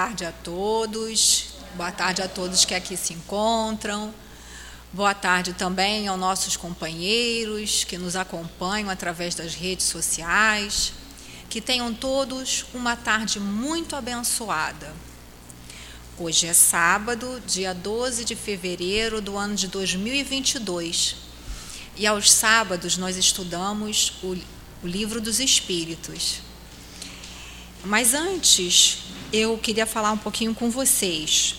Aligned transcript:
tarde 0.00 0.24
a 0.24 0.32
todos. 0.32 1.48
Boa 1.74 1.92
tarde 1.92 2.22
a 2.22 2.28
todos 2.28 2.64
que 2.64 2.74
aqui 2.74 2.96
se 2.96 3.12
encontram. 3.12 4.14
Boa 4.94 5.12
tarde 5.12 5.52
também 5.52 6.08
aos 6.08 6.18
nossos 6.18 6.56
companheiros 6.56 7.84
que 7.84 7.98
nos 7.98 8.16
acompanham 8.16 8.88
através 8.88 9.34
das 9.34 9.54
redes 9.54 9.84
sociais. 9.84 10.94
Que 11.50 11.60
tenham 11.60 11.92
todos 11.92 12.64
uma 12.72 12.96
tarde 12.96 13.38
muito 13.38 13.94
abençoada. 13.94 14.90
Hoje 16.18 16.46
é 16.46 16.54
sábado, 16.54 17.38
dia 17.46 17.74
12 17.74 18.24
de 18.24 18.34
fevereiro 18.34 19.20
do 19.20 19.36
ano 19.36 19.54
de 19.54 19.68
2022. 19.68 21.16
E 21.98 22.06
aos 22.06 22.32
sábados 22.32 22.96
nós 22.96 23.18
estudamos 23.18 24.14
o, 24.22 24.34
o 24.82 24.86
livro 24.86 25.20
dos 25.20 25.40
Espíritos. 25.40 26.40
Mas 27.84 28.14
antes 28.14 29.10
eu 29.32 29.56
queria 29.58 29.86
falar 29.86 30.12
um 30.12 30.18
pouquinho 30.18 30.54
com 30.54 30.70
vocês 30.70 31.56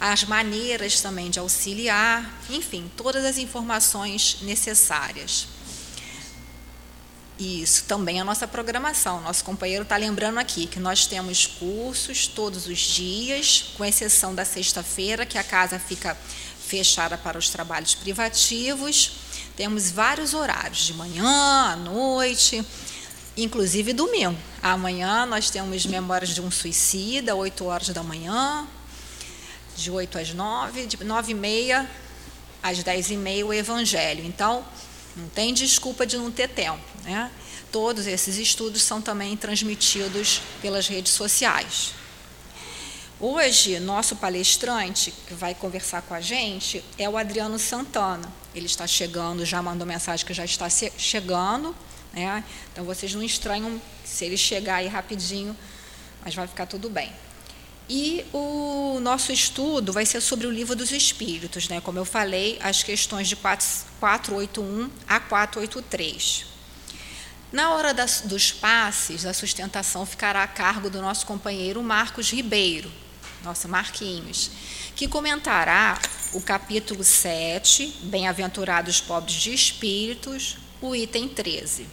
as 0.01 0.25
maneiras 0.25 0.99
também 0.99 1.29
de 1.29 1.39
auxiliar, 1.39 2.41
enfim, 2.49 2.91
todas 2.97 3.23
as 3.23 3.37
informações 3.37 4.39
necessárias. 4.41 5.47
Isso, 7.41 7.85
também 7.85 8.21
a 8.21 8.23
nossa 8.23 8.47
programação. 8.47 9.19
Nosso 9.21 9.43
companheiro 9.43 9.81
está 9.81 9.97
lembrando 9.97 10.37
aqui 10.37 10.67
que 10.67 10.79
nós 10.79 11.07
temos 11.07 11.47
cursos 11.47 12.27
todos 12.27 12.67
os 12.67 12.77
dias, 12.77 13.73
com 13.75 13.83
exceção 13.83 14.35
da 14.35 14.45
sexta-feira, 14.45 15.25
que 15.25 15.39
a 15.39 15.43
casa 15.43 15.79
fica 15.79 16.15
fechada 16.67 17.17
para 17.17 17.39
os 17.39 17.49
trabalhos 17.49 17.95
privativos. 17.95 19.13
Temos 19.57 19.89
vários 19.89 20.35
horários, 20.35 20.85
de 20.85 20.93
manhã, 20.93 21.71
à 21.71 21.75
noite, 21.75 22.63
inclusive 23.35 23.91
domingo. 23.91 24.37
Amanhã 24.61 25.25
nós 25.25 25.49
temos 25.49 25.83
Memórias 25.87 26.35
de 26.35 26.41
um 26.41 26.51
Suicida, 26.51 27.35
8 27.35 27.65
horas 27.65 27.89
da 27.89 28.03
manhã, 28.03 28.67
de 29.75 29.89
8 29.89 30.19
às 30.19 30.31
9, 30.31 30.85
de 30.85 31.03
9 31.03 31.31
e 31.31 31.33
meia 31.33 31.89
às 32.61 32.83
10 32.83 33.09
e 33.09 33.17
meia 33.17 33.43
o 33.43 33.51
Evangelho. 33.51 34.23
Então, 34.23 34.63
não 35.15 35.27
tem 35.29 35.55
desculpa 35.55 36.05
de 36.05 36.17
não 36.17 36.29
ter 36.29 36.47
tempo. 36.47 36.90
Né? 37.03 37.31
Todos 37.71 38.07
esses 38.07 38.37
estudos 38.37 38.81
são 38.83 39.01
também 39.01 39.35
transmitidos 39.37 40.41
pelas 40.61 40.87
redes 40.87 41.13
sociais. 41.13 41.93
Hoje, 43.19 43.79
nosso 43.79 44.15
palestrante 44.15 45.13
que 45.27 45.35
vai 45.35 45.53
conversar 45.53 46.01
com 46.01 46.13
a 46.13 46.19
gente 46.19 46.83
é 46.97 47.07
o 47.07 47.15
Adriano 47.15 47.59
Santana. 47.59 48.27
Ele 48.53 48.65
está 48.65 48.87
chegando, 48.87 49.45
já 49.45 49.61
mandou 49.61 49.85
mensagem 49.85 50.25
que 50.25 50.33
já 50.33 50.43
está 50.43 50.67
chegando. 50.69 51.75
Né? 52.13 52.43
Então, 52.73 52.83
vocês 52.83 53.13
não 53.13 53.21
estranham 53.21 53.79
se 54.03 54.25
ele 54.25 54.37
chegar 54.37 54.77
aí 54.77 54.87
rapidinho, 54.87 55.55
mas 56.25 56.33
vai 56.33 56.47
ficar 56.47 56.65
tudo 56.65 56.89
bem. 56.89 57.13
E 57.87 58.25
o 58.33 58.99
nosso 58.99 59.31
estudo 59.31 59.93
vai 59.93 60.05
ser 60.05 60.19
sobre 60.19 60.47
o 60.47 60.51
livro 60.51 60.75
dos 60.75 60.91
Espíritos, 60.91 61.69
né? 61.69 61.79
como 61.79 61.99
eu 61.99 62.05
falei, 62.05 62.57
as 62.61 62.81
questões 62.81 63.27
de 63.27 63.35
481 63.35 64.89
a 65.07 65.19
483. 65.19 66.50
Na 67.51 67.71
hora 67.71 67.93
das, 67.93 68.21
dos 68.21 68.49
passes, 68.49 69.25
a 69.25 69.33
sustentação 69.33 70.05
ficará 70.05 70.41
a 70.41 70.47
cargo 70.47 70.89
do 70.89 71.01
nosso 71.01 71.25
companheiro 71.25 71.83
Marcos 71.83 72.31
Ribeiro, 72.31 72.89
nosso 73.43 73.67
Marquinhos, 73.67 74.51
que 74.95 75.05
comentará 75.05 75.99
o 76.31 76.39
capítulo 76.39 77.03
7, 77.03 78.03
Bem-aventurados 78.03 79.01
pobres 79.01 79.35
de 79.35 79.53
espíritos, 79.53 80.57
o 80.81 80.95
item 80.95 81.27
13. 81.27 81.87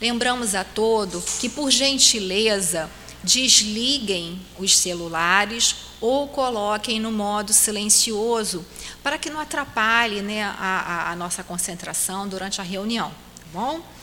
Lembramos 0.00 0.56
a 0.56 0.64
todo 0.64 1.22
que, 1.38 1.48
por 1.48 1.70
gentileza, 1.70 2.90
desliguem 3.22 4.40
os 4.58 4.76
celulares 4.76 5.76
ou 6.00 6.26
coloquem 6.26 6.98
no 6.98 7.12
modo 7.12 7.52
silencioso 7.52 8.66
para 9.00 9.16
que 9.16 9.30
não 9.30 9.38
atrapalhe 9.38 10.22
né, 10.22 10.42
a, 10.42 11.12
a, 11.12 11.16
nossa 11.16 11.44
concentração 11.44 12.28
durante 12.28 12.60
a 12.60 12.64
reunião, 12.64 13.10
tá 13.10 13.46
bom? 13.52 13.95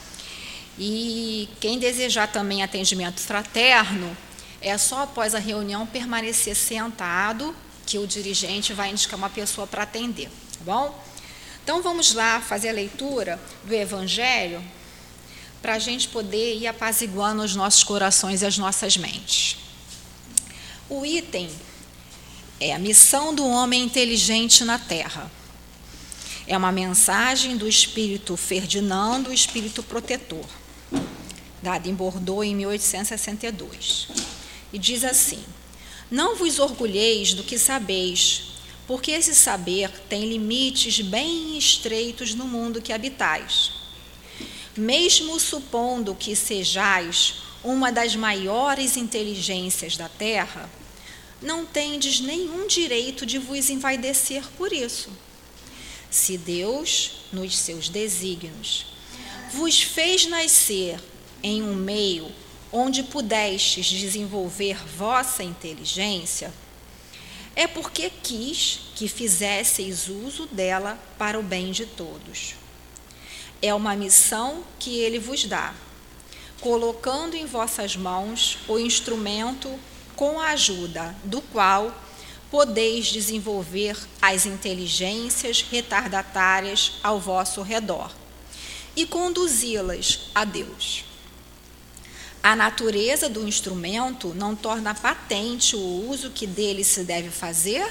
E 0.77 1.47
quem 1.59 1.77
desejar 1.77 2.27
também 2.27 2.63
atendimento 2.63 3.19
fraterno, 3.19 4.15
é 4.61 4.77
só 4.77 5.03
após 5.03 5.35
a 5.35 5.39
reunião 5.39 5.85
permanecer 5.85 6.55
sentado, 6.55 7.55
que 7.85 7.99
o 7.99 8.07
dirigente 8.07 8.73
vai 8.73 8.89
indicar 8.89 9.17
uma 9.17 9.29
pessoa 9.29 9.67
para 9.67 9.83
atender, 9.83 10.29
tá 10.29 10.59
bom? 10.61 11.03
Então 11.63 11.81
vamos 11.81 12.13
lá 12.13 12.41
fazer 12.41 12.69
a 12.69 12.73
leitura 12.73 13.39
do 13.63 13.73
Evangelho 13.73 14.63
para 15.61 15.75
a 15.75 15.79
gente 15.79 16.07
poder 16.09 16.57
ir 16.57 16.67
apaziguando 16.67 17.41
os 17.41 17.55
nossos 17.55 17.83
corações 17.83 18.41
e 18.41 18.45
as 18.45 18.57
nossas 18.57 18.97
mentes. 18.97 19.57
O 20.89 21.05
item 21.05 21.49
é 22.59 22.73
a 22.73 22.79
missão 22.79 23.33
do 23.33 23.45
homem 23.47 23.83
inteligente 23.83 24.65
na 24.65 24.77
Terra. 24.77 25.31
É 26.45 26.57
uma 26.57 26.71
mensagem 26.71 27.55
do 27.55 27.67
espírito 27.67 28.35
Ferdinando, 28.35 29.29
o 29.29 29.33
espírito 29.33 29.81
protetor, 29.81 30.45
dada 31.63 31.89
em 31.89 31.95
Bordeaux 31.95 32.45
em 32.45 32.55
1862. 32.55 34.09
E 34.71 34.77
diz 34.77 35.03
assim: 35.03 35.43
Não 36.11 36.35
vos 36.35 36.59
orgulheis 36.59 37.33
do 37.33 37.43
que 37.43 37.57
sabeis, 37.57 38.57
porque 38.85 39.09
esse 39.11 39.33
saber 39.33 39.89
tem 40.09 40.29
limites 40.29 40.99
bem 41.01 41.57
estreitos 41.57 42.35
no 42.35 42.45
mundo 42.45 42.81
que 42.81 42.93
habitais 42.93 43.83
mesmo 44.75 45.39
supondo 45.39 46.15
que 46.15 46.35
sejais 46.35 47.35
uma 47.63 47.91
das 47.91 48.15
maiores 48.15 48.97
inteligências 48.97 49.95
da 49.95 50.09
terra, 50.09 50.69
não 51.41 51.65
tendes 51.65 52.19
nenhum 52.19 52.67
direito 52.67 53.25
de 53.25 53.37
vos 53.37 53.69
envaidecer 53.69 54.43
por 54.57 54.73
isso. 54.73 55.09
Se 56.09 56.37
Deus, 56.37 57.27
nos 57.31 57.57
seus 57.57 57.89
desígnios, 57.89 58.85
vos 59.53 59.81
fez 59.81 60.25
nascer 60.25 60.99
em 61.43 61.61
um 61.61 61.75
meio 61.75 62.31
onde 62.71 63.03
pudestes 63.03 63.85
desenvolver 63.85 64.77
vossa 64.97 65.43
inteligência, 65.43 66.51
é 67.55 67.67
porque 67.67 68.09
quis 68.09 68.79
que 68.95 69.07
fizesseis 69.07 70.07
uso 70.07 70.47
dela 70.47 70.97
para 71.19 71.39
o 71.39 71.43
bem 71.43 71.71
de 71.71 71.85
todos 71.85 72.55
é 73.63 73.73
uma 73.73 73.95
missão 73.95 74.61
que 74.77 74.99
ele 74.99 75.17
vos 75.17 75.45
dá, 75.45 75.73
colocando 76.59 77.33
em 77.33 77.45
vossas 77.45 77.95
mãos 77.95 78.57
o 78.67 78.77
instrumento 78.77 79.73
com 80.17 80.37
a 80.37 80.49
ajuda 80.49 81.15
do 81.23 81.41
qual 81.41 81.95
podeis 82.51 83.05
desenvolver 83.05 83.97
as 84.21 84.45
inteligências 84.45 85.61
retardatárias 85.61 86.99
ao 87.01 87.21
vosso 87.21 87.61
redor 87.61 88.11
e 88.97 89.05
conduzi-las 89.05 90.19
a 90.35 90.43
Deus. 90.43 91.05
A 92.43 92.55
natureza 92.55 93.29
do 93.29 93.47
instrumento 93.47 94.33
não 94.35 94.55
torna 94.55 94.93
patente 94.93 95.75
o 95.75 96.09
uso 96.09 96.29
que 96.29 96.45
dele 96.45 96.83
se 96.83 97.03
deve 97.03 97.29
fazer? 97.29 97.89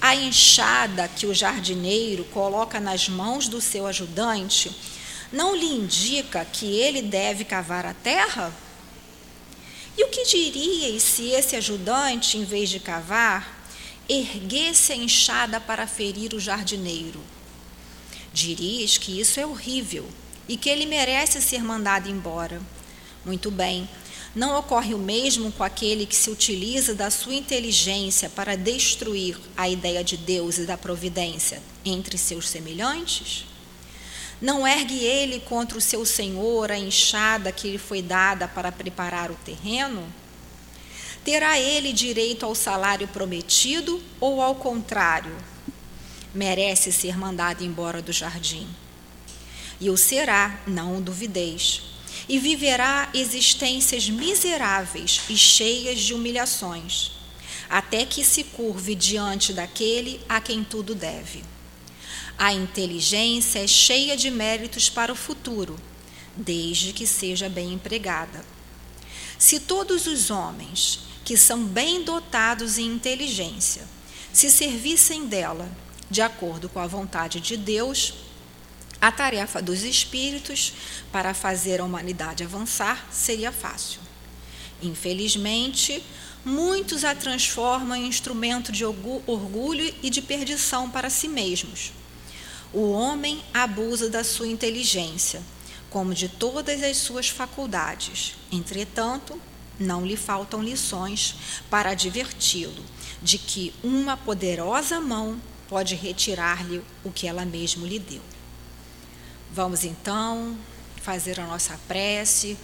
a 0.00 0.14
enxada 0.14 1.08
que 1.08 1.26
o 1.26 1.34
jardineiro 1.34 2.24
coloca 2.26 2.78
nas 2.78 3.08
mãos 3.08 3.48
do 3.48 3.60
seu 3.60 3.86
ajudante 3.86 4.70
não 5.32 5.54
lhe 5.54 5.66
indica 5.66 6.44
que 6.44 6.66
ele 6.66 7.02
deve 7.02 7.44
cavar 7.44 7.84
a 7.84 7.92
terra? 7.92 8.52
E 9.96 10.04
o 10.04 10.08
que 10.08 10.24
diríeis 10.24 11.02
se 11.02 11.30
esse 11.30 11.56
ajudante, 11.56 12.38
em 12.38 12.44
vez 12.44 12.70
de 12.70 12.78
cavar, 12.78 13.66
erguesse 14.08 14.92
a 14.92 14.96
enxada 14.96 15.60
para 15.60 15.86
ferir 15.86 16.32
o 16.32 16.40
jardineiro? 16.40 17.20
Dirias 18.32 18.96
que 18.96 19.20
isso 19.20 19.40
é 19.40 19.46
horrível 19.46 20.08
e 20.48 20.56
que 20.56 20.70
ele 20.70 20.86
merece 20.86 21.42
ser 21.42 21.62
mandado 21.62 22.08
embora. 22.08 22.62
Muito 23.28 23.50
bem, 23.50 23.86
não 24.34 24.58
ocorre 24.58 24.94
o 24.94 24.98
mesmo 24.98 25.52
com 25.52 25.62
aquele 25.62 26.06
que 26.06 26.16
se 26.16 26.30
utiliza 26.30 26.94
da 26.94 27.10
sua 27.10 27.34
inteligência 27.34 28.30
para 28.30 28.56
destruir 28.56 29.38
a 29.54 29.68
ideia 29.68 30.02
de 30.02 30.16
Deus 30.16 30.56
e 30.56 30.64
da 30.64 30.78
providência 30.78 31.60
entre 31.84 32.16
seus 32.16 32.48
semelhantes? 32.48 33.44
Não 34.40 34.66
ergue 34.66 35.04
ele 35.04 35.40
contra 35.40 35.76
o 35.76 35.80
seu 35.80 36.06
senhor 36.06 36.72
a 36.72 36.78
enxada 36.78 37.52
que 37.52 37.70
lhe 37.70 37.76
foi 37.76 38.00
dada 38.00 38.48
para 38.48 38.72
preparar 38.72 39.30
o 39.30 39.36
terreno? 39.44 40.10
Terá 41.22 41.58
ele 41.58 41.92
direito 41.92 42.46
ao 42.46 42.54
salário 42.54 43.08
prometido 43.08 44.02
ou, 44.18 44.40
ao 44.40 44.54
contrário, 44.54 45.36
merece 46.34 46.90
ser 46.90 47.18
mandado 47.18 47.62
embora 47.62 48.00
do 48.00 48.10
jardim? 48.10 48.66
E 49.78 49.90
o 49.90 49.98
será, 49.98 50.62
não 50.66 51.02
duvideis 51.02 51.97
e 52.28 52.38
viverá 52.38 53.10
existências 53.12 54.08
miseráveis 54.08 55.20
e 55.28 55.36
cheias 55.36 56.00
de 56.00 56.14
humilhações, 56.14 57.12
até 57.68 58.06
que 58.06 58.24
se 58.24 58.44
curve 58.44 58.94
diante 58.94 59.52
daquele 59.52 60.20
a 60.28 60.40
quem 60.40 60.64
tudo 60.64 60.94
deve. 60.94 61.44
A 62.38 62.52
inteligência 62.52 63.58
é 63.58 63.66
cheia 63.66 64.16
de 64.16 64.30
méritos 64.30 64.88
para 64.88 65.12
o 65.12 65.16
futuro, 65.16 65.78
desde 66.36 66.92
que 66.92 67.06
seja 67.06 67.48
bem 67.48 67.72
empregada. 67.72 68.44
Se 69.38 69.60
todos 69.60 70.06
os 70.06 70.30
homens 70.30 71.00
que 71.24 71.36
são 71.36 71.64
bem 71.64 72.02
dotados 72.02 72.78
em 72.78 72.86
inteligência 72.86 73.86
se 74.32 74.50
servissem 74.50 75.26
dela 75.26 75.70
de 76.10 76.22
acordo 76.22 76.68
com 76.68 76.78
a 76.78 76.86
vontade 76.86 77.40
de 77.40 77.56
Deus, 77.56 78.14
a 79.00 79.12
tarefa 79.12 79.62
dos 79.62 79.82
espíritos 79.82 80.72
para 81.12 81.32
fazer 81.32 81.80
a 81.80 81.84
humanidade 81.84 82.42
avançar 82.42 83.06
seria 83.12 83.52
fácil. 83.52 84.00
Infelizmente, 84.82 86.02
muitos 86.44 87.04
a 87.04 87.14
transformam 87.14 87.96
em 87.96 88.06
instrumento 88.06 88.72
de 88.72 88.84
orgulho 88.84 89.94
e 90.02 90.10
de 90.10 90.22
perdição 90.22 90.90
para 90.90 91.10
si 91.10 91.28
mesmos. 91.28 91.92
O 92.72 92.90
homem 92.90 93.42
abusa 93.54 94.10
da 94.10 94.22
sua 94.22 94.46
inteligência, 94.46 95.42
como 95.90 96.14
de 96.14 96.28
todas 96.28 96.82
as 96.82 96.96
suas 96.98 97.28
faculdades. 97.28 98.34
Entretanto, 98.52 99.40
não 99.78 100.04
lhe 100.04 100.16
faltam 100.16 100.62
lições 100.62 101.36
para 101.70 101.90
adverti-lo 101.90 102.84
de 103.22 103.38
que 103.38 103.72
uma 103.82 104.16
poderosa 104.16 105.00
mão 105.00 105.40
pode 105.68 105.94
retirar-lhe 105.94 106.82
o 107.04 107.10
que 107.10 107.26
ela 107.26 107.44
mesmo 107.44 107.86
lhe 107.86 107.98
deu. 107.98 108.22
Vamos 109.50 109.82
então 109.82 110.56
fazer 111.02 111.40
a 111.40 111.46
nossa 111.46 111.78
prece, 111.88 112.56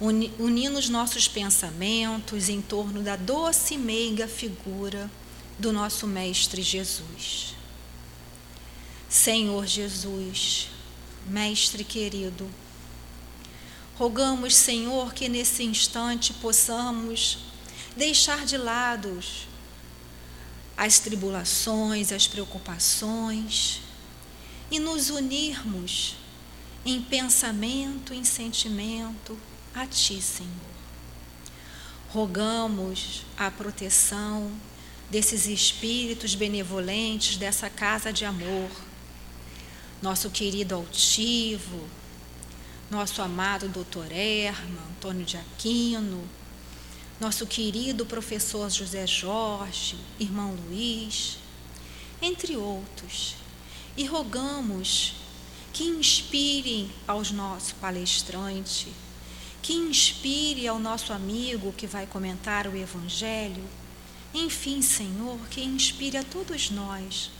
unindo 0.00 0.78
os 0.78 0.88
nossos 0.88 1.26
pensamentos 1.26 2.48
em 2.48 2.62
torno 2.62 3.02
da 3.02 3.16
doce 3.16 3.74
e 3.74 3.78
meiga 3.78 4.28
figura 4.28 5.10
do 5.58 5.72
nosso 5.72 6.06
Mestre 6.06 6.62
Jesus. 6.62 7.56
Senhor 9.08 9.66
Jesus, 9.66 10.68
Mestre 11.26 11.82
querido, 11.82 12.48
rogamos, 13.96 14.54
Senhor, 14.54 15.12
que 15.12 15.28
nesse 15.28 15.64
instante 15.64 16.32
possamos 16.34 17.38
deixar 17.96 18.46
de 18.46 18.56
lado 18.56 19.18
as 20.76 21.00
tribulações, 21.00 22.12
as 22.12 22.28
preocupações 22.28 23.80
e 24.70 24.78
nos 24.78 25.10
unirmos 25.10 26.14
em 26.88 27.02
pensamento, 27.02 28.14
em 28.14 28.24
sentimento, 28.24 29.38
a 29.74 29.86
Ti, 29.86 30.22
Senhor. 30.22 30.50
Rogamos 32.08 33.26
a 33.36 33.50
proteção 33.50 34.50
desses 35.10 35.46
espíritos 35.46 36.34
benevolentes 36.34 37.36
dessa 37.36 37.68
casa 37.68 38.10
de 38.10 38.24
amor, 38.24 38.70
nosso 40.00 40.30
querido 40.30 40.76
altivo, 40.76 41.86
nosso 42.90 43.20
amado 43.20 43.68
doutor 43.68 44.10
Erma, 44.10 44.80
Antônio 44.90 45.26
de 45.26 45.36
Aquino, 45.36 46.26
nosso 47.20 47.46
querido 47.46 48.06
professor 48.06 48.70
José 48.70 49.06
Jorge, 49.06 49.98
irmão 50.18 50.56
Luiz, 50.66 51.36
entre 52.22 52.56
outros. 52.56 53.34
E 53.94 54.06
rogamos 54.06 55.17
que 55.78 55.84
inspire 55.84 56.90
aos 57.06 57.30
nossos 57.30 57.70
palestrantes, 57.70 58.88
que 59.62 59.74
inspire 59.74 60.66
ao 60.66 60.76
nosso 60.76 61.12
amigo 61.12 61.72
que 61.72 61.86
vai 61.86 62.04
comentar 62.04 62.66
o 62.66 62.76
Evangelho. 62.76 63.62
Enfim, 64.34 64.82
Senhor, 64.82 65.38
que 65.48 65.62
inspire 65.62 66.16
a 66.16 66.24
todos 66.24 66.68
nós, 66.72 67.30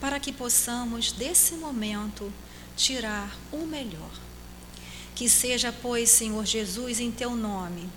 para 0.00 0.18
que 0.18 0.32
possamos, 0.32 1.12
desse 1.12 1.54
momento, 1.54 2.32
tirar 2.76 3.38
o 3.52 3.58
melhor. 3.58 4.10
Que 5.14 5.28
seja, 5.28 5.72
pois, 5.72 6.10
Senhor 6.10 6.44
Jesus, 6.44 6.98
em 6.98 7.12
teu 7.12 7.36
nome, 7.36 7.88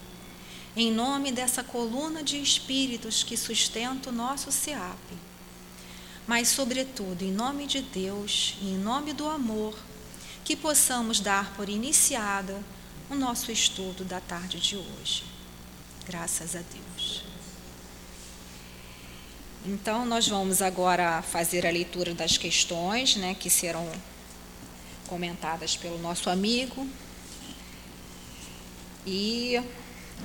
em 0.75 0.91
nome 0.91 1.31
dessa 1.31 1.63
coluna 1.63 2.21
de 2.21 2.39
espíritos 2.39 3.23
que 3.23 3.35
sustenta 3.35 4.11
o 4.11 4.13
nosso 4.13 4.51
SEAP, 4.51 4.99
mas, 6.27 6.49
sobretudo, 6.49 7.23
em 7.23 7.31
nome 7.31 7.65
de 7.65 7.81
Deus 7.81 8.57
e 8.61 8.73
em 8.73 8.77
nome 8.77 9.13
do 9.13 9.27
amor, 9.27 9.73
que 10.47 10.55
possamos 10.55 11.19
dar 11.19 11.53
por 11.55 11.67
iniciada 11.67 12.57
o 13.09 13.15
nosso 13.15 13.51
estudo 13.51 14.05
da 14.05 14.21
tarde 14.21 14.61
de 14.61 14.77
hoje. 14.77 15.25
Graças 16.07 16.55
a 16.55 16.59
Deus. 16.59 17.21
Então, 19.65 20.05
nós 20.05 20.25
vamos 20.25 20.61
agora 20.61 21.21
fazer 21.21 21.67
a 21.67 21.69
leitura 21.69 22.13
das 22.13 22.37
questões, 22.37 23.17
né, 23.17 23.35
que 23.37 23.49
serão 23.49 23.91
comentadas 25.07 25.75
pelo 25.75 25.99
nosso 25.99 26.29
amigo. 26.29 26.87
E 29.05 29.61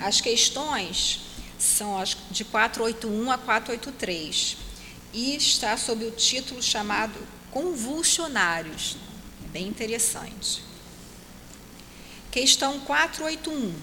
as 0.00 0.21
questões 0.21 1.19
são 1.59 1.99
as 1.99 2.17
de 2.31 2.45
481 2.45 3.29
a 3.29 3.38
483 3.38 4.57
e 5.12 5.35
está 5.35 5.76
sob 5.76 6.05
o 6.05 6.12
título 6.12 6.62
chamado 6.62 7.19
Convulsionários 7.50 8.97
bem 9.52 9.68
interessante. 9.68 10.62
Questão 12.30 12.80
481. 12.80 13.75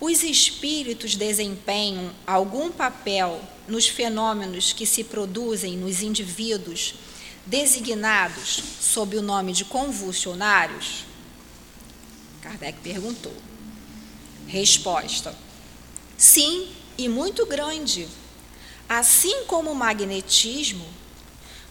Os 0.00 0.22
espíritos 0.22 1.16
desempenham 1.16 2.12
algum 2.24 2.70
papel 2.70 3.42
nos 3.66 3.88
fenômenos 3.88 4.72
que 4.72 4.86
se 4.86 5.02
produzem 5.02 5.76
nos 5.76 6.02
indivíduos 6.02 6.94
designados 7.44 8.62
sob 8.80 9.16
o 9.16 9.22
nome 9.22 9.52
de 9.52 9.64
convulsionários? 9.64 11.04
Kardec 12.40 12.78
perguntou. 12.80 13.34
Resposta: 14.46 15.36
Sim, 16.16 16.68
e 16.96 17.08
muito 17.08 17.44
grande. 17.44 18.06
Assim 18.88 19.44
como 19.44 19.72
o 19.72 19.74
magnetismo 19.74 20.86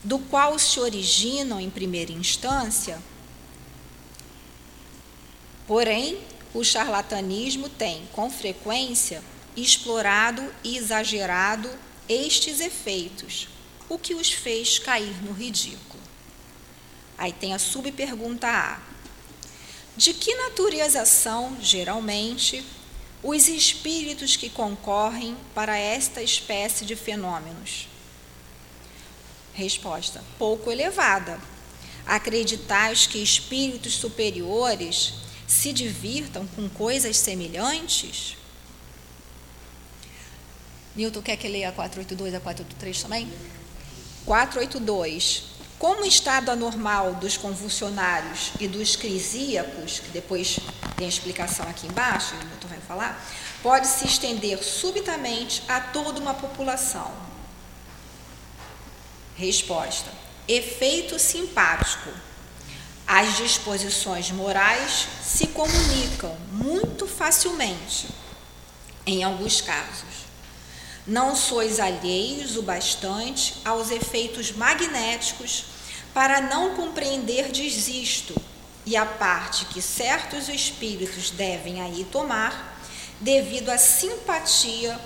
do 0.03 0.19
qual 0.19 0.57
se 0.57 0.79
originam 0.79 1.59
em 1.59 1.69
primeira 1.69 2.11
instância, 2.11 3.01
porém, 5.65 6.19
o 6.53 6.63
charlatanismo 6.63 7.69
tem, 7.69 8.07
com 8.13 8.29
frequência, 8.29 9.23
explorado 9.55 10.53
e 10.63 10.77
exagerado 10.77 11.69
estes 12.07 12.59
efeitos, 12.59 13.49
o 13.89 13.97
que 13.97 14.13
os 14.13 14.31
fez 14.31 14.79
cair 14.79 15.23
no 15.23 15.33
ridículo. 15.33 16.01
Aí 17.17 17.33
tem 17.33 17.53
a 17.53 17.59
subpergunta 17.59 18.47
A. 18.47 18.79
De 19.95 20.13
que 20.13 20.33
natureza 20.35 21.03
são, 21.05 21.57
geralmente, 21.59 22.63
os 23.23 23.47
espíritos 23.47 24.35
que 24.35 24.49
concorrem 24.49 25.35
para 25.55 25.77
esta 25.77 26.21
espécie 26.21 26.85
de 26.85 26.95
fenômenos? 26.95 27.87
Resposta: 29.57 30.23
pouco 30.37 30.71
elevada. 30.71 31.39
Acreditais 32.05 33.07
que 33.07 33.17
espíritos 33.17 33.95
superiores 33.95 35.15
se 35.47 35.73
divirtam 35.73 36.45
com 36.55 36.69
coisas 36.69 37.17
semelhantes? 37.17 38.37
Newton, 40.95 41.23
quer 41.23 41.37
que 41.37 41.47
leia 41.47 41.69
a 41.69 41.71
482 41.71 42.35
a 42.35 42.39
483 42.39 43.01
também? 43.01 43.27
482. 44.25 45.43
Como 45.79 46.05
estado 46.05 46.51
anormal 46.51 47.15
dos 47.15 47.35
convulsionários 47.35 48.51
e 48.59 48.67
dos 48.67 48.95
crisíacos, 48.95 49.99
que 49.99 50.09
depois 50.09 50.59
tem 50.95 51.07
explicação 51.07 51.67
aqui 51.67 51.87
embaixo, 51.87 52.35
o 52.35 52.45
Newton 52.45 52.67
vai 52.67 52.79
falar, 52.79 53.27
pode 53.63 53.87
se 53.87 54.05
estender 54.05 54.63
subitamente 54.63 55.63
a 55.67 55.81
toda 55.81 56.19
uma 56.19 56.35
população? 56.35 57.26
Resposta: 59.37 60.09
efeito 60.47 61.19
simpático. 61.19 62.09
As 63.05 63.37
disposições 63.37 64.31
morais 64.31 65.07
se 65.23 65.47
comunicam 65.47 66.35
muito 66.51 67.07
facilmente, 67.07 68.09
em 69.05 69.23
alguns 69.23 69.61
casos. 69.61 70.27
Não 71.05 71.33
sois 71.33 71.79
alheios 71.79 72.57
o 72.57 72.63
bastante 72.63 73.55
aos 73.63 73.91
efeitos 73.91 74.51
magnéticos 74.51 75.65
para 76.13 76.41
não 76.41 76.75
compreenderdes 76.75 77.87
isto 77.87 78.35
e 78.85 78.97
a 78.97 79.05
parte 79.05 79.65
que 79.65 79.81
certos 79.81 80.49
espíritos 80.49 81.29
devem 81.29 81.81
aí 81.81 82.05
tomar, 82.11 82.81
devido 83.21 83.69
à 83.69 83.77
simpatia 83.77 84.99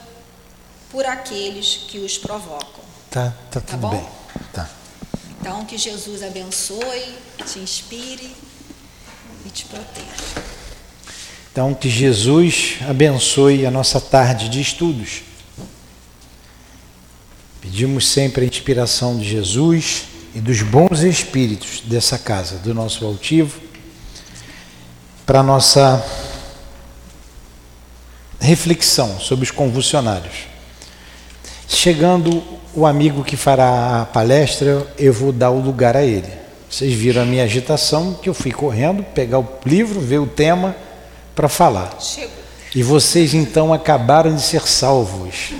por 0.89 1.05
aqueles 1.05 1.85
que 1.87 1.99
os 1.99 2.17
provocam. 2.17 2.83
Tá, 3.09 3.33
tá, 3.51 3.59
tá 3.59 3.61
tudo 3.61 3.89
bem. 3.89 4.20
Tá. 4.53 4.69
Então, 5.39 5.65
que 5.65 5.77
Jesus 5.77 6.23
abençoe, 6.23 7.15
te 7.45 7.59
inspire 7.59 8.35
e 9.45 9.49
te 9.49 9.65
proteja. 9.65 10.41
Então, 11.51 11.73
que 11.73 11.89
Jesus 11.89 12.77
abençoe 12.87 13.65
a 13.65 13.71
nossa 13.71 13.99
tarde 13.99 14.47
de 14.47 14.61
estudos. 14.61 15.21
Pedimos 17.59 18.07
sempre 18.07 18.45
a 18.45 18.47
inspiração 18.47 19.17
de 19.17 19.29
Jesus 19.29 20.03
e 20.33 20.39
dos 20.39 20.61
bons 20.61 21.01
espíritos 21.01 21.81
dessa 21.81 22.17
casa, 22.17 22.57
do 22.57 22.73
nosso 22.73 23.05
altivo, 23.05 23.59
para 25.25 25.41
a 25.41 25.43
nossa 25.43 26.03
reflexão 28.39 29.19
sobre 29.19 29.45
os 29.45 29.51
convulsionários. 29.51 30.50
Chegando 31.73 32.43
o 32.75 32.85
amigo 32.85 33.23
que 33.23 33.37
fará 33.37 34.01
a 34.01 34.05
palestra, 34.05 34.85
eu 34.99 35.13
vou 35.13 35.31
dar 35.31 35.51
o 35.51 35.59
lugar 35.59 35.95
a 35.95 36.03
ele. 36.03 36.29
Vocês 36.69 36.93
viram 36.93 37.21
a 37.21 37.25
minha 37.25 37.45
agitação, 37.45 38.13
que 38.13 38.27
eu 38.27 38.33
fui 38.33 38.51
correndo, 38.51 39.03
pegar 39.03 39.39
o 39.39 39.47
livro, 39.65 39.99
ver 39.99 40.19
o 40.19 40.27
tema 40.27 40.75
para 41.33 41.47
falar. 41.47 41.97
Chegou. 41.99 42.29
E 42.75 42.83
vocês 42.83 43.33
então 43.33 43.73
acabaram 43.73 44.35
de 44.35 44.41
ser 44.41 44.67
salvos. 44.67 45.51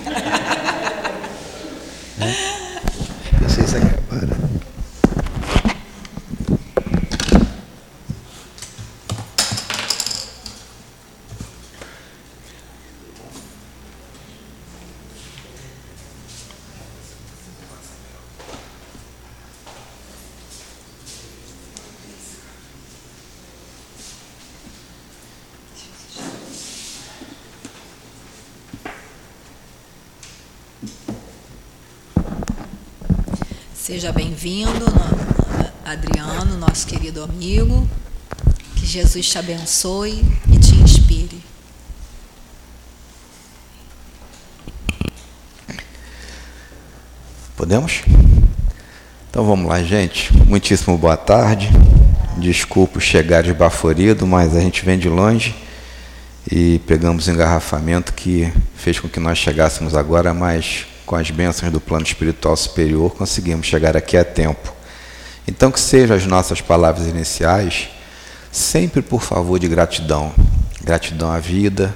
né? 2.18 2.36
Vocês 3.42 3.74
acabaram. 3.74 4.52
Seja 33.92 34.14
bem-vindo, 34.42 34.86
Adriano, 35.86 36.58
nosso 36.58 36.88
querido 36.88 37.24
amigo. 37.24 37.88
Que 38.76 38.88
Jesus 38.88 39.30
te 39.30 39.38
abençoe 39.38 40.26
e 40.52 40.58
te 40.58 40.74
inspire. 40.78 41.44
Podemos? 47.56 48.02
Então 49.30 49.46
vamos 49.46 49.70
lá, 49.70 49.84
gente. 49.84 50.36
Muitíssimo 50.48 50.98
boa 50.98 51.18
tarde. 51.18 51.70
Desculpa 52.38 53.00
chegar 53.00 53.44
desbaforido, 53.44 54.26
mas 54.26 54.56
a 54.56 54.60
gente 54.60 54.84
vem 54.84 54.98
de 54.98 55.08
longe 55.08 55.56
e 56.52 56.80
pegamos 56.88 57.28
um 57.28 57.34
engarrafamento 57.34 58.12
que 58.14 58.52
fez 58.76 59.00
com 59.00 59.08
que 59.08 59.20
nós 59.20 59.38
chegássemos 59.38 59.96
agora, 59.96 60.34
mas 60.34 60.88
com 61.12 61.18
as 61.18 61.30
bênçãos 61.30 61.70
do 61.74 61.82
plano 61.82 62.06
espiritual 62.06 62.56
superior 62.56 63.14
conseguimos 63.14 63.68
chegar 63.68 63.98
aqui 63.98 64.16
a 64.16 64.24
tempo. 64.24 64.74
Então 65.46 65.70
que 65.70 65.78
sejam 65.78 66.16
as 66.16 66.26
nossas 66.26 66.62
palavras 66.62 67.06
iniciais 67.06 67.90
sempre 68.50 69.02
por 69.02 69.22
favor 69.22 69.60
de 69.60 69.68
gratidão. 69.68 70.32
Gratidão 70.82 71.30
à 71.30 71.38
vida, 71.38 71.94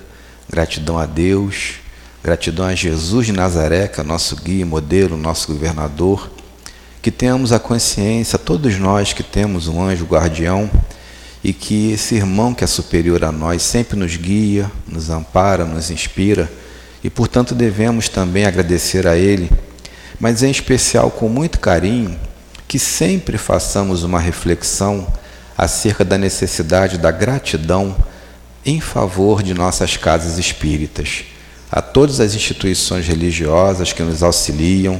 gratidão 0.49 0.99
a 0.99 1.05
Deus, 1.05 1.75
gratidão 2.21 2.65
a 2.65 2.75
Jesus 2.75 3.27
de 3.27 3.31
Nazaré, 3.31 3.87
que 3.87 4.01
é 4.01 4.03
nosso 4.03 4.35
guia, 4.35 4.65
modelo, 4.65 5.15
nosso 5.15 5.47
governador. 5.47 6.29
Que 7.01 7.09
tenhamos 7.09 7.53
a 7.53 7.59
consciência, 7.59 8.37
todos 8.37 8.77
nós 8.77 9.13
que 9.13 9.23
temos 9.23 9.69
um 9.69 9.81
anjo 9.81 10.03
guardião, 10.03 10.69
e 11.41 11.53
que 11.53 11.93
esse 11.93 12.15
irmão 12.15 12.53
que 12.53 12.65
é 12.65 12.67
superior 12.67 13.23
a 13.23 13.31
nós 13.31 13.61
sempre 13.61 13.97
nos 13.97 14.17
guia, 14.17 14.69
nos 14.85 15.09
ampara, 15.09 15.63
nos 15.63 15.89
inspira, 15.89 16.51
e 17.05 17.09
portanto 17.11 17.53
devemos 17.53 18.09
também 18.09 18.45
agradecer 18.45 19.05
a 19.05 19.15
ele, 19.15 19.51
mas 20.19 20.41
em 20.41 20.49
especial 20.49 21.11
com 21.11 21.29
muito 21.29 21.59
carinho, 21.59 22.19
que 22.67 22.79
sempre 22.79 23.37
façamos 23.37 24.01
uma 24.01 24.19
reflexão 24.19 25.05
acerca 25.55 26.03
da 26.03 26.17
necessidade 26.17 26.97
da 26.97 27.11
gratidão 27.11 27.95
em 28.65 28.81
favor 28.81 29.43
de 29.43 29.53
nossas 29.53 29.95
casas 29.95 30.39
espíritas, 30.39 31.25
a 31.71 31.79
todas 31.79 32.19
as 32.19 32.33
instituições 32.33 33.07
religiosas 33.07 33.93
que 33.93 34.01
nos 34.01 34.23
auxiliam, 34.23 34.99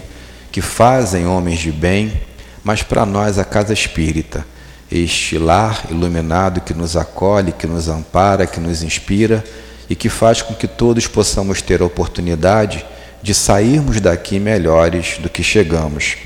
que 0.52 0.62
fazem 0.62 1.26
homens 1.26 1.58
de 1.58 1.72
bem, 1.72 2.22
mas 2.64 2.84
para 2.84 3.04
nós 3.04 3.40
a 3.40 3.44
casa 3.44 3.74
espírita, 3.74 4.46
este 4.92 5.40
lar 5.40 5.88
iluminado 5.90 6.62
que 6.62 6.76
nos 6.76 6.96
acolhe, 6.96 7.52
que 7.52 7.66
nos 7.66 7.90
ampara, 7.90 8.46
que 8.46 8.60
nos 8.60 8.84
inspira 8.84 9.44
e 9.90 9.96
que 9.96 10.10
faz 10.10 10.42
com 10.42 10.54
que 10.54 10.68
todos 10.68 11.08
possamos 11.08 11.62
ter 11.62 11.82
a 11.82 11.86
oportunidade 11.86 12.86
de 13.22 13.34
sairmos 13.34 14.00
daqui 14.00 14.40
melhores 14.40 15.18
do 15.20 15.30
que 15.30 15.44
chegamos. 15.44 16.18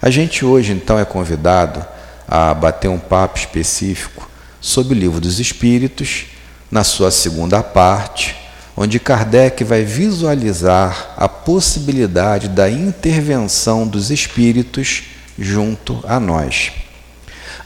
A 0.00 0.10
gente 0.10 0.44
hoje 0.44 0.72
então 0.72 0.98
é 0.98 1.04
convidado 1.04 1.84
a 2.26 2.54
bater 2.54 2.88
um 2.88 2.98
papo 2.98 3.38
específico 3.38 4.30
sobre 4.60 4.94
o 4.94 4.98
Livro 4.98 5.20
dos 5.20 5.40
Espíritos, 5.40 6.26
na 6.70 6.84
sua 6.84 7.10
segunda 7.10 7.62
parte, 7.62 8.36
onde 8.76 9.00
Kardec 9.00 9.64
vai 9.64 9.82
visualizar 9.82 11.14
a 11.16 11.28
possibilidade 11.28 12.48
da 12.48 12.70
intervenção 12.70 13.86
dos 13.86 14.10
espíritos 14.10 15.02
junto 15.38 16.02
a 16.06 16.20
nós. 16.20 16.70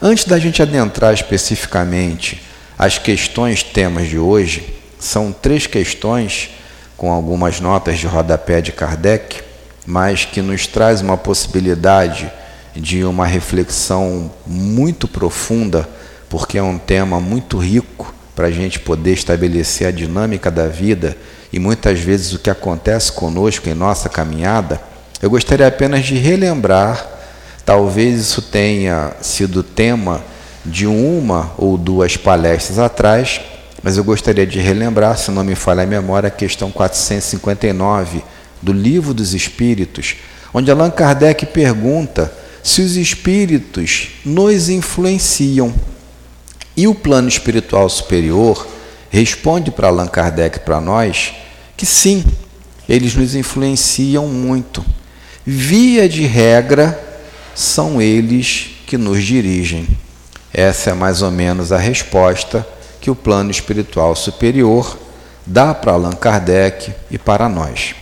Antes 0.01 0.25
da 0.25 0.39
gente 0.39 0.61
adentrar 0.61 1.13
especificamente 1.13 2.41
as 2.77 2.97
questões 2.97 3.63
temas 3.63 4.09
de 4.09 4.17
hoje, 4.17 4.74
são 5.05 5.31
três 5.31 5.67
questões 5.67 6.49
com 6.97 7.11
algumas 7.11 7.59
notas 7.59 7.99
de 7.99 8.07
rodapé 8.07 8.61
de 8.61 8.71
Kardec, 8.71 9.41
mas 9.85 10.25
que 10.25 10.41
nos 10.41 10.65
traz 10.65 11.01
uma 11.01 11.17
possibilidade 11.17 12.31
de 12.75 13.03
uma 13.05 13.25
reflexão 13.25 14.31
muito 14.45 15.07
profunda, 15.07 15.87
porque 16.29 16.57
é 16.57 16.63
um 16.63 16.77
tema 16.77 17.19
muito 17.19 17.57
rico 17.57 18.13
para 18.35 18.47
a 18.47 18.51
gente 18.51 18.79
poder 18.79 19.13
estabelecer 19.13 19.87
a 19.87 19.91
dinâmica 19.91 20.49
da 20.49 20.67
vida 20.67 21.15
e 21.53 21.59
muitas 21.59 21.99
vezes 21.99 22.33
o 22.33 22.39
que 22.39 22.49
acontece 22.49 23.11
conosco 23.11 23.69
em 23.69 23.73
nossa 23.73 24.09
caminhada. 24.09 24.81
Eu 25.21 25.29
gostaria 25.29 25.67
apenas 25.67 26.03
de 26.03 26.15
relembrar, 26.15 27.07
talvez 27.65 28.19
isso 28.19 28.41
tenha 28.41 29.13
sido 29.21 29.63
tema 29.63 30.21
de 30.65 30.87
uma 30.87 31.51
ou 31.57 31.77
duas 31.77 32.17
palestras 32.17 32.79
atrás, 32.79 33.39
mas 33.85 33.97
eu 33.97 34.03
gostaria 34.03 34.47
de 34.47 34.57
relembrar, 34.59 35.15
se 35.15 35.29
não 35.29 35.43
me 35.43 35.53
falha 35.53 35.83
a 35.83 35.85
memória, 35.85 36.25
a 36.25 36.31
questão 36.31 36.71
459 36.71 38.23
do 38.59 38.73
Livro 38.73 39.13
dos 39.13 39.35
Espíritos, 39.35 40.15
onde 40.51 40.71
Allan 40.71 40.89
Kardec 40.89 41.45
pergunta 41.45 42.33
se 42.63 42.81
os 42.81 42.95
espíritos 42.95 44.07
nos 44.25 44.69
influenciam. 44.69 45.71
E 46.75 46.87
o 46.87 46.95
plano 46.95 47.27
espiritual 47.27 47.87
superior 47.87 48.65
responde 49.11 49.69
para 49.69 49.89
Allan 49.89 50.07
Kardec 50.07 50.61
para 50.61 50.81
nós 50.81 51.35
que 51.77 51.85
sim, 51.85 52.25
eles 52.89 53.13
nos 53.13 53.35
influenciam 53.35 54.27
muito. 54.27 54.83
Via 55.45 56.09
de 56.09 56.23
regra, 56.23 56.99
são 57.53 58.01
eles 58.01 58.77
que 58.87 58.97
nos 58.97 59.23
dirigem. 59.23 59.87
Essa 60.51 60.89
é 60.89 60.93
mais 60.95 61.21
ou 61.21 61.29
menos 61.29 61.71
a 61.71 61.77
resposta 61.77 62.65
que 63.05 63.11
o 63.11 63.15
plano 63.15 63.51
espiritual 63.51 64.15
superior 64.15 64.97
dá 65.45 65.75
para 65.75 65.91
Allan 65.91 66.13
Kardec 66.13 66.91
e 67.11 67.19
para 67.19 67.47
nós. 67.47 67.93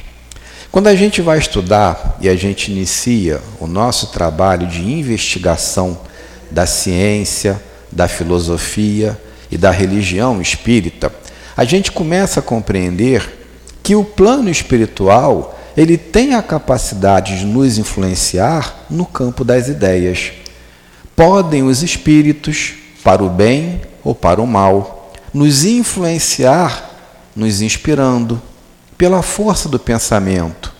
Quando 0.71 0.87
a 0.87 0.95
gente 0.95 1.21
vai 1.21 1.37
estudar 1.37 2.17
e 2.21 2.29
a 2.29 2.35
gente 2.37 2.71
inicia 2.71 3.41
o 3.59 3.67
nosso 3.67 4.13
trabalho 4.13 4.65
de 4.65 4.81
investigação 4.81 5.99
da 6.49 6.65
ciência, 6.65 7.61
da 7.91 8.07
filosofia 8.07 9.19
e 9.51 9.57
da 9.57 9.71
religião 9.71 10.41
espírita, 10.41 11.13
a 11.57 11.65
gente 11.65 11.91
começa 11.91 12.39
a 12.39 12.43
compreender 12.43 13.45
que 13.83 13.97
o 13.97 14.05
plano 14.05 14.49
espiritual 14.49 15.59
ele 15.75 15.97
tem 15.97 16.33
a 16.33 16.41
capacidade 16.41 17.39
de 17.39 17.45
nos 17.45 17.77
influenciar 17.77 18.85
no 18.89 19.05
campo 19.05 19.43
das 19.43 19.67
ideias. 19.67 20.31
Podem 21.13 21.61
os 21.61 21.83
espíritos, 21.83 22.75
para 23.03 23.21
o 23.21 23.29
bem 23.29 23.81
ou 24.03 24.13
para 24.13 24.41
o 24.41 24.47
mal, 24.47 25.11
nos 25.33 25.63
influenciar, 25.63 26.89
nos 27.35 27.61
inspirando, 27.61 28.41
pela 28.97 29.21
força 29.21 29.67
do 29.67 29.79
pensamento. 29.79 30.73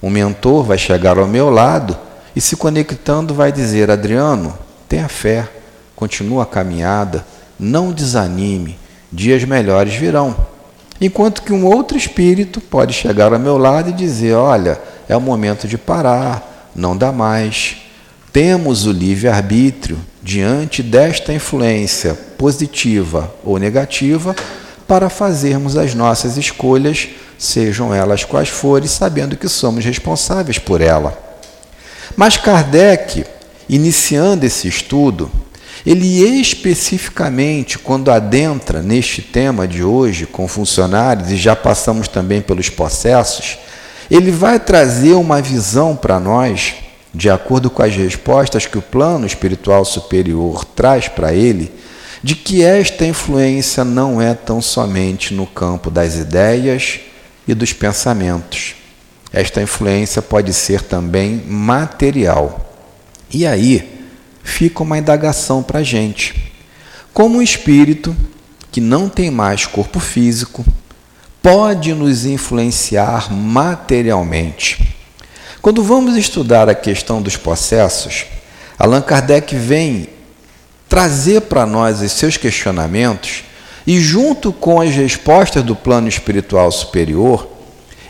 O 0.00 0.08
mentor 0.08 0.64
vai 0.64 0.78
chegar 0.78 1.18
ao 1.18 1.26
meu 1.26 1.50
lado 1.50 1.96
e, 2.34 2.40
se 2.40 2.56
conectando, 2.56 3.34
vai 3.34 3.50
dizer: 3.50 3.90
Adriano, 3.90 4.56
tenha 4.88 5.08
fé, 5.08 5.48
continua 5.94 6.44
a 6.44 6.46
caminhada, 6.46 7.26
não 7.58 7.92
desanime, 7.92 8.78
dias 9.10 9.42
melhores 9.44 9.94
virão. 9.94 10.36
Enquanto 11.00 11.42
que 11.42 11.52
um 11.52 11.66
outro 11.66 11.96
espírito 11.96 12.60
pode 12.60 12.92
chegar 12.92 13.32
ao 13.32 13.38
meu 13.38 13.58
lado 13.58 13.90
e 13.90 13.92
dizer: 13.92 14.34
Olha, 14.34 14.80
é 15.08 15.16
o 15.16 15.20
momento 15.20 15.66
de 15.66 15.76
parar, 15.76 16.70
não 16.74 16.96
dá 16.96 17.10
mais. 17.12 17.85
Temos 18.36 18.84
o 18.84 18.92
livre-arbítrio 18.92 19.98
diante 20.22 20.82
desta 20.82 21.32
influência 21.32 22.12
positiva 22.36 23.34
ou 23.42 23.58
negativa 23.58 24.36
para 24.86 25.08
fazermos 25.08 25.74
as 25.74 25.94
nossas 25.94 26.36
escolhas, 26.36 27.08
sejam 27.38 27.94
elas 27.94 28.24
quais 28.24 28.50
forem, 28.50 28.86
sabendo 28.88 29.38
que 29.38 29.48
somos 29.48 29.86
responsáveis 29.86 30.58
por 30.58 30.82
ela. 30.82 31.18
Mas 32.14 32.36
Kardec, 32.36 33.24
iniciando 33.70 34.44
esse 34.44 34.68
estudo, 34.68 35.30
ele 35.86 36.22
especificamente, 36.38 37.78
quando 37.78 38.10
adentra 38.10 38.82
neste 38.82 39.22
tema 39.22 39.66
de 39.66 39.82
hoje 39.82 40.26
com 40.26 40.46
funcionários, 40.46 41.30
e 41.30 41.38
já 41.38 41.56
passamos 41.56 42.06
também 42.06 42.42
pelos 42.42 42.68
processos, 42.68 43.56
ele 44.10 44.30
vai 44.30 44.60
trazer 44.60 45.14
uma 45.14 45.40
visão 45.40 45.96
para 45.96 46.20
nós, 46.20 46.74
de 47.16 47.30
acordo 47.30 47.70
com 47.70 47.82
as 47.82 47.96
respostas 47.96 48.66
que 48.66 48.76
o 48.76 48.82
plano 48.82 49.26
espiritual 49.26 49.86
superior 49.86 50.66
traz 50.66 51.08
para 51.08 51.32
ele, 51.32 51.72
de 52.22 52.34
que 52.34 52.62
esta 52.62 53.06
influência 53.06 53.84
não 53.84 54.20
é 54.20 54.34
tão 54.34 54.60
somente 54.60 55.32
no 55.32 55.46
campo 55.46 55.90
das 55.90 56.16
ideias 56.16 57.00
e 57.48 57.54
dos 57.54 57.72
pensamentos. 57.72 58.74
Esta 59.32 59.62
influência 59.62 60.20
pode 60.20 60.52
ser 60.52 60.82
também 60.82 61.42
material. 61.46 62.70
E 63.30 63.46
aí, 63.46 63.98
fica 64.42 64.82
uma 64.82 64.98
indagação 64.98 65.62
para 65.62 65.78
a 65.78 65.82
gente. 65.82 66.52
Como 67.14 67.38
o 67.38 67.42
espírito, 67.42 68.14
que 68.70 68.80
não 68.80 69.08
tem 69.08 69.30
mais 69.30 69.64
corpo 69.64 69.98
físico, 70.00 70.66
pode 71.40 71.94
nos 71.94 72.26
influenciar 72.26 73.32
materialmente? 73.32 74.95
Quando 75.62 75.82
vamos 75.82 76.16
estudar 76.16 76.68
a 76.68 76.74
questão 76.74 77.20
dos 77.20 77.36
processos, 77.36 78.26
Allan 78.78 79.02
Kardec 79.02 79.56
vem 79.56 80.08
trazer 80.88 81.42
para 81.42 81.66
nós 81.66 82.00
os 82.00 82.12
seus 82.12 82.36
questionamentos 82.36 83.44
e, 83.86 84.00
junto 84.00 84.52
com 84.52 84.80
as 84.80 84.94
respostas 84.94 85.62
do 85.62 85.74
plano 85.74 86.08
espiritual 86.08 86.70
superior, 86.70 87.48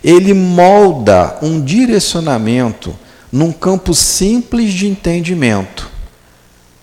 ele 0.03 0.33
molda 0.35 1.37
um 1.43 1.61
direcionamento 1.61 2.97
num 3.33 3.53
campo 3.53 3.95
simples 3.95 4.73
de 4.73 4.87
entendimento. 4.87 5.91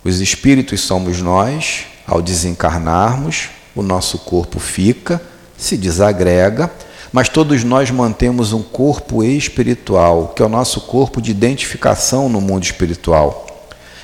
Os 0.03 0.20
espíritos 0.20 0.82
somos 0.82 1.22
nós, 1.22 1.86
ao 2.05 2.22
desencarnarmos, 2.22 3.50
o 3.75 3.82
nosso 3.82 4.20
corpo 4.20 4.60
fica, 4.60 5.22
se 5.57 5.77
desagrega, 5.77 6.70
mas 7.13 7.29
todos 7.29 7.63
nós 7.63 7.91
mantemos 7.91 8.53
um 8.53 8.63
corpo 8.63 9.23
espiritual, 9.23 10.33
que 10.35 10.41
é 10.41 10.45
o 10.45 10.49
nosso 10.49 10.81
corpo 10.81 11.21
de 11.21 11.29
identificação 11.29 12.27
no 12.27 12.41
mundo 12.41 12.63
espiritual. 12.63 13.45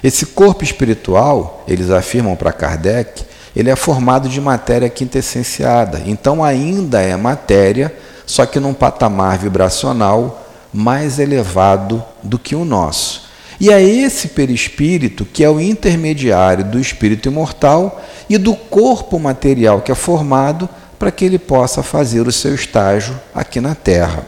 Esse 0.04 0.28
corpo 0.28 0.64
espiritual, 0.64 1.64
eles 1.68 1.90
afirmam 1.90 2.36
para 2.36 2.54
Kardec, 2.54 3.26
ele 3.56 3.72
é 3.72 3.76
formado 3.76 4.30
de 4.30 4.40
matéria 4.40 4.88
quintessenciada, 4.88 6.04
então 6.06 6.44
ainda 6.44 7.02
é 7.02 7.18
matéria, 7.18 7.94
só 8.28 8.46
que 8.46 8.60
num 8.60 8.76
patamar 8.76 9.40
vibracional 9.40 10.46
mais 10.72 11.18
elevado 11.18 12.04
do 12.22 12.38
que 12.38 12.56
o 12.56 12.64
nosso. 12.64 13.28
E 13.60 13.72
é 13.72 13.82
esse 13.82 14.30
perispírito 14.30 15.26
que 15.26 15.44
é 15.44 15.50
o 15.50 15.60
intermediário 15.60 16.64
do 16.64 16.80
espírito 16.80 17.28
imortal 17.28 18.02
e 18.30 18.38
do 18.38 18.56
corpo 18.56 19.20
material 19.20 19.82
que 19.82 19.92
é 19.92 19.96
formado 19.96 20.70
para 21.00 21.12
que 21.12 21.24
ele 21.24 21.40
possa 21.40 21.82
fazer 21.82 22.28
o 22.28 22.32
seu 22.32 22.54
estágio 22.54 23.20
aqui 23.34 23.62
na 23.62 23.74
Terra. 23.74 24.28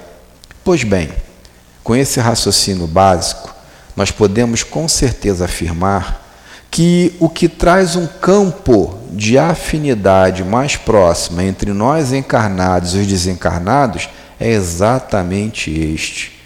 Pois 0.63 0.83
bem, 0.85 1.09
com 1.83 1.93
esse 1.95 2.19
raciocínio 2.19 2.87
básico, 2.87 3.53
nós 3.95 4.09
podemos 4.09 4.63
com 4.63 4.87
certeza 4.87 5.45
afirmar 5.45 6.25
que 6.71 7.13
o 7.19 7.27
que 7.27 7.49
traz 7.49 7.97
um 7.97 8.07
campo 8.07 8.97
de 9.11 9.37
afinidade 9.37 10.41
mais 10.41 10.77
próxima 10.77 11.43
entre 11.43 11.73
nós 11.73 12.13
encarnados 12.13 12.95
e 12.95 12.99
os 12.99 13.07
desencarnados 13.07 14.07
é 14.39 14.49
exatamente 14.49 15.69
este. 15.69 16.39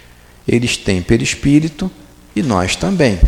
Eles 0.46 0.76
têm 0.76 1.00
perispírito 1.00 1.88
e 2.34 2.42
nós 2.42 2.74
também. 2.74 3.20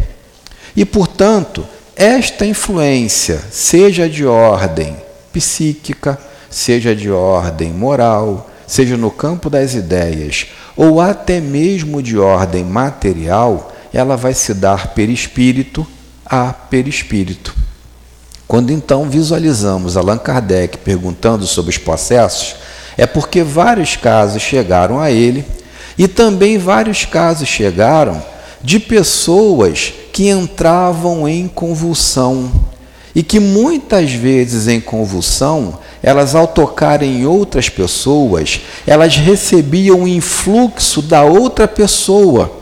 E, 0.74 0.84
portanto, 0.84 1.66
esta 1.94 2.44
influência, 2.44 3.42
seja 3.50 4.08
de 4.08 4.26
ordem 4.26 4.96
psíquica, 5.32 6.18
seja 6.50 6.94
de 6.94 7.10
ordem 7.10 7.72
moral, 7.72 8.50
seja 8.66 8.96
no 8.96 9.10
campo 9.10 9.48
das 9.48 9.74
ideias, 9.74 10.46
ou 10.76 11.00
até 11.00 11.40
mesmo 11.40 12.02
de 12.02 12.18
ordem 12.18 12.64
material, 12.64 13.72
ela 13.92 14.16
vai 14.16 14.34
se 14.34 14.54
dar 14.54 14.94
perispírito 14.94 15.86
a 16.24 16.52
perispírito. 16.52 17.54
Quando 18.46 18.70
então 18.72 19.08
visualizamos 19.08 19.96
Allan 19.96 20.18
Kardec 20.18 20.78
perguntando 20.78 21.46
sobre 21.46 21.70
os 21.70 21.78
processos, 21.78 22.56
é 22.96 23.06
porque 23.06 23.42
vários 23.42 23.96
casos 23.96 24.42
chegaram 24.42 25.00
a 25.00 25.10
ele 25.10 25.44
e 25.96 26.08
também 26.08 26.58
vários 26.58 27.04
casos 27.04 27.48
chegaram 27.48 28.22
de 28.62 28.80
pessoas 28.80 29.92
que 30.12 30.28
entravam 30.28 31.28
em 31.28 31.46
convulsão 31.46 32.50
e 33.14 33.22
que 33.22 33.40
muitas 33.40 34.12
vezes 34.12 34.68
em 34.68 34.80
convulsão, 34.80 35.78
elas 36.02 36.34
ao 36.34 36.46
tocarem 36.46 37.20
em 37.20 37.26
outras 37.26 37.68
pessoas, 37.68 38.60
elas 38.86 39.16
recebiam 39.16 40.02
o 40.02 40.08
influxo 40.08 41.02
da 41.02 41.22
outra 41.22 41.66
pessoa 41.66 42.52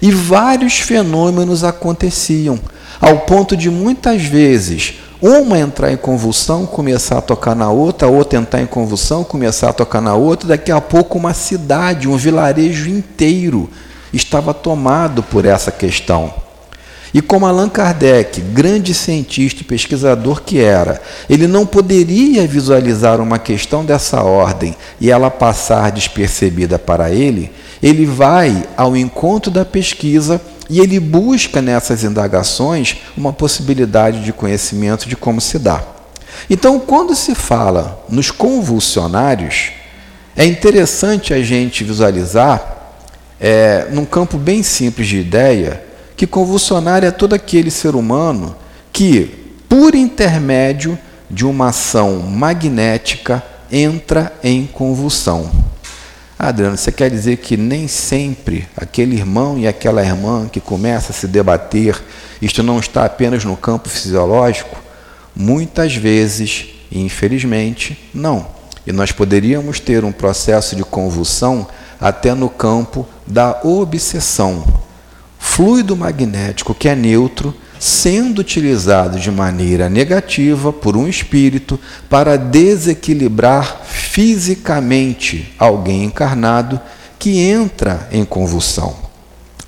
e 0.00 0.10
vários 0.10 0.78
fenômenos 0.78 1.64
aconteciam, 1.64 2.58
ao 3.00 3.20
ponto 3.20 3.56
de 3.56 3.68
muitas 3.68 4.22
vezes 4.22 4.94
uma 5.20 5.58
entrar 5.58 5.92
em 5.92 5.96
convulsão, 5.96 6.66
começar 6.66 7.18
a 7.18 7.22
tocar 7.22 7.54
na 7.54 7.70
outra, 7.70 8.06
a 8.06 8.10
outra 8.10 8.38
entrar 8.38 8.60
em 8.60 8.66
convulsão, 8.66 9.24
começar 9.24 9.70
a 9.70 9.72
tocar 9.72 10.00
na 10.00 10.14
outra, 10.14 10.48
daqui 10.48 10.70
a 10.70 10.80
pouco 10.80 11.18
uma 11.18 11.32
cidade, 11.32 12.08
um 12.08 12.16
vilarejo 12.16 12.88
inteiro 12.88 13.70
estava 14.12 14.52
tomado 14.52 15.22
por 15.22 15.44
essa 15.44 15.70
questão. 15.70 16.45
E 17.16 17.22
como 17.22 17.46
Allan 17.46 17.70
Kardec, 17.70 18.42
grande 18.42 18.92
cientista 18.92 19.62
e 19.62 19.64
pesquisador 19.64 20.42
que 20.42 20.58
era, 20.58 21.00
ele 21.30 21.46
não 21.46 21.64
poderia 21.64 22.46
visualizar 22.46 23.22
uma 23.22 23.38
questão 23.38 23.82
dessa 23.82 24.20
ordem 24.20 24.76
e 25.00 25.10
ela 25.10 25.30
passar 25.30 25.90
despercebida 25.90 26.78
para 26.78 27.10
ele, 27.10 27.50
ele 27.82 28.04
vai 28.04 28.68
ao 28.76 28.94
encontro 28.94 29.50
da 29.50 29.64
pesquisa 29.64 30.38
e 30.68 30.78
ele 30.78 31.00
busca 31.00 31.62
nessas 31.62 32.04
indagações 32.04 32.98
uma 33.16 33.32
possibilidade 33.32 34.22
de 34.22 34.30
conhecimento 34.30 35.08
de 35.08 35.16
como 35.16 35.40
se 35.40 35.58
dá. 35.58 35.82
Então, 36.50 36.78
quando 36.78 37.14
se 37.14 37.34
fala 37.34 37.98
nos 38.10 38.30
convulsionários, 38.30 39.70
é 40.36 40.44
interessante 40.44 41.32
a 41.32 41.42
gente 41.42 41.82
visualizar 41.82 42.92
é, 43.40 43.86
num 43.90 44.04
campo 44.04 44.36
bem 44.36 44.62
simples 44.62 45.08
de 45.08 45.16
ideia, 45.16 45.86
que 46.16 46.26
convulsionário 46.26 47.06
é 47.06 47.10
todo 47.10 47.34
aquele 47.34 47.70
ser 47.70 47.94
humano 47.94 48.56
que, 48.92 49.54
por 49.68 49.94
intermédio 49.94 50.98
de 51.30 51.44
uma 51.44 51.68
ação 51.68 52.20
magnética, 52.20 53.42
entra 53.70 54.32
em 54.42 54.66
convulsão. 54.66 55.50
Adriano, 56.38 56.76
você 56.76 56.92
quer 56.92 57.10
dizer 57.10 57.38
que 57.38 57.56
nem 57.56 57.88
sempre 57.88 58.68
aquele 58.76 59.16
irmão 59.16 59.58
e 59.58 59.66
aquela 59.66 60.04
irmã 60.04 60.48
que 60.50 60.60
começa 60.60 61.12
a 61.12 61.14
se 61.14 61.26
debater, 61.26 62.02
isto 62.40 62.62
não 62.62 62.78
está 62.78 63.04
apenas 63.04 63.44
no 63.44 63.56
campo 63.56 63.88
fisiológico? 63.88 64.76
Muitas 65.34 65.94
vezes, 65.94 66.66
infelizmente, 66.92 67.98
não. 68.14 68.46
E 68.86 68.92
nós 68.92 69.12
poderíamos 69.12 69.80
ter 69.80 70.04
um 70.04 70.12
processo 70.12 70.76
de 70.76 70.84
convulsão 70.84 71.66
até 72.00 72.34
no 72.34 72.48
campo 72.48 73.06
da 73.26 73.60
obsessão. 73.64 74.85
Fluido 75.48 75.96
magnético 75.96 76.74
que 76.74 76.86
é 76.86 76.94
neutro, 76.94 77.54
sendo 77.80 78.40
utilizado 78.40 79.18
de 79.18 79.30
maneira 79.30 79.88
negativa 79.88 80.70
por 80.70 80.98
um 80.98 81.08
espírito 81.08 81.80
para 82.10 82.36
desequilibrar 82.36 83.80
fisicamente 83.86 85.54
alguém 85.58 86.04
encarnado 86.04 86.78
que 87.18 87.38
entra 87.38 88.06
em 88.12 88.22
convulsão. 88.22 88.96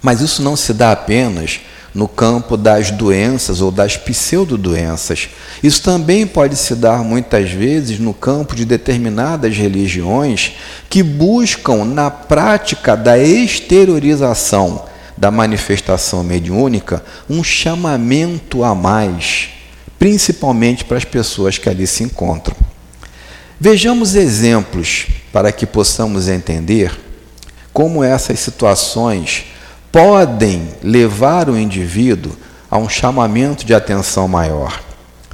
Mas 0.03 0.21
isso 0.21 0.43
não 0.43 0.57
se 0.57 0.75
dá 0.75 0.93
apenas 0.93 1.61
no 1.95 2.07
campo 2.07 2.59
das 2.59 2.91
doenças 2.91 3.63
ou 3.63 3.71
das 3.71 3.97
pseudodoenças. 3.97 5.31
Isso 5.63 5.83
também 5.83 6.27
pode 6.27 6.57
se 6.57 6.75
dar 6.75 7.03
muitas 7.03 7.51
vezes 7.51 7.99
no 7.99 8.13
campo 8.13 8.55
de 8.55 8.67
determinadas 8.67 9.57
religiões 9.57 10.53
que 10.91 11.03
buscam, 11.03 11.87
na 11.87 12.11
prática 12.11 12.95
da 12.95 13.19
exteriorização 13.19 14.87
da 15.19 15.31
manifestação 15.31 16.23
mediúnica, 16.23 17.03
um 17.29 17.43
chamamento 17.43 18.63
a 18.63 18.75
mais, 18.75 19.51
principalmente 19.99 20.85
para 20.85 20.97
as 20.97 21.05
pessoas 21.05 21.59
que 21.59 21.69
ali 21.69 21.87
se 21.87 22.05
encontram. 22.05 22.57
Vejamos 23.59 24.15
exemplos 24.15 25.09
para 25.33 25.51
que 25.51 25.67
possamos 25.67 26.29
entender 26.29 26.93
como 27.73 28.05
essas 28.05 28.39
situações 28.39 29.47
podem 29.91 30.69
levar 30.83 31.51
o 31.51 31.59
indivíduo 31.59 32.37
a 32.71 32.79
um 32.79 32.89
chamamento 32.89 33.67
de 33.67 33.75
atenção 33.75 34.29
maior. 34.29 34.81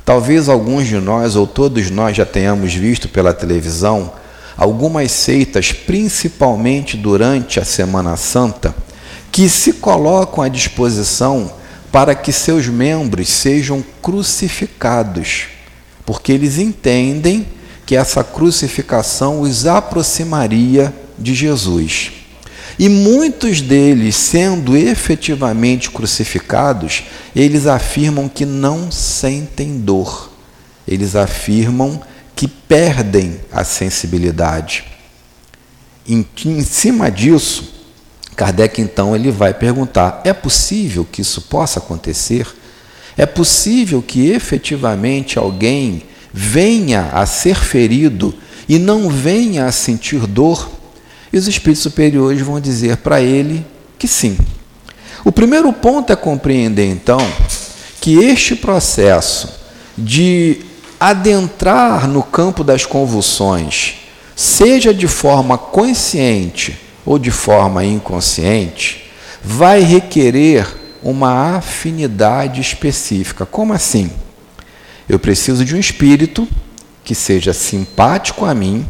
Talvez 0.05 0.49
alguns 0.49 0.87
de 0.87 0.97
nós 0.97 1.37
ou 1.37 1.47
todos 1.47 1.91
nós 1.91 2.17
já 2.17 2.25
tenhamos 2.25 2.73
visto 2.73 3.09
pela 3.09 3.35
televisão 3.35 4.13
algumas 4.57 5.11
seitas, 5.13 5.73
principalmente 5.73 6.97
durante 6.97 7.61
a 7.61 7.65
Semana 7.65 8.17
Santa, 8.17 8.75
que 9.35 9.49
se 9.49 9.73
colocam 9.73 10.45
à 10.45 10.49
disposição 10.49 11.53
para 11.91 12.15
que 12.15 12.31
seus 12.31 12.69
membros 12.69 13.29
sejam 13.29 13.85
crucificados, 14.01 15.47
porque 16.07 16.31
eles 16.31 16.57
entendem 16.57 17.45
que 17.85 17.97
essa 17.97 18.23
crucificação 18.23 19.41
os 19.41 19.67
aproximaria 19.67 20.95
de 21.19 21.35
Jesus. 21.35 22.13
E 22.79 22.89
muitos 22.89 23.61
deles, 23.61 24.15
sendo 24.15 24.77
efetivamente 24.77 25.91
crucificados, 25.91 27.03
eles 27.35 27.67
afirmam 27.67 28.29
que 28.29 28.47
não 28.47 28.89
sentem 28.93 29.81
dor. 29.81 30.31
Eles 30.87 31.17
afirmam 31.17 32.01
que 32.37 32.47
perdem 32.47 33.41
a 33.51 33.65
sensibilidade. 33.65 34.85
Em, 36.07 36.25
em 36.47 36.63
cima 36.63 37.11
disso, 37.11 37.74
Kardec 38.35 38.81
então 38.81 39.15
ele 39.15 39.31
vai 39.31 39.55
perguntar: 39.55 40.21
é 40.25 40.33
possível 40.33 41.07
que 41.11 41.23
isso 41.23 41.43
possa 41.43 41.79
acontecer? 41.79 42.47
É 43.17 43.27
possível 43.27 44.03
que 44.03 44.31
efetivamente 44.31 45.39
alguém 45.39 46.03
venha 46.33 47.11
a 47.13 47.25
ser 47.27 47.57
ferido 47.57 48.35
e 48.69 48.79
não 48.79 49.09
venha 49.09 49.67
a 49.67 49.73
sentir 49.73 50.27
dor? 50.27 50.69
E 51.33 51.39
os 51.39 51.47
espíritos 51.47 51.83
superiores 51.83 52.41
vão 52.41 52.61
dizer 52.61 52.97
para 52.99 53.21
ele 53.21 53.65
que 53.99 54.09
sim. 54.09 54.37
O 55.25 55.31
primeiro 55.31 55.73
ponto 55.73 56.13
é 56.13 56.17
compreender 56.17 56.87
então 56.87 57.21
que 58.01 58.17
este 58.19 58.57
processo 58.57 59.49
de 59.97 60.61
adentrar 60.99 62.09
no 62.09 62.23
campo 62.23 62.65
das 62.65 62.85
convulsões, 62.85 63.95
seja 64.35 64.93
de 64.93 65.07
forma 65.07 65.57
consciente 65.57 66.84
ou 67.05 67.19
de 67.19 67.31
forma 67.31 67.85
inconsciente, 67.85 69.11
vai 69.43 69.81
requerer 69.81 70.67
uma 71.03 71.57
afinidade 71.57 72.61
específica. 72.61 73.45
Como 73.45 73.73
assim? 73.73 74.11
Eu 75.09 75.19
preciso 75.19 75.65
de 75.65 75.75
um 75.75 75.79
espírito 75.79 76.49
que 77.05 77.15
seja 77.15 77.53
simpático 77.53 78.47
a 78.47 78.55
mim, 78.55 78.87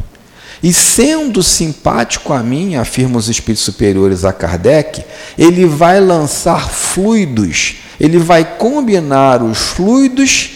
e 0.63 0.71
sendo 0.71 1.43
simpático 1.43 2.31
a 2.31 2.41
mim, 2.41 2.75
afirmam 2.75 3.17
os 3.17 3.27
espíritos 3.27 3.65
superiores 3.65 4.23
a 4.23 4.31
Kardec, 4.31 5.03
ele 5.37 5.65
vai 5.65 5.99
lançar 5.99 6.69
fluidos, 6.69 7.75
ele 7.99 8.17
vai 8.17 8.45
combinar 8.57 9.43
os 9.43 9.57
fluidos 9.57 10.51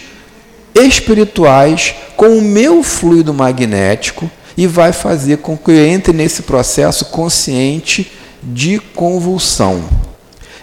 espirituais 0.74 1.94
com 2.16 2.38
o 2.38 2.42
meu 2.42 2.82
fluido 2.82 3.34
magnético 3.34 4.32
e 4.60 4.68
vai 4.68 4.92
fazer 4.92 5.38
com 5.38 5.58
que 5.58 5.72
eu 5.72 5.88
entre 5.88 6.12
nesse 6.12 6.42
processo 6.42 7.06
consciente 7.06 8.12
de 8.44 8.78
convulsão. 8.78 9.86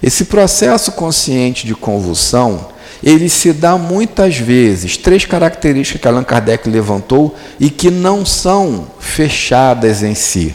Esse 0.03 0.27
processo 0.27 0.93
consciente 0.93 1.67
de 1.67 1.75
convulsão, 1.75 2.69
ele 3.03 3.31
se 3.31 3.55
dá 3.55 3.79
muitas 3.79 4.37
vezes, 4.37 4.99
três 4.99 5.25
características 5.25 6.03
que 6.03 6.07
Allan 6.07 6.25
Kardec 6.25 6.69
levantou 6.69 7.35
e 7.59 7.71
que 7.71 7.91
não 7.91 8.27
são 8.27 8.87
fechadas 9.01 10.03
em 10.03 10.15
si. 10.15 10.55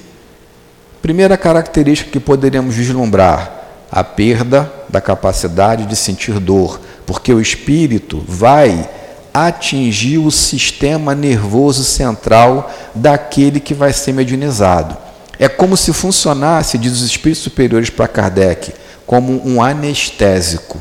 Primeira 1.01 1.36
característica 1.36 2.12
que 2.12 2.19
poderíamos 2.19 2.75
vislumbrar, 2.75 3.60
a 3.91 4.04
perda 4.04 4.71
da 4.88 5.01
capacidade 5.01 5.88
de 5.88 5.95
sentir 5.95 6.39
dor, 6.39 6.80
porque 7.08 7.34
o 7.34 7.41
espírito 7.41 8.23
vai 8.27 8.88
atingir 9.34 10.17
o 10.17 10.32
sistema 10.32 11.15
nervoso 11.15 11.84
central 11.84 12.72
daquele 12.94 13.60
que 13.60 13.74
vai 13.74 13.94
ser 13.94 14.13
mediunizado. 14.13 14.98
É 15.39 15.48
como 15.48 15.76
se 15.76 15.94
funcionasse, 15.94 16.78
diz 16.78 16.94
os 16.94 17.02
espíritos 17.02 17.44
superiores 17.44 17.89
para 17.89 18.08
Kardec, 18.08 18.74
como 19.08 19.41
um 19.46 19.62
anestésico. 19.62 20.80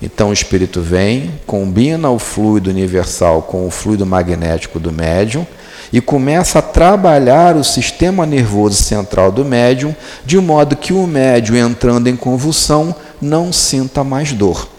Então 0.00 0.30
o 0.30 0.32
espírito 0.32 0.80
vem, 0.80 1.40
combina 1.46 2.10
o 2.10 2.18
fluido 2.18 2.70
universal 2.70 3.42
com 3.42 3.66
o 3.66 3.70
fluido 3.70 4.04
magnético 4.04 4.80
do 4.80 4.92
médium 4.92 5.46
e 5.92 6.00
começa 6.00 6.58
a 6.58 6.62
trabalhar 6.62 7.54
o 7.54 7.62
sistema 7.62 8.26
nervoso 8.26 8.82
central 8.82 9.30
do 9.30 9.44
médium, 9.44 9.94
de 10.24 10.38
modo 10.38 10.74
que 10.74 10.92
o 10.92 11.06
médium 11.06 11.56
entrando 11.56 12.08
em 12.08 12.16
convulsão 12.16 12.94
não 13.20 13.52
sinta 13.52 14.02
mais 14.02 14.32
dor. 14.32 14.71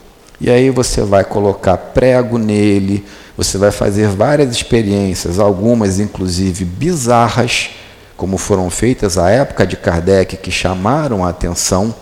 E 0.43 0.49
aí 0.49 0.69
você 0.69 0.99
vai 0.99 1.23
colocar 1.23 1.77
prego 1.77 2.38
nele, 2.38 3.06
você 3.38 3.58
vai 3.58 3.71
fazer 3.71 4.10
várias 4.10 4.53
experiências, 4.53 5.39
algumas 5.39 6.01
inclusive 6.01 6.65
bizarras, 6.65 7.69
como 8.17 8.38
foram 8.38 8.69
feitas 8.69 9.17
à 9.17 9.29
época 9.29 9.65
de 9.65 9.77
Kardec, 9.77 10.36
que 10.36 10.51
chamaram 10.51 11.23
a 11.23 11.29
atenção, 11.29 11.95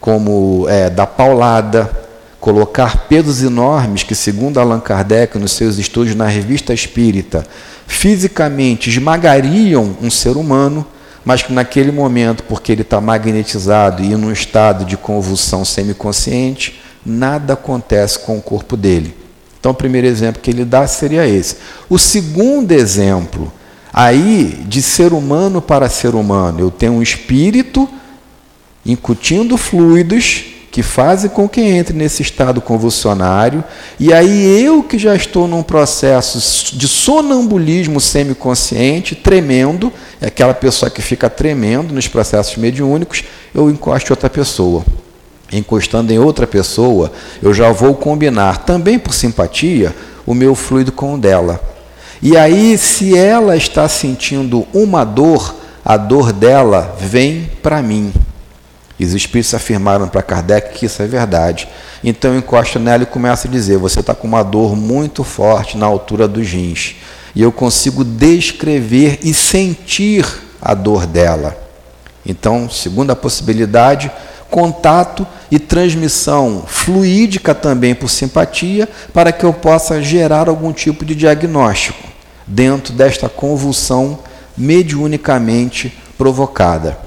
como 0.00 0.66
é, 0.68 0.88
da 0.88 1.04
paulada, 1.04 1.90
colocar 2.38 3.08
pesos 3.08 3.42
enormes 3.42 4.04
que, 4.04 4.14
segundo 4.14 4.60
Allan 4.60 4.78
Kardec, 4.78 5.36
nos 5.36 5.50
seus 5.50 5.76
estudos 5.76 6.14
na 6.14 6.28
Revista 6.28 6.72
Espírita, 6.72 7.44
fisicamente 7.88 8.88
esmagariam 8.88 9.96
um 10.00 10.12
ser 10.12 10.36
humano, 10.36 10.86
mas 11.24 11.42
que 11.42 11.52
naquele 11.52 11.90
momento, 11.90 12.44
porque 12.44 12.70
ele 12.70 12.82
está 12.82 13.00
magnetizado 13.00 14.00
e 14.00 14.12
em 14.12 14.14
um 14.14 14.30
estado 14.30 14.84
de 14.84 14.96
convulsão 14.96 15.64
semiconsciente, 15.64 16.80
nada 17.04 17.54
acontece 17.54 18.18
com 18.18 18.36
o 18.36 18.42
corpo 18.42 18.76
dele. 18.76 19.14
Então, 19.58 19.72
o 19.72 19.74
primeiro 19.74 20.06
exemplo 20.06 20.40
que 20.40 20.50
ele 20.50 20.64
dá 20.64 20.86
seria 20.86 21.26
esse. 21.26 21.56
O 21.88 21.98
segundo 21.98 22.72
exemplo, 22.72 23.52
aí, 23.92 24.64
de 24.66 24.80
ser 24.80 25.12
humano 25.12 25.60
para 25.60 25.88
ser 25.88 26.14
humano, 26.14 26.60
eu 26.60 26.70
tenho 26.70 26.94
um 26.94 27.02
espírito 27.02 27.88
incutindo 28.84 29.56
fluidos 29.58 30.44
que 30.70 30.82
fazem 30.82 31.28
com 31.28 31.48
que 31.48 31.60
entre 31.60 31.94
nesse 31.94 32.22
estado 32.22 32.60
convulsionário, 32.60 33.62
e 33.98 34.12
aí 34.12 34.64
eu 34.64 34.84
que 34.84 34.96
já 34.96 35.16
estou 35.16 35.48
num 35.48 35.64
processo 35.64 36.76
de 36.76 36.86
sonambulismo 36.86 38.00
semiconsciente, 38.00 39.16
tremendo, 39.16 39.92
é 40.20 40.28
aquela 40.28 40.54
pessoa 40.54 40.88
que 40.88 41.02
fica 41.02 41.28
tremendo 41.28 41.92
nos 41.92 42.06
processos 42.06 42.56
mediúnicos, 42.56 43.24
eu 43.52 43.68
encosto 43.68 44.12
outra 44.12 44.30
pessoa 44.30 44.84
encostando 45.52 46.12
em 46.12 46.18
outra 46.18 46.46
pessoa, 46.46 47.10
eu 47.42 47.52
já 47.52 47.72
vou 47.72 47.94
combinar, 47.94 48.58
também 48.64 48.98
por 48.98 49.14
simpatia, 49.14 49.94
o 50.26 50.34
meu 50.34 50.54
fluido 50.54 50.92
com 50.92 51.14
o 51.14 51.18
dela. 51.18 51.60
E 52.22 52.36
aí, 52.36 52.76
se 52.76 53.16
ela 53.16 53.56
está 53.56 53.88
sentindo 53.88 54.66
uma 54.72 55.04
dor, 55.04 55.54
a 55.84 55.96
dor 55.96 56.32
dela 56.32 56.96
vem 57.00 57.50
para 57.62 57.82
mim. 57.82 58.12
E 58.98 59.04
os 59.04 59.14
espíritos 59.14 59.54
afirmaram 59.54 60.06
para 60.06 60.22
Kardec 60.22 60.78
que 60.78 60.84
isso 60.84 61.02
é 61.02 61.06
verdade. 61.06 61.66
Então 62.04 62.32
eu 62.32 62.38
encosto 62.38 62.78
nela 62.78 63.02
e 63.02 63.06
começo 63.06 63.48
a 63.48 63.50
dizer: 63.50 63.78
você 63.78 64.00
está 64.00 64.14
com 64.14 64.28
uma 64.28 64.42
dor 64.42 64.76
muito 64.76 65.24
forte 65.24 65.78
na 65.78 65.86
altura 65.86 66.28
dos 66.28 66.46
rins. 66.46 66.96
E 67.34 67.40
eu 67.40 67.50
consigo 67.50 68.04
descrever 68.04 69.18
e 69.22 69.32
sentir 69.32 70.26
a 70.60 70.74
dor 70.74 71.06
dela. 71.06 71.56
Então, 72.26 72.68
segunda 72.68 73.16
possibilidade, 73.16 74.10
contato 74.50 75.26
e 75.50 75.58
transmissão 75.58 76.64
fluídica 76.66 77.54
também 77.54 77.94
por 77.94 78.10
simpatia, 78.10 78.88
para 79.12 79.32
que 79.32 79.44
eu 79.44 79.52
possa 79.52 80.02
gerar 80.02 80.48
algum 80.48 80.72
tipo 80.72 81.04
de 81.04 81.14
diagnóstico 81.14 82.08
dentro 82.46 82.92
desta 82.92 83.28
convulsão 83.28 84.18
mediunicamente 84.56 85.96
provocada. 86.18 86.98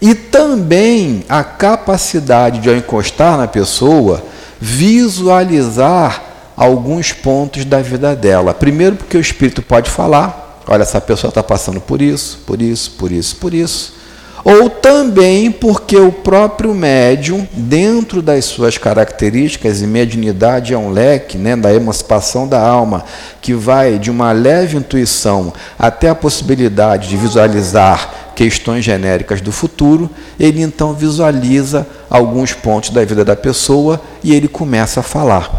e 0.00 0.14
também 0.14 1.24
a 1.28 1.42
capacidade 1.42 2.60
de, 2.60 2.68
ao 2.68 2.76
encostar 2.76 3.36
na 3.36 3.48
pessoa, 3.48 4.22
visualizar 4.60 6.22
alguns 6.56 7.12
pontos 7.12 7.64
da 7.64 7.82
vida 7.82 8.14
dela. 8.14 8.54
Primeiro, 8.54 8.94
porque 8.94 9.16
o 9.16 9.20
espírito 9.20 9.60
pode 9.60 9.90
falar: 9.90 10.62
olha, 10.68 10.82
essa 10.82 11.00
pessoa 11.00 11.30
está 11.30 11.42
passando 11.42 11.80
por 11.80 12.00
isso, 12.00 12.38
por 12.46 12.62
isso, 12.62 12.92
por 12.92 13.10
isso, 13.10 13.36
por 13.36 13.52
isso 13.52 13.97
ou 14.44 14.70
também 14.70 15.50
porque 15.50 15.96
o 15.96 16.12
próprio 16.12 16.74
médium, 16.74 17.46
dentro 17.52 18.22
das 18.22 18.44
suas 18.44 18.78
características, 18.78 19.82
e 19.82 19.86
mediunidade 19.86 20.72
é 20.72 20.78
um 20.78 20.90
leque 20.90 21.36
né, 21.36 21.56
da 21.56 21.72
emancipação 21.74 22.46
da 22.46 22.60
alma, 22.60 23.04
que 23.40 23.52
vai 23.54 23.98
de 23.98 24.10
uma 24.10 24.32
leve 24.32 24.76
intuição 24.76 25.52
até 25.78 26.08
a 26.08 26.14
possibilidade 26.14 27.08
de 27.08 27.16
visualizar 27.16 28.32
questões 28.34 28.84
genéricas 28.84 29.40
do 29.40 29.50
futuro, 29.50 30.08
ele 30.38 30.62
então 30.62 30.94
visualiza 30.94 31.84
alguns 32.08 32.52
pontos 32.52 32.90
da 32.90 33.04
vida 33.04 33.24
da 33.24 33.34
pessoa 33.34 34.00
e 34.22 34.32
ele 34.32 34.46
começa 34.46 35.00
a 35.00 35.02
falar. 35.02 35.50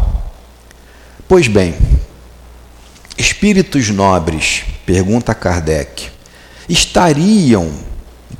Pois 1.28 1.46
bem, 1.46 1.74
espíritos 3.18 3.90
nobres, 3.90 4.64
pergunta 4.86 5.34
Kardec, 5.34 6.08
estariam 6.66 7.89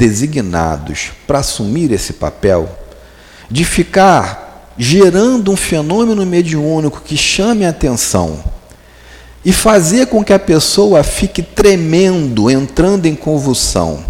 designados 0.00 1.12
para 1.26 1.40
assumir 1.40 1.92
esse 1.92 2.14
papel, 2.14 2.66
de 3.50 3.66
ficar 3.66 4.72
gerando 4.78 5.52
um 5.52 5.56
fenômeno 5.56 6.24
mediúnico 6.24 7.02
que 7.04 7.18
chame 7.18 7.66
a 7.66 7.68
atenção 7.68 8.42
e 9.44 9.52
fazer 9.52 10.06
com 10.06 10.24
que 10.24 10.32
a 10.32 10.38
pessoa 10.38 11.02
fique 11.02 11.42
tremendo, 11.42 12.50
entrando 12.50 13.04
em 13.04 13.14
convulsão, 13.14 14.02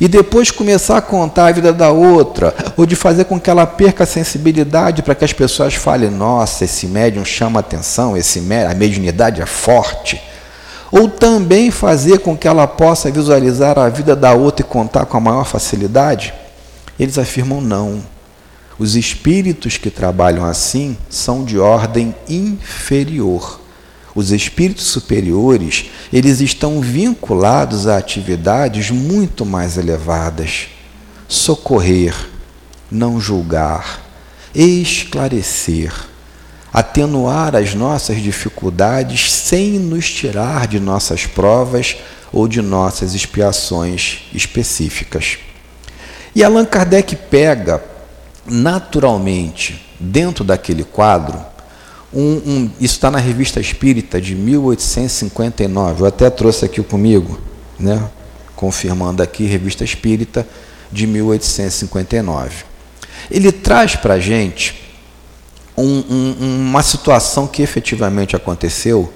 e 0.00 0.08
depois 0.08 0.50
começar 0.50 0.96
a 0.96 1.02
contar 1.02 1.46
a 1.46 1.52
vida 1.52 1.72
da 1.72 1.90
outra, 1.90 2.52
ou 2.76 2.84
de 2.84 2.96
fazer 2.96 3.24
com 3.26 3.38
que 3.38 3.50
ela 3.50 3.66
perca 3.66 4.02
a 4.02 4.06
sensibilidade 4.06 5.02
para 5.02 5.14
que 5.14 5.24
as 5.24 5.32
pessoas 5.32 5.74
falem: 5.74 6.10
nossa, 6.10 6.64
esse 6.64 6.86
médium 6.86 7.24
chama 7.24 7.60
atenção, 7.60 8.16
esse 8.16 8.40
a 8.68 8.74
mediunidade 8.74 9.40
é 9.40 9.46
forte 9.46 10.20
ou 10.90 11.08
também 11.08 11.70
fazer 11.70 12.18
com 12.18 12.36
que 12.36 12.48
ela 12.48 12.66
possa 12.66 13.10
visualizar 13.10 13.78
a 13.78 13.88
vida 13.88 14.16
da 14.16 14.32
outra 14.32 14.64
e 14.64 14.68
contar 14.68 15.06
com 15.06 15.16
a 15.16 15.20
maior 15.20 15.44
facilidade? 15.44 16.34
Eles 16.98 17.18
afirmam 17.18 17.60
não. 17.60 18.02
Os 18.78 18.96
espíritos 18.96 19.76
que 19.76 19.90
trabalham 19.90 20.44
assim 20.44 20.96
são 21.08 21.44
de 21.44 21.58
ordem 21.58 22.14
inferior. 22.28 23.60
Os 24.14 24.32
espíritos 24.32 24.86
superiores, 24.86 25.90
eles 26.12 26.40
estão 26.40 26.80
vinculados 26.80 27.86
a 27.86 27.96
atividades 27.96 28.90
muito 28.90 29.46
mais 29.46 29.78
elevadas. 29.78 30.68
Socorrer, 31.28 32.14
não 32.90 33.20
julgar, 33.20 34.02
esclarecer, 34.54 35.92
atenuar 36.72 37.56
as 37.56 37.74
nossas 37.74 38.22
dificuldades 38.22 39.30
sem 39.32 39.78
nos 39.78 40.10
tirar 40.10 40.66
de 40.66 40.78
nossas 40.78 41.26
provas 41.26 41.96
ou 42.32 42.46
de 42.46 42.62
nossas 42.62 43.14
expiações 43.14 44.28
específicas. 44.32 45.38
E 46.34 46.44
Allan 46.44 46.64
Kardec 46.64 47.16
pega 47.16 47.82
naturalmente, 48.46 49.84
dentro 49.98 50.44
daquele 50.44 50.84
quadro, 50.84 51.38
um, 52.12 52.22
um, 52.22 52.70
isso 52.80 52.94
está 52.94 53.10
na 53.10 53.18
Revista 53.18 53.60
Espírita 53.60 54.20
de 54.20 54.34
1859, 54.34 56.02
eu 56.02 56.06
até 56.06 56.28
trouxe 56.30 56.64
aqui 56.64 56.82
comigo, 56.82 57.38
né? 57.78 58.02
confirmando 58.56 59.22
aqui, 59.22 59.44
Revista 59.44 59.84
Espírita 59.84 60.46
de 60.90 61.06
1859. 61.06 62.64
Ele 63.30 63.52
traz 63.52 63.96
para 63.96 64.14
a 64.14 64.20
gente 64.20 64.89
um, 65.80 66.04
um, 66.10 66.68
uma 66.68 66.82
situação 66.82 67.46
que 67.46 67.62
efetivamente 67.62 68.36
aconteceu, 68.36 69.12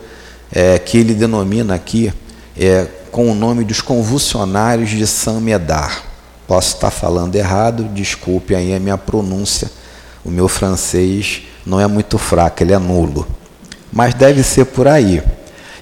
é, 0.53 0.79
que 0.79 0.98
ele 0.98 1.14
denomina 1.14 1.74
aqui 1.74 2.12
é, 2.57 2.87
com 3.11 3.31
o 3.31 3.35
nome 3.35 3.64
dos 3.64 3.81
convulsionários 3.81 4.90
de 4.90 5.07
San 5.07 5.40
Medar. 5.40 6.03
Posso 6.46 6.74
estar 6.74 6.90
falando 6.90 7.37
errado, 7.37 7.85
desculpe 7.94 8.55
aí 8.55 8.74
a 8.74 8.81
minha 8.81 8.98
pronúncia. 8.98 9.70
O 10.24 10.31
meu 10.31 10.48
francês 10.48 11.42
não 11.64 11.81
é 11.81 11.87
muito 11.87 12.18
fraco, 12.18 12.62
ele 12.62 12.72
é 12.72 12.79
nulo. 12.79 13.27
Mas 13.92 14.14
deve 14.14 14.42
ser 14.42 14.66
por 14.66 14.88
aí. 14.88 15.22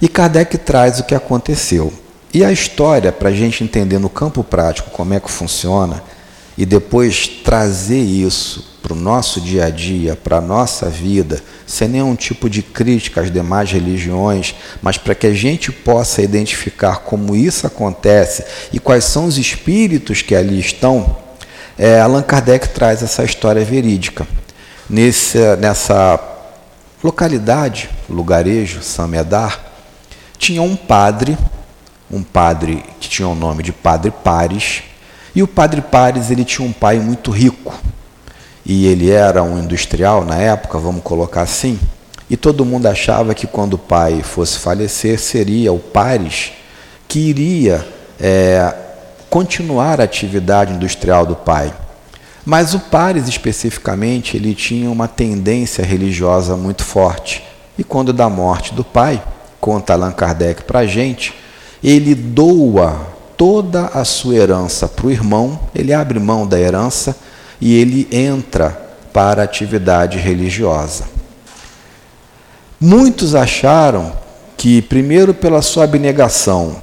E 0.00 0.08
Kardec 0.08 0.58
traz 0.58 1.00
o 1.00 1.04
que 1.04 1.14
aconteceu. 1.14 1.92
E 2.34 2.44
a 2.44 2.50
história, 2.50 3.12
para 3.12 3.28
a 3.28 3.32
gente 3.32 3.62
entender 3.62 3.98
no 3.98 4.08
campo 4.08 4.42
prático 4.42 4.90
como 4.90 5.14
é 5.14 5.20
que 5.20 5.30
funciona, 5.30 6.02
e 6.56 6.64
depois 6.64 7.26
trazer 7.26 8.00
isso 8.00 8.71
para 8.82 8.92
o 8.92 8.96
nosso 8.96 9.40
dia 9.40 9.66
a 9.66 9.70
dia, 9.70 10.16
para 10.16 10.38
a 10.38 10.40
nossa 10.40 10.90
vida, 10.90 11.40
sem 11.66 11.88
nenhum 11.88 12.16
tipo 12.16 12.50
de 12.50 12.62
crítica 12.62 13.20
às 13.20 13.30
demais 13.30 13.70
religiões, 13.70 14.54
mas 14.82 14.98
para 14.98 15.14
que 15.14 15.26
a 15.26 15.32
gente 15.32 15.70
possa 15.70 16.20
identificar 16.20 16.96
como 16.98 17.36
isso 17.36 17.66
acontece 17.66 18.44
e 18.72 18.80
quais 18.80 19.04
são 19.04 19.26
os 19.26 19.38
espíritos 19.38 20.20
que 20.20 20.34
ali 20.34 20.58
estão, 20.58 21.16
é, 21.78 22.00
Allan 22.00 22.22
Kardec 22.22 22.68
traz 22.70 23.02
essa 23.02 23.22
história 23.24 23.64
verídica. 23.64 24.26
Nesse, 24.90 25.38
nessa 25.56 26.20
localidade, 27.02 27.88
lugarejo, 28.10 28.82
Samedar, 28.82 29.64
tinha 30.36 30.60
um 30.60 30.74
padre, 30.74 31.38
um 32.10 32.22
padre 32.22 32.84
que 33.00 33.08
tinha 33.08 33.28
o 33.28 33.34
nome 33.34 33.62
de 33.62 33.72
Padre 33.72 34.10
Pares, 34.10 34.82
e 35.34 35.42
o 35.42 35.48
Padre 35.48 35.80
Pares 35.80 36.30
ele 36.30 36.44
tinha 36.44 36.66
um 36.66 36.72
pai 36.72 36.98
muito 36.98 37.30
rico, 37.30 37.74
e 38.64 38.86
ele 38.86 39.10
era 39.10 39.42
um 39.42 39.58
industrial 39.58 40.24
na 40.24 40.36
época, 40.36 40.78
vamos 40.78 41.02
colocar 41.02 41.42
assim, 41.42 41.78
e 42.30 42.36
todo 42.36 42.64
mundo 42.64 42.86
achava 42.86 43.34
que 43.34 43.46
quando 43.46 43.74
o 43.74 43.78
pai 43.78 44.22
fosse 44.22 44.58
falecer, 44.58 45.18
seria 45.18 45.72
o 45.72 45.78
Pares 45.78 46.52
que 47.06 47.18
iria 47.18 47.86
é, 48.18 48.74
continuar 49.28 50.00
a 50.00 50.04
atividade 50.04 50.72
industrial 50.72 51.26
do 51.26 51.36
pai. 51.36 51.74
Mas 52.44 52.72
o 52.72 52.80
Pares, 52.80 53.28
especificamente, 53.28 54.36
ele 54.36 54.54
tinha 54.54 54.90
uma 54.90 55.06
tendência 55.06 55.84
religiosa 55.84 56.56
muito 56.56 56.82
forte. 56.82 57.44
E 57.78 57.84
quando 57.84 58.12
da 58.12 58.28
morte 58.30 58.74
do 58.74 58.82
pai, 58.82 59.22
conta 59.60 59.92
Allan 59.92 60.12
Kardec 60.12 60.64
para 60.64 60.80
a 60.80 60.86
gente, 60.86 61.34
ele 61.84 62.14
doa 62.14 63.06
toda 63.36 63.86
a 63.86 64.04
sua 64.04 64.36
herança 64.36 64.88
para 64.88 65.06
o 65.06 65.10
irmão, 65.10 65.60
ele 65.74 65.92
abre 65.92 66.18
mão 66.18 66.46
da 66.46 66.58
herança 66.58 67.14
e 67.62 67.76
ele 67.76 68.08
entra 68.10 68.70
para 69.12 69.40
a 69.40 69.44
atividade 69.44 70.18
religiosa. 70.18 71.04
Muitos 72.80 73.36
acharam 73.36 74.12
que, 74.56 74.82
primeiro, 74.82 75.32
pela 75.32 75.62
sua 75.62 75.84
abnegação, 75.84 76.76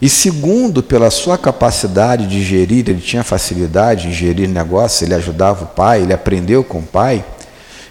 e 0.00 0.10
segundo, 0.10 0.82
pela 0.82 1.10
sua 1.10 1.38
capacidade 1.38 2.26
de 2.26 2.42
gerir, 2.42 2.84
ele 2.86 3.00
tinha 3.00 3.24
facilidade 3.24 4.08
em 4.08 4.12
gerir 4.12 4.46
negócios, 4.46 5.00
ele 5.00 5.14
ajudava 5.14 5.64
o 5.64 5.68
pai, 5.68 6.02
ele 6.02 6.12
aprendeu 6.12 6.62
com 6.62 6.80
o 6.80 6.86
pai, 6.86 7.24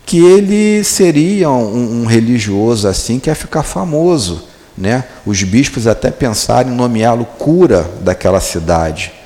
que 0.05 0.19
ele 0.23 0.83
seria 0.83 1.49
um, 1.49 2.03
um 2.03 2.05
religioso 2.05 2.87
assim 2.87 3.17
que 3.17 3.31
ia 3.31 3.35
ficar 3.35 3.63
famoso. 3.63 4.43
Né? 4.77 5.03
Os 5.25 5.41
bispos 5.41 5.87
até 5.87 6.11
pensaram 6.11 6.71
em 6.71 6.75
nomeá-lo 6.75 7.25
cura 7.25 7.89
daquela 8.01 8.39
cidade. 8.39 9.18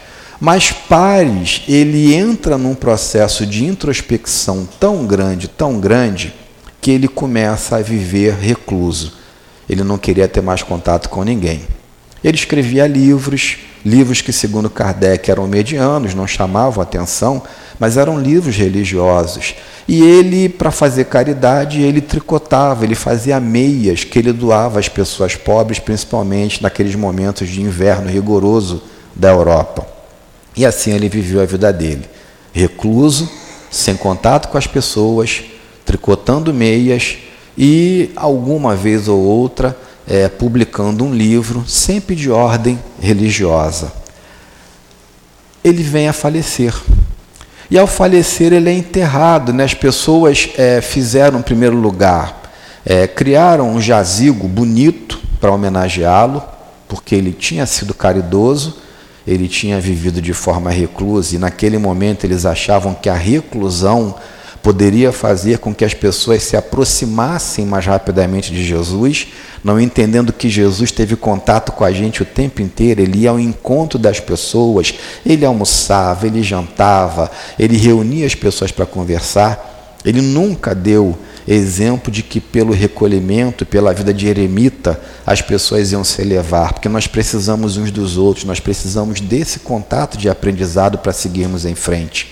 Mas 0.46 0.74
Pares, 0.74 1.62
ele 1.70 2.14
entra 2.14 2.58
num 2.58 2.76
processo 2.76 3.46
de 3.46 3.64
introspecção 3.64 4.68
tão 4.78 5.06
grande, 5.06 5.48
tão 5.48 5.80
grande, 5.80 6.34
que 6.82 6.92
ele 6.92 7.08
começa 7.08 7.78
a 7.78 7.82
viver 7.82 8.34
recluso. 8.34 9.14
Ele 9.70 9.86
não 9.86 9.98
queria 9.98 10.28
ter 10.28 10.42
mais 10.42 10.62
contato 10.62 11.08
com 11.08 11.24
ninguém. 11.24 11.62
Ele 12.22 12.36
escrevia 12.36 12.86
livros, 12.86 13.60
livros 13.86 14.20
que, 14.20 14.34
segundo 14.34 14.70
Kardec, 14.70 15.32
eram 15.32 15.48
medianos, 15.48 16.14
não 16.14 16.28
chamavam 16.28 16.84
atenção, 16.84 17.42
mas 17.80 17.96
eram 17.96 18.20
livros 18.20 18.58
religiosos. 18.58 19.56
E 19.88 20.04
ele, 20.04 20.50
para 20.50 20.72
fazer 20.72 21.06
caridade, 21.06 21.82
ele 21.82 22.02
tricotava, 22.02 22.84
ele 22.84 22.96
fazia 22.96 23.40
meias 23.40 24.04
que 24.04 24.20
ele 24.20 24.34
doava 24.34 24.82
às 24.82 24.90
pessoas 24.90 25.38
pobres, 25.38 25.80
principalmente 25.80 26.62
naqueles 26.62 26.96
momentos 26.96 27.48
de 27.48 27.62
inverno 27.62 28.10
rigoroso 28.10 28.84
da 29.16 29.30
Europa. 29.30 29.93
E 30.56 30.66
assim 30.66 30.92
ele 30.92 31.10
viveu 31.10 31.42
a 31.42 31.46
vida 31.46 31.74
dele, 31.74 32.08
recluso, 32.52 33.30
sem 33.72 33.96
contato 33.96 34.50
com 34.50 34.58
as 34.58 34.68
pessoas, 34.68 35.44
tricotando 35.84 36.54
meias 36.54 37.18
e 37.58 38.12
alguma 38.16 38.76
vez 38.76 39.08
ou 39.08 39.20
outra 39.20 39.76
é, 40.08 40.28
publicando 40.28 41.04
um 41.04 41.14
livro, 41.14 41.64
sempre 41.68 42.16
de 42.16 42.30
ordem 42.30 42.80
religiosa. 43.00 43.92
Ele 45.64 45.82
vem 45.82 46.08
a 46.08 46.14
falecer. 46.14 46.74
E 47.72 47.78
ao 47.78 47.88
falecer 47.88 48.54
ele 48.54 48.70
é 48.70 48.74
enterrado. 48.74 49.54
Né? 49.54 49.64
As 49.64 49.74
pessoas 49.74 50.50
é, 50.58 50.82
fizeram, 50.82 51.40
em 51.40 51.44
primeiro 51.44 51.78
lugar, 51.78 52.52
é, 52.86 53.08
criaram 53.08 53.72
um 53.72 53.82
jazigo 53.82 54.48
bonito 54.48 55.20
para 55.40 55.52
homenageá-lo, 55.52 56.44
porque 56.88 57.16
ele 57.16 57.32
tinha 57.32 57.66
sido 57.66 57.94
caridoso 57.94 58.78
ele 59.26 59.48
tinha 59.48 59.80
vivido 59.80 60.22
de 60.22 60.34
forma 60.34 60.70
reclusa 60.70 61.36
e 61.36 61.40
naquele 61.40 61.78
momento 61.78 62.26
eles 62.26 62.46
achavam 62.46 62.94
que 62.94 63.10
a 63.10 63.16
reclusão 63.16 64.16
poderia 64.64 65.12
fazer 65.12 65.58
com 65.60 65.76
que 65.76 65.84
as 65.84 65.94
pessoas 65.94 66.42
se 66.42 66.56
aproximassem 66.56 67.66
mais 67.66 67.86
rapidamente 67.86 68.54
de 68.54 68.64
Jesus, 68.64 69.28
não 69.62 69.80
entendendo 69.80 70.32
que 70.32 70.50
Jesus 70.50 70.90
teve 70.90 71.18
contato 71.18 71.74
com 71.74 71.84
a 71.84 71.92
gente 71.92 72.22
o 72.22 72.26
tempo 72.26 72.62
inteiro, 72.62 73.02
ele 73.02 73.20
ia 73.20 73.32
ao 73.32 73.40
encontro 73.40 74.00
das 74.00 74.22
pessoas, 74.22 74.94
ele 75.26 75.46
almoçava, 75.46 76.28
ele 76.28 76.42
jantava, 76.42 77.30
ele 77.60 77.76
reunia 77.76 78.26
as 78.26 78.36
pessoas 78.36 78.72
para 78.72 78.86
conversar, 78.86 80.00
ele 80.06 80.22
nunca 80.22 80.74
deu 80.74 81.18
exemplo 81.48 82.12
de 82.12 82.24
que 82.24 82.40
pelo 82.40 82.74
recolhimento, 82.74 83.66
pela 83.66 83.94
vida 83.94 84.14
de 84.14 84.28
eremita, 84.28 85.00
as 85.26 85.42
pessoas 85.42 85.92
iam 85.92 86.04
se 86.04 86.22
elevar, 86.22 86.74
porque 86.74 86.90
nós 86.90 87.08
precisamos 87.08 87.78
uns 87.78 87.92
dos 87.92 88.18
outros, 88.18 88.46
nós 88.46 88.60
precisamos 88.60 89.20
desse 89.20 89.60
contato 89.60 90.18
de 90.18 90.30
aprendizado 90.30 90.98
para 90.98 91.12
seguirmos 91.12 91.66
em 91.66 91.76
frente. 91.76 92.30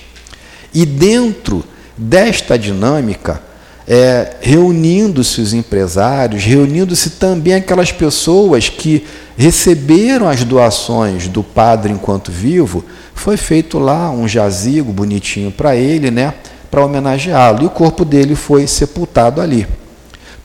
E 0.73 0.85
dentro 0.85 1.63
desta 1.97 2.57
dinâmica, 2.57 3.41
é, 3.87 4.37
reunindo-se 4.41 5.41
os 5.41 5.53
empresários, 5.53 6.43
reunindo-se 6.43 7.11
também 7.11 7.55
aquelas 7.55 7.91
pessoas 7.91 8.69
que 8.69 9.05
receberam 9.37 10.29
as 10.29 10.43
doações 10.43 11.27
do 11.27 11.43
padre 11.43 11.91
enquanto 11.91 12.31
vivo, 12.31 12.85
foi 13.13 13.37
feito 13.37 13.79
lá 13.79 14.09
um 14.09 14.27
jazigo 14.27 14.93
bonitinho 14.93 15.51
para 15.51 15.75
ele, 15.75 16.09
né, 16.09 16.33
para 16.71 16.83
homenageá-lo, 16.83 17.63
e 17.63 17.65
o 17.65 17.69
corpo 17.69 18.03
dele 18.05 18.33
foi 18.33 18.65
sepultado 18.65 19.41
ali. 19.41 19.67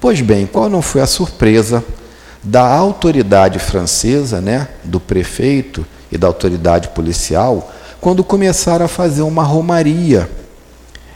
Pois 0.00 0.20
bem, 0.20 0.44
qual 0.44 0.68
não 0.68 0.82
foi 0.82 1.00
a 1.00 1.06
surpresa 1.06 1.82
da 2.42 2.66
autoridade 2.66 3.58
francesa, 3.58 4.40
né, 4.40 4.68
do 4.84 5.00
prefeito 5.00 5.86
e 6.12 6.18
da 6.18 6.26
autoridade 6.26 6.88
policial, 6.88 7.72
quando 8.00 8.22
começaram 8.22 8.84
a 8.84 8.88
fazer 8.88 9.22
uma 9.22 9.42
romaria 9.42 10.28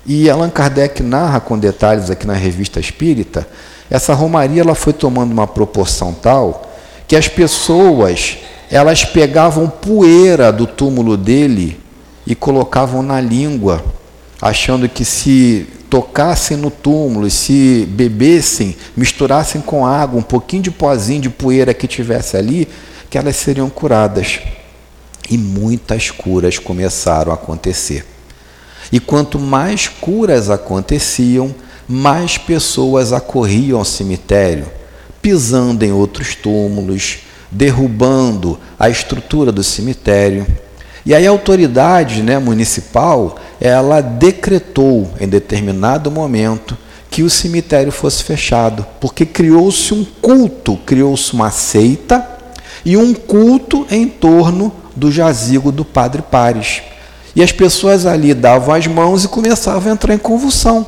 e 0.06 0.30
Allan 0.30 0.50
Kardec 0.50 1.02
narra 1.02 1.40
com 1.40 1.58
detalhes 1.58 2.10
aqui 2.10 2.26
na 2.26 2.32
Revista 2.32 2.80
Espírita, 2.80 3.46
essa 3.90 4.14
romaria 4.14 4.62
ela 4.62 4.74
foi 4.74 4.92
tomando 4.92 5.30
uma 5.30 5.46
proporção 5.46 6.12
tal 6.12 6.70
que 7.06 7.14
as 7.14 7.28
pessoas 7.28 8.38
elas 8.70 9.04
pegavam 9.04 9.68
poeira 9.68 10.52
do 10.52 10.66
túmulo 10.66 11.16
dele 11.16 11.78
e 12.26 12.34
colocavam 12.34 13.02
na 13.02 13.20
língua, 13.20 13.84
achando 14.40 14.88
que 14.88 15.04
se 15.04 15.66
tocassem 15.90 16.56
no 16.56 16.70
túmulo, 16.70 17.28
se 17.28 17.86
bebessem, 17.90 18.76
misturassem 18.96 19.60
com 19.60 19.84
água 19.84 20.18
um 20.18 20.22
pouquinho 20.22 20.62
de 20.62 20.70
pozinho 20.70 21.22
de 21.22 21.30
poeira 21.30 21.74
que 21.74 21.86
tivesse 21.86 22.36
ali, 22.36 22.68
que 23.10 23.18
elas 23.18 23.36
seriam 23.36 23.68
curadas. 23.68 24.40
E 25.28 25.36
muitas 25.36 26.10
curas 26.10 26.58
começaram 26.58 27.32
a 27.32 27.34
acontecer. 27.34 28.06
E 28.90 28.98
quanto 28.98 29.38
mais 29.38 29.88
curas 29.88 30.48
aconteciam, 30.48 31.54
mais 31.86 32.38
pessoas 32.38 33.12
acorriam 33.12 33.78
ao 33.78 33.84
cemitério, 33.84 34.66
pisando 35.20 35.84
em 35.84 35.92
outros 35.92 36.34
túmulos, 36.34 37.18
derrubando 37.50 38.58
a 38.78 38.88
estrutura 38.88 39.52
do 39.52 39.62
cemitério. 39.62 40.46
E 41.04 41.14
aí 41.14 41.26
a 41.26 41.30
autoridade 41.30 42.22
né, 42.22 42.38
municipal, 42.38 43.38
ela 43.60 44.00
decretou 44.00 45.10
em 45.20 45.28
determinado 45.28 46.10
momento 46.10 46.76
que 47.10 47.22
o 47.22 47.28
cemitério 47.28 47.92
fosse 47.92 48.22
fechado, 48.22 48.86
porque 49.00 49.26
criou-se 49.26 49.92
um 49.92 50.04
culto, 50.22 50.76
criou-se 50.86 51.32
uma 51.32 51.50
seita 51.50 52.26
e 52.84 52.96
um 52.96 53.12
culto 53.12 53.86
em 53.90 54.06
torno 54.06 54.72
do 54.94 55.10
jazigo 55.10 55.70
do 55.70 55.84
Padre 55.84 56.22
Pares. 56.22 56.82
E 57.34 57.42
as 57.42 57.52
pessoas 57.52 58.06
ali 58.06 58.32
davam 58.32 58.74
as 58.74 58.86
mãos 58.86 59.24
e 59.24 59.28
começavam 59.28 59.90
a 59.90 59.94
entrar 59.94 60.14
em 60.14 60.18
convulsão. 60.18 60.86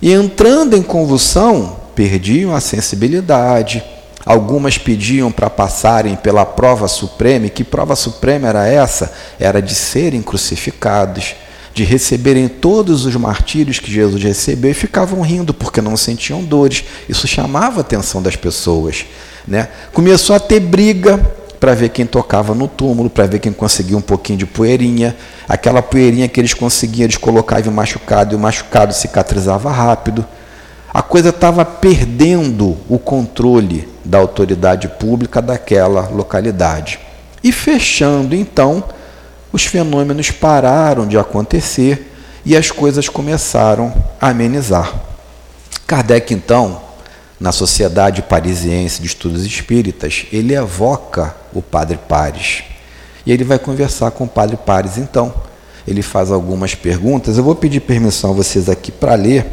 E 0.00 0.12
entrando 0.12 0.76
em 0.76 0.82
convulsão, 0.82 1.76
perdiam 1.94 2.54
a 2.54 2.60
sensibilidade. 2.60 3.82
Algumas 4.24 4.78
pediam 4.78 5.30
para 5.32 5.50
passarem 5.50 6.16
pela 6.16 6.44
prova 6.44 6.88
suprema. 6.88 7.46
E 7.46 7.50
que 7.50 7.64
prova 7.64 7.96
suprema 7.96 8.48
era 8.48 8.66
essa? 8.66 9.12
Era 9.38 9.60
de 9.60 9.74
serem 9.74 10.22
crucificados, 10.22 11.34
de 11.78 11.84
receberem 11.84 12.48
todos 12.48 13.06
os 13.06 13.14
martírios 13.14 13.78
que 13.78 13.88
Jesus 13.88 14.20
recebeu 14.20 14.72
e 14.72 14.74
ficavam 14.74 15.20
rindo 15.20 15.54
porque 15.54 15.80
não 15.80 15.96
sentiam 15.96 16.42
dores. 16.42 16.82
Isso 17.08 17.28
chamava 17.28 17.78
a 17.78 17.82
atenção 17.82 18.20
das 18.20 18.34
pessoas. 18.34 19.06
Né? 19.46 19.68
Começou 19.92 20.34
a 20.34 20.40
ter 20.40 20.58
briga 20.58 21.18
para 21.60 21.74
ver 21.74 21.90
quem 21.90 22.04
tocava 22.04 22.52
no 22.52 22.66
túmulo, 22.66 23.08
para 23.08 23.26
ver 23.26 23.38
quem 23.38 23.52
conseguia 23.52 23.96
um 23.96 24.00
pouquinho 24.00 24.40
de 24.40 24.44
poeirinha. 24.44 25.16
Aquela 25.48 25.80
poeirinha 25.80 26.26
que 26.26 26.40
eles 26.40 26.52
conseguiam, 26.52 27.04
eles 27.04 27.16
colocavam 27.16 27.72
machucado 27.72 28.34
e 28.34 28.36
o 28.36 28.40
machucado 28.40 28.92
cicatrizava 28.92 29.70
rápido. 29.70 30.26
A 30.92 31.00
coisa 31.00 31.28
estava 31.28 31.64
perdendo 31.64 32.76
o 32.88 32.98
controle 32.98 33.88
da 34.04 34.18
autoridade 34.18 34.88
pública 34.88 35.40
daquela 35.40 36.08
localidade. 36.08 36.98
E 37.44 37.52
fechando, 37.52 38.34
então, 38.34 38.82
os 39.52 39.64
fenômenos 39.64 40.30
pararam 40.30 41.06
de 41.06 41.18
acontecer 41.18 42.14
e 42.44 42.56
as 42.56 42.70
coisas 42.70 43.08
começaram 43.08 43.92
a 44.20 44.28
amenizar. 44.28 44.92
Kardec, 45.86 46.32
então, 46.34 46.80
na 47.40 47.52
Sociedade 47.52 48.22
Parisiense 48.22 49.00
de 49.00 49.06
Estudos 49.06 49.44
Espíritas, 49.44 50.26
ele 50.32 50.54
evoca 50.54 51.34
o 51.52 51.62
Padre 51.62 51.98
Pares. 52.08 52.64
E 53.24 53.32
ele 53.32 53.44
vai 53.44 53.58
conversar 53.58 54.10
com 54.10 54.24
o 54.24 54.28
Padre 54.28 54.56
Pares, 54.56 54.98
então. 54.98 55.32
Ele 55.86 56.02
faz 56.02 56.30
algumas 56.30 56.74
perguntas. 56.74 57.38
Eu 57.38 57.44
vou 57.44 57.54
pedir 57.54 57.80
permissão 57.80 58.30
a 58.30 58.34
vocês 58.34 58.68
aqui 58.68 58.92
para 58.92 59.14
ler, 59.14 59.46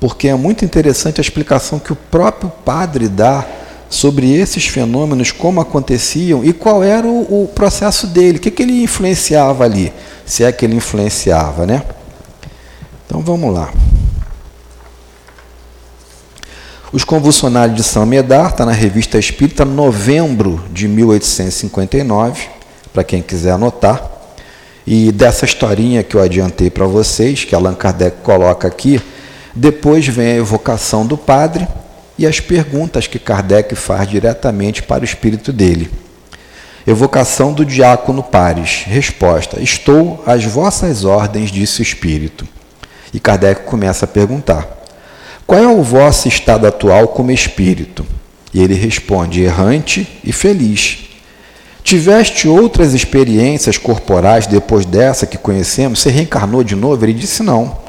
porque 0.00 0.28
é 0.28 0.34
muito 0.34 0.64
interessante 0.64 1.20
a 1.20 1.22
explicação 1.22 1.78
que 1.78 1.92
o 1.92 1.96
próprio 1.96 2.50
padre 2.64 3.08
dá 3.08 3.46
sobre 3.90 4.32
esses 4.32 4.68
fenômenos, 4.68 5.32
como 5.32 5.60
aconteciam 5.60 6.44
e 6.44 6.52
qual 6.52 6.84
era 6.84 7.04
o, 7.04 7.42
o 7.42 7.48
processo 7.48 8.06
dele, 8.06 8.38
o 8.38 8.40
que, 8.40 8.50
que 8.50 8.62
ele 8.62 8.84
influenciava 8.84 9.64
ali, 9.64 9.92
se 10.24 10.44
é 10.44 10.52
que 10.52 10.64
ele 10.64 10.76
influenciava, 10.76 11.66
né? 11.66 11.82
Então 13.04 13.20
vamos 13.20 13.52
lá. 13.52 13.72
Os 16.92 17.02
Convulsionários 17.02 17.76
de 17.76 17.82
São 17.82 18.06
Medar, 18.06 18.50
está 18.50 18.64
na 18.64 18.72
Revista 18.72 19.18
Espírita, 19.18 19.64
novembro 19.64 20.64
de 20.72 20.86
1859, 20.86 22.48
para 22.92 23.02
quem 23.02 23.20
quiser 23.20 23.52
anotar. 23.52 24.08
E 24.86 25.10
dessa 25.12 25.44
historinha 25.44 26.02
que 26.02 26.16
eu 26.16 26.22
adiantei 26.22 26.70
para 26.70 26.86
vocês, 26.86 27.44
que 27.44 27.54
Allan 27.54 27.74
Kardec 27.74 28.18
coloca 28.22 28.66
aqui, 28.66 29.00
depois 29.54 30.06
vem 30.06 30.32
a 30.32 30.36
evocação 30.36 31.04
do 31.04 31.16
padre 31.16 31.66
e 32.20 32.26
as 32.26 32.38
perguntas 32.38 33.06
que 33.06 33.18
Kardec 33.18 33.74
faz 33.74 34.06
diretamente 34.06 34.82
para 34.82 35.00
o 35.00 35.06
espírito 35.06 35.54
dele. 35.54 35.90
Evocação 36.86 37.50
do 37.50 37.64
diácono 37.64 38.22
Pares. 38.22 38.84
Resposta: 38.86 39.58
Estou 39.58 40.22
às 40.26 40.44
vossas 40.44 41.06
ordens, 41.06 41.50
disse 41.50 41.80
o 41.80 41.82
espírito. 41.82 42.46
E 43.14 43.18
Kardec 43.18 43.62
começa 43.62 44.04
a 44.04 44.08
perguntar: 44.08 44.68
qual 45.46 45.62
é 45.62 45.66
o 45.66 45.82
vosso 45.82 46.28
estado 46.28 46.66
atual 46.66 47.08
como 47.08 47.30
espírito? 47.30 48.04
E 48.52 48.62
ele 48.62 48.74
responde: 48.74 49.40
errante 49.40 50.06
e 50.22 50.30
feliz. 50.30 50.98
Tiveste 51.82 52.46
outras 52.46 52.92
experiências 52.92 53.78
corporais 53.78 54.46
depois 54.46 54.84
dessa 54.84 55.26
que 55.26 55.38
conhecemos? 55.38 56.00
Você 56.00 56.10
reencarnou 56.10 56.62
de 56.62 56.76
novo? 56.76 57.02
Ele 57.02 57.14
disse: 57.14 57.42
não. 57.42 57.79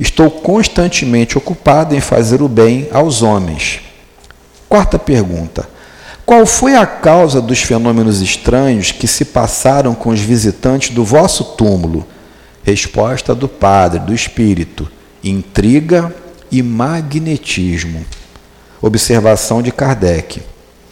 Estou 0.00 0.30
constantemente 0.30 1.36
ocupado 1.36 1.94
em 1.94 2.00
fazer 2.00 2.40
o 2.40 2.48
bem 2.48 2.88
aos 2.90 3.20
homens. 3.20 3.80
Quarta 4.66 4.98
pergunta: 4.98 5.68
Qual 6.24 6.46
foi 6.46 6.74
a 6.74 6.86
causa 6.86 7.38
dos 7.38 7.60
fenômenos 7.60 8.22
estranhos 8.22 8.92
que 8.92 9.06
se 9.06 9.26
passaram 9.26 9.94
com 9.94 10.08
os 10.08 10.20
visitantes 10.20 10.88
do 10.88 11.04
vosso 11.04 11.44
túmulo? 11.44 12.06
Resposta 12.64 13.34
do 13.34 13.46
Padre, 13.46 14.00
do 14.00 14.14
Espírito: 14.14 14.90
intriga 15.22 16.14
e 16.50 16.62
magnetismo. 16.62 18.02
Observação 18.80 19.60
de 19.60 19.70
Kardec. 19.70 20.42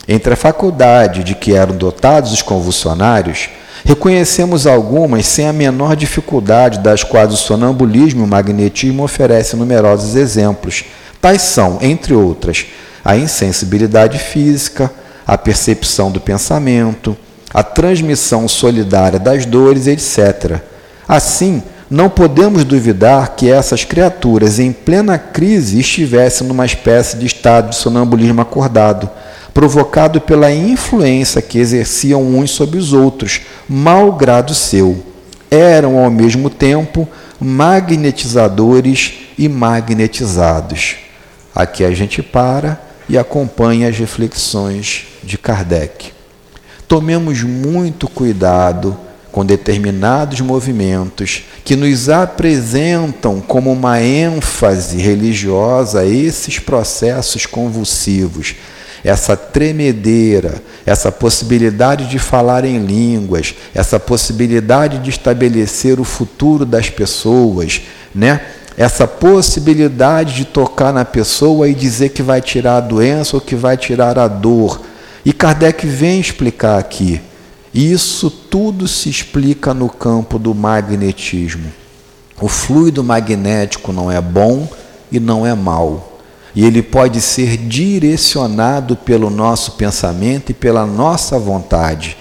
Entre 0.07 0.35
a 0.35 0.37
faculdade 0.37 1.25
de 1.25 1.35
que 1.35 1.55
eram 1.55 1.75
dotados 1.75 2.31
os 2.31 2.43
convulsionários, 2.43 3.49
reconhecemos 3.85 4.67
algumas 4.67 5.27
sem 5.27 5.47
a 5.47 5.53
menor 5.53 5.97
dificuldade, 5.97 6.79
das 6.79 7.03
quais 7.03 7.33
o 7.33 7.37
sonambulismo 7.37 8.23
e 8.23 8.25
o 8.25 8.29
magnetismo 8.29 9.03
oferecem 9.03 9.59
numerosos 9.59 10.15
exemplos. 10.15 10.85
Tais 11.21 11.43
são, 11.43 11.79
entre 11.81 12.15
outras, 12.15 12.67
a 13.05 13.17
insensibilidade 13.17 14.19
física, 14.19 14.91
a 15.27 15.37
percepção 15.37 16.11
do 16.11 16.21
pensamento, 16.21 17.17
a 17.53 17.63
transmissão 17.63 18.47
solidária 18.47 19.19
das 19.19 19.47
dores, 19.47 19.87
etc. 19.87 20.61
Assim, 21.07 21.63
não 21.91 22.11
podemos 22.11 22.65
duvidar 22.65 23.35
que 23.35 23.51
essas 23.51 23.83
criaturas, 23.83 24.59
em 24.59 24.73
plena 24.73 25.17
crise, 25.17 25.81
estivessem 25.81 26.47
numa 26.47 26.67
espécie 26.67 27.17
de 27.17 27.25
estado 27.25 27.71
de 27.71 27.77
sonambulismo 27.77 28.43
acordado, 28.43 29.09
provocado 29.53 30.21
pela 30.21 30.53
influência 30.53 31.43
que 31.43 31.59
exerciam 31.59 32.23
uns 32.23 32.51
sobre 32.51 32.79
os 32.79 32.93
outros, 32.93 33.41
mal 33.69 34.13
grado 34.13 34.55
seu. 34.55 35.05
Eram 35.51 35.99
ao 35.99 36.11
mesmo 36.11 36.51
tempo 36.51 37.09
magnetizadores 37.41 39.15
e 39.39 39.49
magnetizados. 39.49 40.97
Aqui 41.55 41.85
a 41.85 41.91
gente 41.93 42.23
para 42.23 42.81
e 43.09 43.17
acompanha 43.17 43.89
as 43.89 43.97
reflexões 43.97 45.07
de 45.23 45.39
Kardec. 45.39 46.13
Tomemos 46.87 47.43
muito 47.43 48.09
cuidado 48.09 48.97
com 49.31 49.45
determinados 49.45 50.41
movimentos 50.41 51.45
que 51.65 51.77
nos 51.77 52.09
apresentam 52.09 53.41
como 53.41 53.71
uma 53.71 54.01
ênfase 54.01 54.97
religiosa 54.97 56.05
esses 56.05 56.59
processos 56.59 57.47
convulsivos, 57.47 58.57
essa 59.09 59.35
tremedeira, 59.35 60.63
essa 60.85 61.11
possibilidade 61.11 62.09
de 62.09 62.19
falar 62.19 62.63
em 62.67 62.79
línguas, 62.79 63.55
essa 63.75 63.99
possibilidade 63.99 64.99
de 64.99 65.09
estabelecer 65.09 65.99
o 65.99 66.05
futuro 66.05 66.67
das 66.67 66.91
pessoas, 66.91 67.81
né? 68.15 68.43
Essa 68.77 69.09
possibilidade 69.09 70.35
de 70.35 70.45
tocar 70.45 70.93
na 70.93 71.07
pessoa 71.07 71.69
e 71.69 71.75
dizer 71.75 72.11
que 72.11 72.23
vai 72.23 72.43
tirar 72.43 72.77
a 72.77 72.81
doença 72.81 73.35
ou 73.35 73.41
que 73.41 73.57
vai 73.57 73.79
tirar 73.79 74.19
a 74.19 74.29
dor. 74.29 74.81
E 75.25 75.33
Kardec 75.33 75.87
vem 75.87 76.21
explicar 76.21 76.79
aqui. 76.79 77.21
Isso 77.73 78.31
tudo 78.31 78.87
se 78.87 79.09
explica 79.09 79.73
no 79.73 79.89
campo 79.89 80.39
do 80.39 80.55
magnetismo. 80.55 81.73
O 82.41 82.47
fluido 82.47 83.03
magnético 83.03 83.91
não 83.91 84.13
é 84.13 84.21
bom 84.21 84.69
e 85.11 85.19
não 85.19 85.47
é 85.47 85.55
mal 85.55 86.18
e 86.55 86.65
ele 86.65 86.83
pode 86.83 87.21
ser 87.21 87.57
direcionado 87.57 88.97
pelo 88.97 89.31
nosso 89.31 89.73
pensamento 89.73 90.51
e 90.51 90.55
pela 90.55 90.87
nossa 90.87 91.39
vontade. 91.39 92.17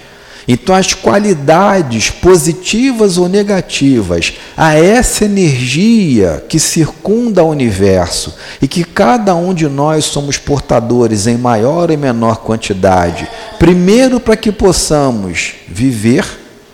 Então, 0.50 0.74
as 0.74 0.94
qualidades 0.94 2.08
positivas 2.08 3.18
ou 3.18 3.28
negativas 3.28 4.32
a 4.56 4.74
essa 4.74 5.26
energia 5.26 6.42
que 6.48 6.58
circunda 6.58 7.44
o 7.44 7.50
universo 7.50 8.34
e 8.62 8.66
que 8.66 8.82
cada 8.82 9.34
um 9.34 9.52
de 9.52 9.68
nós 9.68 10.06
somos 10.06 10.38
portadores 10.38 11.26
em 11.26 11.36
maior 11.36 11.90
e 11.90 11.98
menor 11.98 12.38
quantidade, 12.38 13.28
primeiro 13.58 14.18
para 14.18 14.38
que 14.38 14.50
possamos 14.50 15.52
viver 15.68 16.24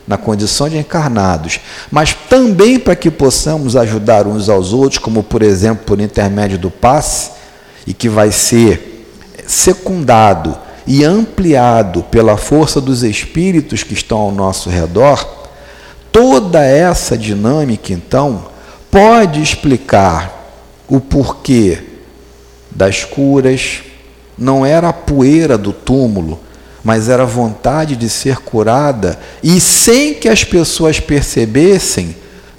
na 0.07 0.17
condição 0.17 0.69
de 0.69 0.79
encarnados, 0.79 1.59
mas 1.91 2.15
também 2.15 2.79
para 2.79 2.95
que 2.95 3.11
possamos 3.11 3.75
ajudar 3.75 4.25
uns 4.29 4.49
aos 4.49 4.73
outros, 4.73 4.99
como 4.99 5.21
por 5.21 5.43
exemplo 5.43 5.85
por 5.85 6.01
intermédio 6.01 6.59
do 6.59 6.71
passe 6.71 7.34
e 7.87 7.93
que 7.93 8.09
vai 8.09 8.33
ser 8.33 9.07
secundado 9.47 10.57
e 10.87 11.05
ampliado 11.05 12.03
pela 12.05 12.37
força 12.37 12.81
dos 12.81 13.03
espíritos 13.03 13.83
que 13.83 13.95
estão 13.95 14.19
ao 14.19 14.33
nosso 14.33 14.69
redor, 14.69 15.27
toda 16.13 16.65
essa 16.65 17.17
dinâmica, 17.17 17.93
então, 17.93 18.47
pode 18.91 19.43
explicar 19.43 20.33
o 20.87 21.01
porquê 21.01 21.83
das 22.71 23.05
curas. 23.05 23.83
Não 24.37 24.65
era 24.65 24.89
a 24.89 24.93
poeira 24.93 25.57
do 25.57 25.73
túmulo, 25.73 26.41
mas 26.83 27.09
era 27.09 27.23
a 27.23 27.27
vontade 27.27 27.97
de 27.97 28.11
ser 28.11 28.39
curada, 28.39 29.19
e 29.43 29.61
sem 29.61 30.13
que 30.15 30.29
as 30.29 30.45
pessoas 30.45 31.01
percebessem, 31.01 32.15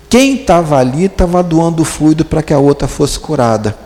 quem 0.09 0.35
estava 0.35 0.77
ali 0.77 1.05
estava 1.05 1.43
doando 1.43 1.85
fluido 1.85 2.25
para 2.25 2.41
que 2.41 2.53
a 2.53 2.57
outra 2.57 2.87
fosse 2.87 3.19
curada. 3.19 3.84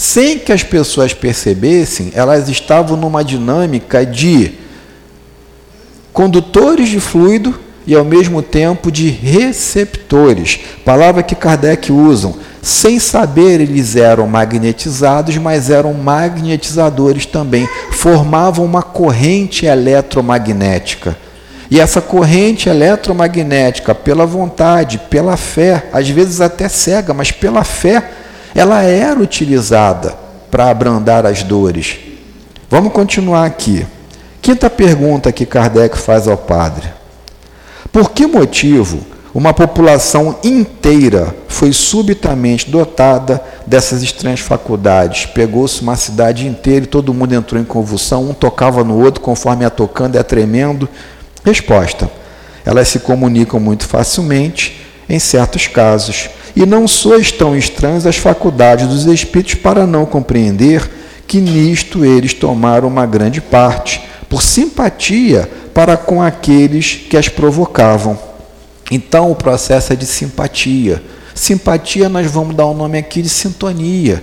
Sem 0.00 0.38
que 0.38 0.50
as 0.50 0.62
pessoas 0.62 1.12
percebessem, 1.12 2.10
elas 2.14 2.48
estavam 2.48 2.96
numa 2.96 3.22
dinâmica 3.22 4.06
de 4.06 4.52
condutores 6.10 6.88
de 6.88 6.98
fluido 6.98 7.60
e 7.86 7.94
ao 7.94 8.02
mesmo 8.02 8.40
tempo 8.40 8.90
de 8.90 9.10
receptores, 9.10 10.58
palavra 10.86 11.22
que 11.22 11.34
Kardec 11.34 11.92
usam. 11.92 12.34
Sem 12.62 12.98
saber, 12.98 13.60
eles 13.60 13.94
eram 13.94 14.26
magnetizados, 14.26 15.36
mas 15.36 15.68
eram 15.68 15.92
magnetizadores 15.92 17.26
também, 17.26 17.68
formavam 17.92 18.64
uma 18.64 18.82
corrente 18.82 19.66
eletromagnética. 19.66 21.14
E 21.70 21.78
essa 21.78 22.00
corrente 22.00 22.70
eletromagnética, 22.70 23.94
pela 23.94 24.24
vontade, 24.24 24.98
pela 25.10 25.36
fé, 25.36 25.88
às 25.92 26.08
vezes 26.08 26.40
até 26.40 26.70
cega, 26.70 27.12
mas 27.12 27.30
pela 27.30 27.62
fé, 27.64 28.19
ela 28.54 28.82
era 28.82 29.20
utilizada 29.20 30.14
para 30.50 30.68
abrandar 30.70 31.24
as 31.24 31.42
dores. 31.42 31.98
Vamos 32.68 32.92
continuar 32.92 33.46
aqui. 33.46 33.86
Quinta 34.42 34.68
pergunta 34.68 35.32
que 35.32 35.46
Kardec 35.46 35.96
faz 35.98 36.26
ao 36.26 36.36
padre: 36.36 36.88
Por 37.92 38.10
que 38.10 38.26
motivo 38.26 39.00
uma 39.32 39.54
população 39.54 40.38
inteira 40.42 41.34
foi 41.46 41.72
subitamente 41.72 42.68
dotada 42.68 43.42
dessas 43.66 44.02
estranhas 44.02 44.40
faculdades? 44.40 45.26
Pegou-se 45.26 45.82
uma 45.82 45.96
cidade 45.96 46.46
inteira 46.46 46.84
e 46.84 46.88
todo 46.88 47.14
mundo 47.14 47.34
entrou 47.34 47.60
em 47.60 47.64
convulsão, 47.64 48.28
um 48.28 48.34
tocava 48.34 48.82
no 48.82 48.98
outro 48.98 49.20
conforme 49.20 49.64
ia 49.64 49.70
tocando, 49.70 50.16
ia 50.16 50.24
tremendo. 50.24 50.88
Resposta: 51.44 52.10
Elas 52.64 52.88
se 52.88 52.98
comunicam 53.00 53.60
muito 53.60 53.86
facilmente 53.86 54.86
em 55.08 55.18
certos 55.18 55.66
casos 55.66 56.30
e 56.54 56.66
não 56.66 56.86
sois 56.88 57.30
tão 57.30 57.56
estranhos 57.56 58.06
às 58.06 58.16
faculdades 58.16 58.86
dos 58.86 59.06
espíritos 59.06 59.54
para 59.54 59.86
não 59.86 60.04
compreender 60.04 60.88
que 61.26 61.40
nisto 61.40 62.04
eles 62.04 62.34
tomaram 62.34 62.88
uma 62.88 63.06
grande 63.06 63.40
parte, 63.40 64.02
por 64.28 64.42
simpatia 64.42 65.48
para 65.72 65.96
com 65.96 66.20
aqueles 66.20 66.94
que 67.08 67.16
as 67.16 67.28
provocavam. 67.28 68.18
Então 68.90 69.30
o 69.30 69.36
processo 69.36 69.92
é 69.92 69.96
de 69.96 70.06
simpatia. 70.06 71.02
Simpatia 71.34 72.08
nós 72.08 72.30
vamos 72.30 72.56
dar 72.56 72.66
o 72.66 72.72
um 72.72 72.76
nome 72.76 72.98
aqui 72.98 73.22
de 73.22 73.28
sintonia. 73.28 74.22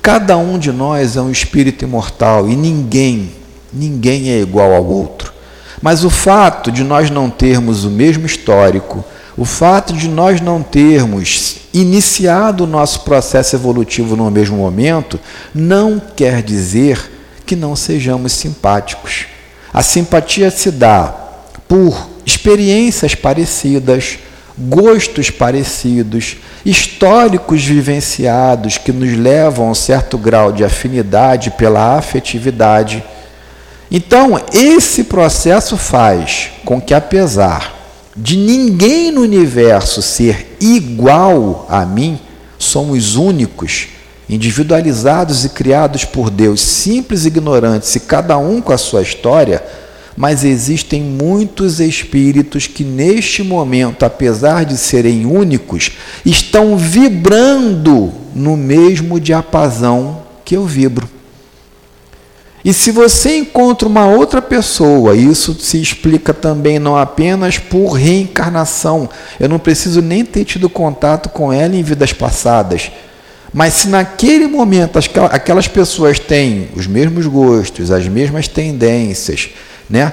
Cada 0.00 0.36
um 0.36 0.58
de 0.58 0.72
nós 0.72 1.16
é 1.16 1.20
um 1.20 1.30
espírito 1.30 1.84
imortal 1.84 2.48
e 2.48 2.56
ninguém, 2.56 3.30
ninguém 3.72 4.30
é 4.30 4.40
igual 4.40 4.72
ao 4.72 4.84
outro. 4.84 5.32
Mas 5.80 6.04
o 6.04 6.10
fato 6.10 6.72
de 6.72 6.82
nós 6.82 7.10
não 7.10 7.28
termos 7.28 7.84
o 7.84 7.90
mesmo 7.90 8.24
histórico, 8.24 9.04
o 9.36 9.44
fato 9.44 9.94
de 9.94 10.08
nós 10.08 10.40
não 10.40 10.62
termos 10.62 11.56
iniciado 11.72 12.64
o 12.64 12.66
nosso 12.66 13.00
processo 13.00 13.56
evolutivo 13.56 14.14
no 14.14 14.30
mesmo 14.30 14.58
momento 14.58 15.18
não 15.54 16.00
quer 16.14 16.42
dizer 16.42 17.10
que 17.46 17.56
não 17.56 17.74
sejamos 17.74 18.32
simpáticos. 18.32 19.26
A 19.72 19.82
simpatia 19.82 20.50
se 20.50 20.70
dá 20.70 21.14
por 21.66 22.10
experiências 22.26 23.14
parecidas, 23.14 24.18
gostos 24.56 25.30
parecidos, 25.30 26.36
históricos 26.64 27.64
vivenciados 27.64 28.76
que 28.76 28.92
nos 28.92 29.16
levam 29.16 29.68
a 29.68 29.70
um 29.70 29.74
certo 29.74 30.18
grau 30.18 30.52
de 30.52 30.62
afinidade 30.62 31.50
pela 31.52 31.96
afetividade. 31.96 33.02
Então, 33.90 34.38
esse 34.52 35.04
processo 35.04 35.78
faz 35.78 36.50
com 36.66 36.80
que, 36.80 36.92
apesar 36.92 37.81
de 38.16 38.36
ninguém 38.36 39.10
no 39.10 39.22
universo 39.22 40.02
ser 40.02 40.56
igual 40.60 41.66
a 41.68 41.84
mim, 41.86 42.18
somos 42.58 43.16
únicos, 43.16 43.88
individualizados 44.28 45.44
e 45.44 45.48
criados 45.48 46.04
por 46.04 46.30
Deus, 46.30 46.60
simples 46.60 47.24
e 47.24 47.28
ignorantes, 47.28 47.94
e 47.96 48.00
cada 48.00 48.36
um 48.38 48.60
com 48.60 48.72
a 48.72 48.78
sua 48.78 49.02
história, 49.02 49.62
mas 50.16 50.44
existem 50.44 51.02
muitos 51.02 51.80
espíritos 51.80 52.66
que 52.66 52.84
neste 52.84 53.42
momento, 53.42 54.04
apesar 54.04 54.64
de 54.64 54.76
serem 54.76 55.24
únicos, 55.24 55.92
estão 56.24 56.76
vibrando 56.76 58.12
no 58.34 58.56
mesmo 58.56 59.18
diapasão 59.18 60.22
que 60.44 60.54
eu 60.54 60.66
vibro. 60.66 61.08
E 62.64 62.72
se 62.72 62.92
você 62.92 63.38
encontra 63.38 63.88
uma 63.88 64.06
outra 64.06 64.40
pessoa, 64.40 65.16
isso 65.16 65.54
se 65.58 65.80
explica 65.82 66.32
também 66.32 66.78
não 66.78 66.96
apenas 66.96 67.58
por 67.58 67.92
reencarnação, 67.92 69.08
eu 69.40 69.48
não 69.48 69.58
preciso 69.58 70.00
nem 70.00 70.24
ter 70.24 70.44
tido 70.44 70.70
contato 70.70 71.28
com 71.28 71.52
ela 71.52 71.74
em 71.74 71.82
vidas 71.82 72.12
passadas, 72.12 72.92
mas 73.52 73.74
se 73.74 73.88
naquele 73.88 74.46
momento 74.46 74.98
aquelas 75.30 75.66
pessoas 75.66 76.18
têm 76.18 76.68
os 76.76 76.86
mesmos 76.86 77.26
gostos, 77.26 77.90
as 77.90 78.06
mesmas 78.06 78.46
tendências, 78.46 79.50
né? 79.90 80.12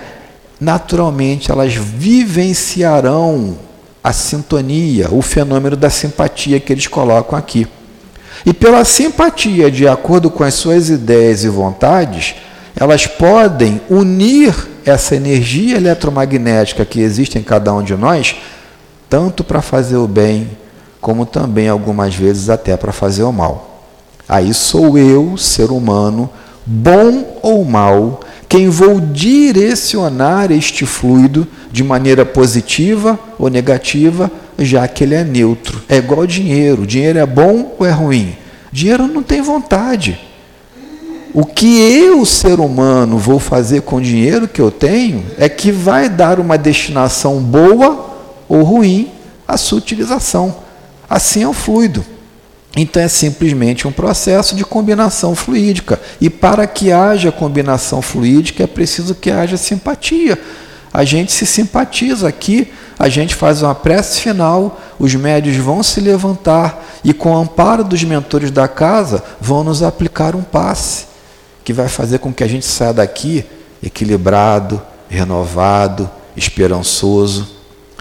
naturalmente 0.59 1.51
elas 1.51 1.73
vivenciarão 1.73 3.57
a 4.03 4.11
sintonia, 4.11 5.07
o 5.11 5.21
fenômeno 5.21 5.75
da 5.75 5.89
simpatia 5.89 6.59
que 6.59 6.73
eles 6.73 6.87
colocam 6.87 7.37
aqui. 7.37 7.67
E 8.45 8.53
pela 8.53 8.83
simpatia, 8.85 9.69
de 9.69 9.87
acordo 9.87 10.29
com 10.29 10.43
as 10.43 10.53
suas 10.53 10.89
ideias 10.89 11.43
e 11.43 11.49
vontades, 11.49 12.35
elas 12.75 13.05
podem 13.05 13.81
unir 13.89 14.53
essa 14.85 15.15
energia 15.15 15.77
eletromagnética 15.77 16.85
que 16.85 17.01
existe 17.01 17.37
em 17.37 17.43
cada 17.43 17.73
um 17.73 17.83
de 17.83 17.95
nós, 17.95 18.35
tanto 19.09 19.43
para 19.43 19.61
fazer 19.61 19.97
o 19.97 20.07
bem, 20.07 20.49
como 21.01 21.25
também 21.25 21.67
algumas 21.67 22.15
vezes 22.15 22.49
até 22.49 22.77
para 22.77 22.91
fazer 22.91 23.23
o 23.23 23.31
mal. 23.31 23.83
Aí 24.27 24.53
sou 24.53 24.97
eu, 24.97 25.37
ser 25.37 25.71
humano, 25.71 26.29
bom 26.65 27.39
ou 27.41 27.65
mal, 27.65 28.21
quem 28.47 28.69
vou 28.69 28.99
direcionar 28.99 30.51
este 30.51 30.85
fluido 30.85 31.47
de 31.71 31.83
maneira 31.83 32.25
positiva 32.25 33.17
ou 33.37 33.49
negativa, 33.49 34.31
já 34.59 34.87
que 34.87 35.03
ele 35.03 35.15
é 35.15 35.23
neutro. 35.23 35.81
É 35.87 35.97
igual 35.97 36.25
dinheiro. 36.27 36.85
Dinheiro 36.85 37.19
é 37.19 37.25
bom 37.25 37.75
ou 37.79 37.85
é 37.85 37.91
ruim? 37.91 38.35
Dinheiro 38.71 39.07
não 39.07 39.23
tem 39.23 39.41
vontade. 39.41 40.19
O 41.33 41.45
que 41.45 41.79
eu, 41.79 42.25
ser 42.25 42.59
humano, 42.59 43.17
vou 43.17 43.39
fazer 43.39 43.81
com 43.81 43.97
o 43.97 44.01
dinheiro 44.01 44.47
que 44.47 44.59
eu 44.59 44.71
tenho 44.71 45.25
é 45.37 45.47
que 45.47 45.71
vai 45.71 46.09
dar 46.09 46.39
uma 46.39 46.57
destinação 46.57 47.39
boa 47.39 48.17
ou 48.47 48.63
ruim 48.63 49.11
à 49.47 49.57
sua 49.57 49.77
utilização. 49.77 50.55
Assim 51.07 51.43
é 51.43 51.47
o 51.47 51.53
fluido. 51.53 52.03
Então 52.75 53.01
é 53.01 53.07
simplesmente 53.07 53.87
um 53.87 53.91
processo 53.91 54.55
de 54.55 54.63
combinação 54.63 55.35
fluídica. 55.35 55.99
E 56.19 56.29
para 56.29 56.65
que 56.65 56.91
haja 56.91 57.31
combinação 57.31 58.01
fluídica 58.01 58.63
é 58.63 58.67
preciso 58.67 59.15
que 59.15 59.29
haja 59.29 59.57
simpatia. 59.57 60.39
A 60.91 61.03
gente 61.03 61.31
se 61.31 61.45
simpatiza 61.45 62.27
aqui, 62.27 62.67
a 62.99 63.07
gente 63.07 63.33
faz 63.33 63.61
uma 63.61 63.73
prece 63.73 64.19
final, 64.19 64.77
os 64.99 65.15
médios 65.15 65.55
vão 65.55 65.81
se 65.81 66.01
levantar 66.01 66.85
e, 67.01 67.13
com 67.13 67.31
o 67.31 67.37
amparo 67.37 67.81
dos 67.81 68.03
mentores 68.03 68.51
da 68.51 68.67
casa, 68.67 69.23
vão 69.39 69.63
nos 69.63 69.81
aplicar 69.81 70.35
um 70.35 70.43
passe 70.43 71.05
que 71.63 71.71
vai 71.71 71.87
fazer 71.87 72.19
com 72.19 72.33
que 72.33 72.43
a 72.43 72.47
gente 72.47 72.65
saia 72.65 72.91
daqui 72.91 73.45
equilibrado, 73.81 74.81
renovado, 75.07 76.09
esperançoso. 76.35 77.47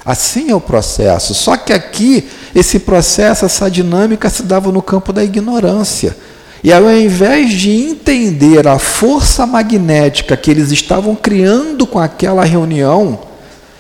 Assim 0.05 0.51
é 0.51 0.55
o 0.55 0.61
processo. 0.61 1.33
Só 1.33 1.57
que 1.57 1.73
aqui, 1.73 2.29
esse 2.53 2.81
processo, 2.81 3.45
essa 3.45 3.71
dinâmica 3.71 4.29
se 4.29 4.43
dava 4.43 4.73
no 4.73 4.83
campo 4.83 5.13
da 5.13 5.23
ignorância. 5.23 6.17
E 6.65 6.73
ao 6.73 6.91
invés 6.91 7.53
de 7.53 7.71
entender 7.71 8.67
a 8.67 8.81
força 8.81 9.47
magnética 9.47 10.37
que 10.37 10.51
eles 10.51 10.73
estavam 10.73 11.15
criando 11.15 11.87
com 11.87 12.01
aquela 12.01 12.45
reunião, 12.45 13.21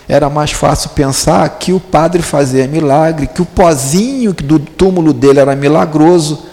era 0.08 0.30
mais 0.30 0.52
fácil 0.52 0.90
pensar 0.90 1.46
que 1.58 1.72
o 1.72 1.78
padre 1.78 2.22
fazia 2.22 2.66
milagre, 2.66 3.26
que 3.26 3.42
o 3.42 3.46
pozinho 3.46 4.32
do 4.32 4.58
túmulo 4.58 5.12
dele 5.12 5.38
era 5.38 5.54
milagroso, 5.54 6.44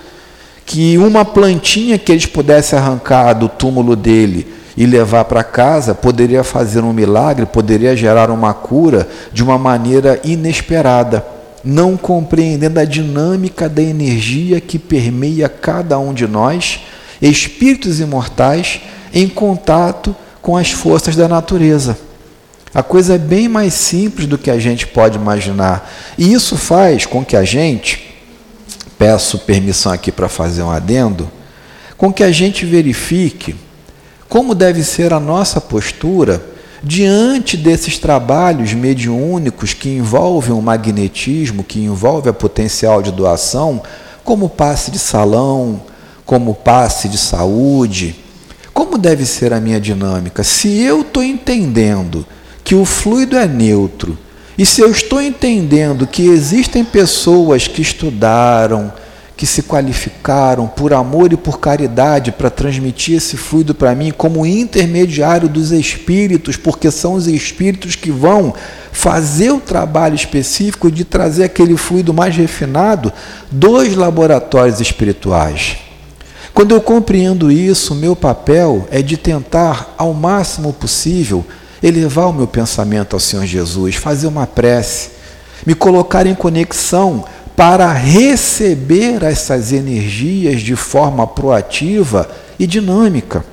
que 0.65 0.97
uma 0.97 1.23
plantinha 1.23 1.97
que 1.97 2.11
eles 2.11 2.25
pudessem 2.25 2.77
arrancar 2.77 3.33
do 3.33 3.47
túmulo 3.47 3.95
dele 3.95 4.45
e 4.75 4.85
levar 4.85 5.23
para 5.23 5.41
casa 5.41 5.95
poderia 5.95 6.43
fazer 6.43 6.81
um 6.81 6.91
milagre, 6.91 7.45
poderia 7.45 7.95
gerar 7.95 8.29
uma 8.29 8.53
cura 8.53 9.07
de 9.31 9.41
uma 9.41 9.57
maneira 9.57 10.19
inesperada, 10.25 11.25
não 11.63 11.95
compreendendo 11.95 12.79
a 12.79 12.83
dinâmica 12.83 13.69
da 13.69 13.81
energia 13.81 14.59
que 14.59 14.77
permeia 14.77 15.47
cada 15.47 15.97
um 15.97 16.13
de 16.13 16.27
nós, 16.27 16.81
espíritos 17.21 18.01
imortais 18.01 18.81
em 19.13 19.29
contato 19.29 20.13
com 20.41 20.57
as 20.57 20.71
forças 20.71 21.15
da 21.15 21.29
natureza. 21.29 22.04
A 22.75 22.83
coisa 22.83 23.15
é 23.15 23.17
bem 23.17 23.47
mais 23.47 23.73
simples 23.73 24.27
do 24.27 24.37
que 24.37 24.51
a 24.51 24.59
gente 24.59 24.85
pode 24.85 25.17
imaginar. 25.17 25.89
E 26.17 26.33
isso 26.33 26.57
faz 26.57 27.05
com 27.05 27.23
que 27.23 27.37
a 27.37 27.45
gente, 27.45 28.13
peço 28.99 29.39
permissão 29.39 29.93
aqui 29.93 30.11
para 30.11 30.27
fazer 30.27 30.61
um 30.61 30.69
adendo, 30.69 31.31
com 31.95 32.11
que 32.11 32.21
a 32.21 32.33
gente 32.33 32.65
verifique 32.65 33.55
como 34.27 34.53
deve 34.53 34.83
ser 34.83 35.13
a 35.13 35.19
nossa 35.21 35.61
postura 35.61 36.43
diante 36.83 37.55
desses 37.55 37.97
trabalhos 37.97 38.73
mediúnicos 38.73 39.73
que 39.73 39.87
envolvem 39.87 40.51
o 40.51 40.61
magnetismo, 40.61 41.63
que 41.63 41.79
envolve 41.79 42.27
a 42.27 42.33
potencial 42.33 43.01
de 43.01 43.13
doação, 43.13 43.81
como 44.25 44.49
passe 44.49 44.91
de 44.91 44.99
salão, 44.99 45.81
como 46.25 46.53
passe 46.53 47.07
de 47.07 47.17
saúde? 47.17 48.17
Como 48.73 48.97
deve 48.97 49.25
ser 49.25 49.53
a 49.53 49.61
minha 49.61 49.79
dinâmica? 49.79 50.43
Se 50.43 50.77
eu 50.81 51.01
estou 51.01 51.23
entendendo 51.23 52.25
que 52.65 52.73
o 52.73 52.83
fluido 52.83 53.37
é 53.37 53.47
neutro, 53.47 54.17
e 54.57 54.65
se 54.65 54.81
eu 54.81 54.89
estou 54.89 55.21
entendendo 55.21 56.07
que 56.07 56.27
existem 56.27 56.83
pessoas 56.83 57.67
que 57.67 57.81
estudaram, 57.81 58.91
que 59.37 59.45
se 59.45 59.61
qualificaram 59.61 60.65
por 60.65 60.91
amor 60.91 61.31
e 61.31 61.37
por 61.37 61.59
caridade 61.59 62.31
para 62.31 62.49
transmitir 62.49 63.17
esse 63.17 63.37
fluido 63.37 63.75
para 63.75 63.93
mim 63.93 64.11
como 64.11 64.45
intermediário 64.47 65.47
dos 65.47 65.71
espíritos, 65.71 66.57
porque 66.57 66.89
são 66.89 67.13
os 67.13 67.27
espíritos 67.27 67.95
que 67.95 68.09
vão 68.09 68.53
fazer 68.91 69.51
o 69.51 69.59
trabalho 69.59 70.15
específico 70.15 70.89
de 70.89 71.05
trazer 71.05 71.43
aquele 71.43 71.77
fluido 71.77 72.15
mais 72.15 72.35
refinado 72.35 73.13
dos 73.51 73.93
laboratórios 73.95 74.81
espirituais. 74.81 75.77
Quando 76.51 76.73
eu 76.73 76.81
compreendo 76.81 77.51
isso, 77.51 77.93
meu 77.93 78.15
papel 78.15 78.87
é 78.89 79.03
de 79.03 79.17
tentar 79.17 79.93
ao 79.97 80.15
máximo 80.15 80.73
possível 80.73 81.45
elevar 81.87 82.27
o 82.29 82.33
meu 82.33 82.47
pensamento 82.47 83.15
ao 83.15 83.19
Senhor 83.19 83.45
Jesus, 83.45 83.95
fazer 83.95 84.25
uma 84.25 84.47
prece, 84.47 85.11
me 85.65 85.75
colocar 85.75 86.25
em 86.25 86.33
conexão 86.33 87.23
para 87.55 87.93
receber 87.93 89.23
essas 89.23 89.71
energias 89.71 90.61
de 90.61 90.75
forma 90.75 91.27
proativa 91.27 92.27
e 92.57 92.65
dinâmica. 92.65 93.45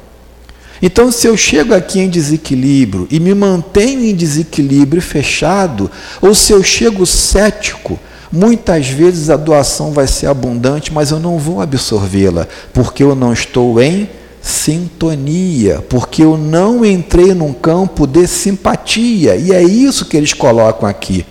Então, 0.80 1.12
se 1.12 1.26
eu 1.28 1.36
chego 1.36 1.74
aqui 1.74 2.00
em 2.00 2.08
desequilíbrio 2.08 3.06
e 3.10 3.20
me 3.20 3.34
mantenho 3.34 4.00
em 4.00 4.14
desequilíbrio 4.14 5.02
fechado, 5.02 5.90
ou 6.20 6.34
se 6.34 6.52
eu 6.52 6.62
chego 6.62 7.06
cético, 7.06 8.00
muitas 8.32 8.88
vezes 8.88 9.28
a 9.28 9.36
doação 9.36 9.92
vai 9.92 10.06
ser 10.06 10.26
abundante, 10.26 10.92
mas 10.92 11.10
eu 11.10 11.20
não 11.20 11.38
vou 11.38 11.60
absorvê-la, 11.60 12.48
porque 12.72 13.02
eu 13.02 13.14
não 13.14 13.32
estou 13.32 13.80
em 13.80 14.08
sintonia, 14.42 15.80
porque 15.88 16.24
eu 16.24 16.36
não 16.36 16.84
entrei 16.84 17.32
num 17.32 17.52
campo 17.52 18.06
de 18.06 18.26
simpatia, 18.26 19.36
e 19.36 19.52
é 19.52 19.62
isso 19.62 20.04
que 20.04 20.16
eles 20.16 20.32
colocam 20.32 20.88
aqui. 20.88 21.24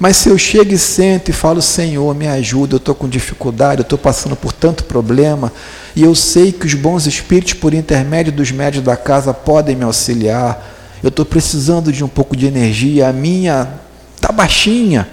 Mas 0.00 0.16
se 0.16 0.28
eu 0.28 0.36
chego 0.36 0.72
e 0.72 0.78
sento 0.78 1.30
e 1.30 1.32
falo, 1.32 1.62
Senhor, 1.62 2.14
me 2.14 2.26
ajuda, 2.26 2.74
eu 2.74 2.78
estou 2.78 2.94
com 2.94 3.08
dificuldade, 3.08 3.80
eu 3.80 3.84
estou 3.84 3.98
passando 3.98 4.34
por 4.34 4.52
tanto 4.52 4.84
problema, 4.84 5.52
e 5.94 6.02
eu 6.02 6.14
sei 6.14 6.50
que 6.50 6.66
os 6.66 6.74
bons 6.74 7.06
espíritos, 7.06 7.54
por 7.54 7.72
intermédio 7.72 8.32
dos 8.32 8.50
médios 8.50 8.82
da 8.82 8.96
casa, 8.96 9.32
podem 9.32 9.76
me 9.76 9.84
auxiliar, 9.84 10.74
eu 11.02 11.08
estou 11.08 11.24
precisando 11.24 11.92
de 11.92 12.02
um 12.02 12.08
pouco 12.08 12.36
de 12.36 12.46
energia, 12.46 13.08
a 13.08 13.12
minha 13.12 13.68
está 14.16 14.32
baixinha, 14.32 15.08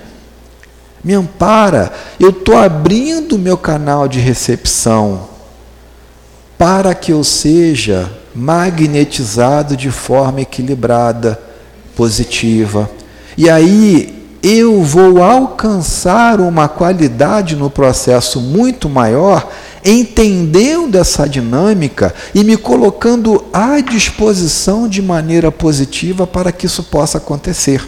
me 1.03 1.13
ampara, 1.13 1.93
eu 2.19 2.31
estou 2.31 2.57
abrindo 2.57 3.35
o 3.35 3.39
meu 3.39 3.57
canal 3.57 4.07
de 4.07 4.19
recepção 4.19 5.34
para 6.57 6.93
que 6.95 7.11
eu 7.11 7.23
seja 7.23 8.11
magnetizado 8.33 9.77
de 9.77 9.91
forma 9.91 10.41
equilibrada, 10.41 11.39
positiva. 11.95 12.89
E 13.37 13.49
aí 13.49 14.15
eu 14.43 14.83
vou 14.83 15.23
alcançar 15.23 16.39
uma 16.39 16.67
qualidade 16.67 17.55
no 17.55 17.69
processo 17.69 18.39
muito 18.39 18.87
maior, 18.87 19.49
entendendo 19.83 20.97
essa 20.97 21.27
dinâmica 21.27 22.13
e 22.33 22.43
me 22.43 22.55
colocando 22.55 23.43
à 23.51 23.79
disposição 23.79 24.87
de 24.87 25.01
maneira 25.01 25.51
positiva 25.51 26.27
para 26.27 26.51
que 26.51 26.67
isso 26.67 26.83
possa 26.83 27.17
acontecer. 27.17 27.83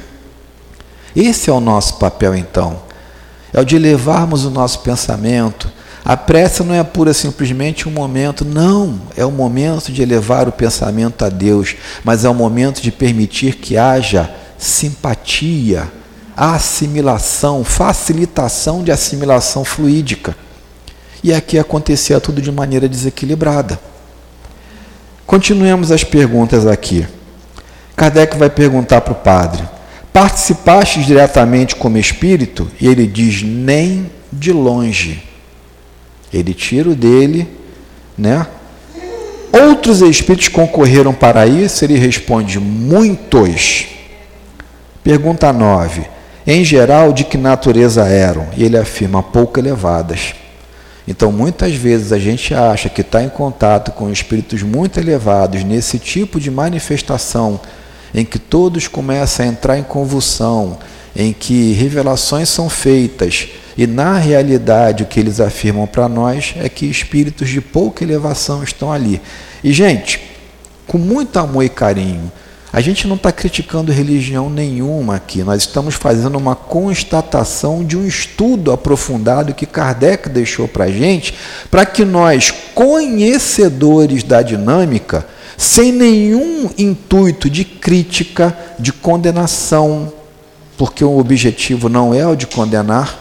Esse 1.15 1.49
é 1.49 1.53
o 1.53 1.59
nosso 1.59 1.97
papel 1.97 2.35
então. 2.35 2.79
É 3.53 3.59
o 3.61 3.65
de 3.65 3.77
levarmos 3.77 4.45
o 4.45 4.49
nosso 4.49 4.79
pensamento. 4.79 5.71
A 6.07 6.15
prece 6.15 6.63
não 6.63 6.73
é 6.73 6.81
pura 6.85 7.13
simplesmente 7.13 7.85
um 7.85 7.91
momento, 7.91 8.45
não, 8.45 8.97
é 9.17 9.25
o 9.25 9.29
momento 9.29 9.91
de 9.91 10.01
elevar 10.01 10.47
o 10.47 10.53
pensamento 10.53 11.25
a 11.25 11.27
Deus, 11.27 11.75
mas 12.01 12.23
é 12.23 12.29
o 12.29 12.33
momento 12.33 12.81
de 12.81 12.93
permitir 12.93 13.55
que 13.55 13.77
haja 13.77 14.33
simpatia, 14.57 15.91
assimilação, 16.33 17.61
facilitação 17.61 18.85
de 18.85 18.89
assimilação 18.89 19.65
fluídica. 19.65 20.33
E 21.21 21.33
aqui 21.33 21.59
acontecia 21.59 22.21
tudo 22.21 22.41
de 22.41 22.53
maneira 22.53 22.87
desequilibrada. 22.87 23.77
Continuemos 25.25 25.91
as 25.91 26.05
perguntas 26.05 26.65
aqui. 26.65 27.05
Kardec 27.97 28.37
vai 28.37 28.49
perguntar 28.49 29.01
para 29.01 29.11
o 29.11 29.15
padre: 29.15 29.61
Participaste 30.13 31.03
diretamente 31.03 31.75
como 31.75 31.97
espírito? 31.97 32.71
E 32.79 32.87
ele 32.87 33.05
diz: 33.05 33.43
Nem 33.43 34.09
de 34.31 34.53
longe. 34.53 35.26
Ele 36.33 36.53
tira 36.53 36.89
o 36.89 36.95
dele, 36.95 37.47
né? 38.17 38.45
Outros 39.51 40.01
espíritos 40.01 40.49
concorreram 40.49 41.13
para 41.13 41.47
isso? 41.47 41.83
Ele 41.85 41.97
responde: 41.97 42.59
Muitos. 42.59 43.87
Pergunta 45.03 45.53
9 45.53 46.17
em 46.49 46.63
geral, 46.63 47.11
de 47.11 47.25
que 47.25 47.37
natureza 47.37 48.07
eram? 48.07 48.47
E 48.55 48.63
ele 48.63 48.77
afirma 48.77 49.21
pouco 49.21 49.59
elevadas. 49.59 50.33
Então, 51.05 51.29
muitas 51.29 51.75
vezes 51.75 52.13
a 52.13 52.17
gente 52.17 52.53
acha 52.53 52.87
que 52.87 53.01
está 53.01 53.21
em 53.21 53.27
contato 53.27 53.91
com 53.91 54.09
espíritos 54.09 54.63
muito 54.63 54.97
elevados 54.97 55.65
nesse 55.65 55.99
tipo 55.99 56.39
de 56.39 56.49
manifestação, 56.49 57.59
em 58.15 58.23
que 58.23 58.39
todos 58.39 58.87
começam 58.87 59.45
a 59.45 59.49
entrar 59.49 59.77
em 59.77 59.83
convulsão, 59.83 60.77
em 61.17 61.33
que 61.33 61.73
revelações 61.73 62.47
são 62.47 62.69
feitas 62.69 63.47
e 63.75 63.87
na 63.87 64.19
realidade 64.19 65.01
o 65.01 65.07
que 65.07 65.19
eles 65.19 65.39
afirmam 65.39 65.87
para 65.87 66.07
nós 66.07 66.53
é 66.57 66.69
que 66.69 66.85
espíritos 66.85 67.49
de 67.49 67.59
pouca 67.59 68.03
elevação 68.03 68.63
estão 68.63 68.91
ali. 68.91 69.19
E 69.63 69.73
gente, 69.73 70.21
com 70.85 70.99
muito 70.99 71.37
amor 71.37 71.63
e 71.63 71.69
carinho, 71.69 72.31
a 72.71 72.81
gente 72.81 73.07
não 73.07 73.15
está 73.15 73.31
criticando 73.31 73.91
religião 73.91 74.47
nenhuma 74.47 75.15
aqui, 75.15 75.43
nós 75.43 75.63
estamos 75.63 75.95
fazendo 75.95 76.37
uma 76.37 76.55
constatação 76.55 77.83
de 77.83 77.97
um 77.97 78.05
estudo 78.05 78.71
aprofundado 78.71 79.55
que 79.55 79.65
Kardec 79.65 80.29
deixou 80.29 80.67
para 80.67 80.85
a 80.85 80.91
gente, 80.91 81.33
para 81.71 81.85
que 81.85 82.05
nós, 82.05 82.51
conhecedores 82.75 84.21
da 84.21 84.43
dinâmica, 84.43 85.25
sem 85.57 85.91
nenhum 85.91 86.69
intuito 86.77 87.49
de 87.49 87.65
crítica, 87.65 88.55
de 88.77 88.93
condenação, 88.93 90.13
porque 90.77 91.03
o 91.03 91.17
objetivo 91.17 91.89
não 91.89 92.13
é 92.13 92.25
o 92.25 92.35
de 92.35 92.45
condenar, 92.45 93.17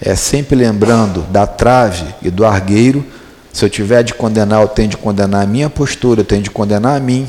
é 0.00 0.14
sempre 0.14 0.54
lembrando 0.54 1.22
da 1.30 1.46
trave 1.46 2.04
e 2.20 2.30
do 2.30 2.44
argueiro. 2.44 3.04
Se 3.52 3.64
eu 3.64 3.70
tiver 3.70 4.02
de 4.02 4.12
condenar, 4.12 4.60
eu 4.60 4.68
tenho 4.68 4.88
de 4.88 4.96
condenar 4.96 5.42
a 5.42 5.46
minha 5.46 5.70
postura, 5.70 6.20
eu 6.20 6.24
tenho 6.24 6.42
de 6.42 6.50
condenar 6.50 6.96
a 6.96 7.00
mim. 7.00 7.28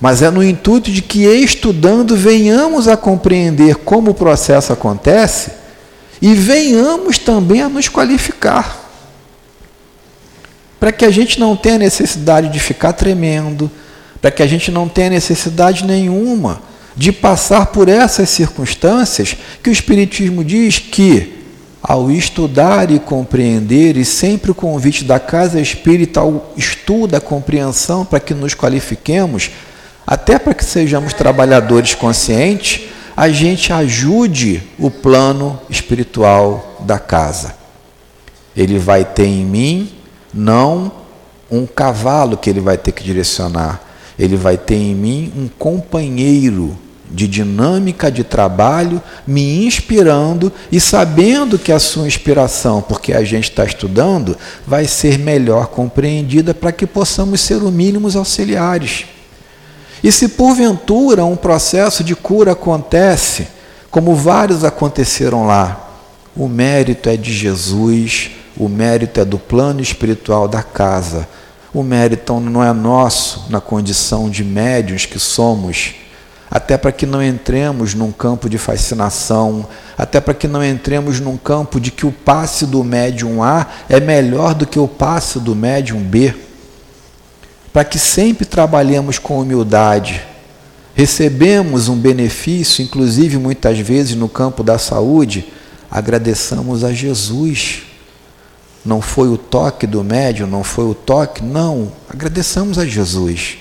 Mas 0.00 0.22
é 0.22 0.30
no 0.30 0.44
intuito 0.44 0.90
de 0.90 1.02
que, 1.02 1.26
estudando, 1.26 2.16
venhamos 2.16 2.86
a 2.86 2.96
compreender 2.96 3.76
como 3.76 4.12
o 4.12 4.14
processo 4.14 4.72
acontece 4.72 5.50
e 6.22 6.34
venhamos 6.34 7.18
também 7.18 7.62
a 7.62 7.68
nos 7.68 7.88
qualificar. 7.88 8.86
Para 10.78 10.92
que 10.92 11.04
a 11.04 11.10
gente 11.10 11.40
não 11.40 11.56
tenha 11.56 11.78
necessidade 11.78 12.48
de 12.50 12.60
ficar 12.60 12.92
tremendo, 12.92 13.68
para 14.20 14.30
que 14.30 14.42
a 14.42 14.46
gente 14.46 14.70
não 14.70 14.88
tenha 14.88 15.10
necessidade 15.10 15.84
nenhuma 15.84 16.67
de 16.98 17.12
passar 17.12 17.66
por 17.66 17.88
essas 17.88 18.28
circunstâncias 18.28 19.36
que 19.62 19.70
o 19.70 19.72
Espiritismo 19.72 20.42
diz 20.42 20.80
que, 20.80 21.44
ao 21.80 22.10
estudar 22.10 22.90
e 22.90 22.98
compreender, 22.98 23.96
e 23.96 24.04
sempre 24.04 24.50
o 24.50 24.54
convite 24.54 25.04
da 25.04 25.20
casa 25.20 25.60
espírita 25.60 26.18
ao 26.18 26.52
estudo, 26.56 27.14
a 27.14 27.20
compreensão, 27.20 28.04
para 28.04 28.18
que 28.18 28.34
nos 28.34 28.52
qualifiquemos, 28.52 29.48
até 30.04 30.40
para 30.40 30.52
que 30.52 30.64
sejamos 30.64 31.12
trabalhadores 31.12 31.94
conscientes, 31.94 32.88
a 33.16 33.28
gente 33.28 33.72
ajude 33.72 34.60
o 34.76 34.90
plano 34.90 35.60
espiritual 35.70 36.78
da 36.80 36.98
casa. 36.98 37.54
Ele 38.56 38.76
vai 38.76 39.04
ter 39.04 39.26
em 39.26 39.44
mim 39.44 39.92
não 40.34 40.90
um 41.48 41.64
cavalo 41.64 42.36
que 42.36 42.50
ele 42.50 42.60
vai 42.60 42.76
ter 42.76 42.90
que 42.90 43.04
direcionar, 43.04 43.80
ele 44.18 44.36
vai 44.36 44.58
ter 44.58 44.74
em 44.74 44.96
mim 44.96 45.32
um 45.36 45.46
companheiro 45.46 46.76
de 47.10 47.26
dinâmica 47.26 48.10
de 48.10 48.22
trabalho, 48.22 49.02
me 49.26 49.66
inspirando 49.66 50.52
e 50.70 50.80
sabendo 50.80 51.58
que 51.58 51.72
a 51.72 51.78
sua 51.78 52.06
inspiração, 52.06 52.82
porque 52.82 53.12
a 53.12 53.24
gente 53.24 53.50
está 53.50 53.64
estudando, 53.64 54.36
vai 54.66 54.86
ser 54.86 55.18
melhor 55.18 55.68
compreendida 55.68 56.52
para 56.52 56.72
que 56.72 56.86
possamos 56.86 57.40
ser 57.40 57.62
o 57.62 57.70
mínimos 57.70 58.14
auxiliares. 58.14 59.06
E 60.02 60.12
se 60.12 60.28
porventura 60.28 61.24
um 61.24 61.36
processo 61.36 62.04
de 62.04 62.14
cura 62.14 62.52
acontece, 62.52 63.48
como 63.90 64.14
vários 64.14 64.64
aconteceram 64.64 65.46
lá, 65.46 65.88
o 66.36 66.46
mérito 66.46 67.08
é 67.08 67.16
de 67.16 67.32
Jesus, 67.32 68.30
o 68.56 68.68
mérito 68.68 69.20
é 69.20 69.24
do 69.24 69.38
plano 69.38 69.80
espiritual 69.80 70.46
da 70.46 70.62
casa. 70.62 71.28
O 71.74 71.82
mérito 71.82 72.38
não 72.38 72.62
é 72.62 72.72
nosso 72.72 73.46
na 73.50 73.60
condição 73.60 74.30
de 74.30 74.44
médios 74.44 75.04
que 75.04 75.18
somos 75.18 75.94
até 76.50 76.76
para 76.78 76.92
que 76.92 77.04
não 77.04 77.22
entremos 77.22 77.94
num 77.94 78.10
campo 78.10 78.48
de 78.48 78.56
fascinação, 78.56 79.66
até 79.96 80.20
para 80.20 80.34
que 80.34 80.48
não 80.48 80.64
entremos 80.64 81.20
num 81.20 81.36
campo 81.36 81.78
de 81.78 81.90
que 81.90 82.06
o 82.06 82.12
passe 82.12 82.66
do 82.66 82.82
médium 82.82 83.42
A 83.42 83.66
é 83.88 84.00
melhor 84.00 84.54
do 84.54 84.66
que 84.66 84.78
o 84.78 84.88
passe 84.88 85.38
do 85.38 85.54
médium 85.54 86.00
B, 86.02 86.34
para 87.72 87.84
que 87.84 87.98
sempre 87.98 88.46
trabalhemos 88.46 89.18
com 89.18 89.40
humildade, 89.40 90.22
recebemos 90.94 91.88
um 91.88 91.96
benefício, 91.96 92.82
inclusive 92.82 93.36
muitas 93.36 93.78
vezes 93.78 94.16
no 94.16 94.28
campo 94.28 94.64
da 94.64 94.78
saúde, 94.78 95.46
agradeçamos 95.90 96.82
a 96.82 96.92
Jesus. 96.92 97.82
Não 98.84 99.02
foi 99.02 99.28
o 99.28 99.36
toque 99.36 99.86
do 99.86 100.02
médium, 100.02 100.46
não 100.46 100.64
foi 100.64 100.86
o 100.86 100.94
toque, 100.94 101.42
não, 101.44 101.92
agradeçamos 102.08 102.78
a 102.78 102.86
Jesus. 102.86 103.58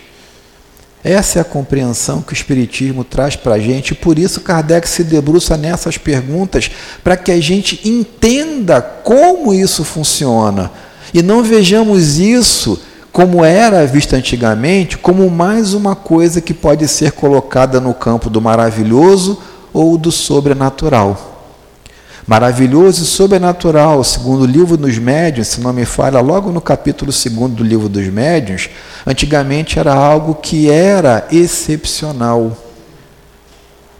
Essa 1.08 1.39
é 1.39 1.41
a 1.41 1.45
compreensão 1.45 2.22
que 2.22 2.34
o 2.34 2.36
Espiritismo 2.36 3.01
traz 3.01 3.34
para 3.34 3.53
a 3.55 3.60
gente, 3.60 3.95
por 3.95 4.20
isso 4.20 4.41
Kardec 4.41 4.89
se 4.89 5.05
debruça 5.05 5.55
nessas 5.55 5.97
perguntas, 5.97 6.70
para 7.01 7.16
que 7.16 7.32
a 7.32 7.41
gente 7.41 7.80
entenda 7.88 8.82
como 8.82 9.53
isso 9.53 9.86
funciona. 9.86 10.70
E 11.14 11.24
não 11.24 11.41
vejamos 11.41 12.20
isso 12.20 12.82
como 13.10 13.45
era 13.45 13.88
visto 13.88 14.16
antigamente, 14.16 14.97
como 14.97 15.30
mais 15.30 15.74
uma 15.74 15.95
coisa 15.95 16.41
que 16.41 16.53
pode 16.53 16.86
ser 16.89 17.14
colocada 17.14 17.80
no 17.80 17.93
campo 17.93 18.30
do 18.30 18.41
maravilhoso 18.41 19.41
ou 19.72 19.97
do 19.97 20.12
sobrenatural 20.12 21.36
maravilhoso 22.28 23.03
e 23.03 23.07
sobrenatural, 23.07 24.03
segundo 24.03 24.41
o 24.41 24.45
livro 24.45 24.75
dos 24.75 24.97
médiuns, 24.97 25.47
se 25.47 25.61
não 25.61 25.71
me 25.71 25.86
falha, 25.86 26.19
logo 26.19 26.51
no 26.51 26.59
capítulo 26.59 27.09
2 27.09 27.51
do 27.53 27.63
livro 27.63 27.88
dos 27.88 28.05
médiuns, 28.07 28.69
antigamente 29.05 29.80
era 29.80 29.93
algo 29.93 30.36
que 30.36 30.69
era 30.69 31.25
excepcional. 31.32 32.55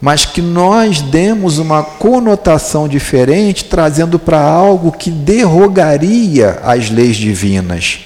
Mas 0.02 0.26
que 0.26 0.42
nós 0.42 1.02
demos 1.02 1.58
uma 1.58 1.82
conotação 1.82 2.88
diferente, 2.88 3.64
trazendo 3.64 4.20
para 4.20 4.40
algo 4.40 4.92
que 4.92 5.10
derrogaria 5.10 6.60
as 6.64 6.90
leis 6.90 7.16
divinas. 7.16 8.02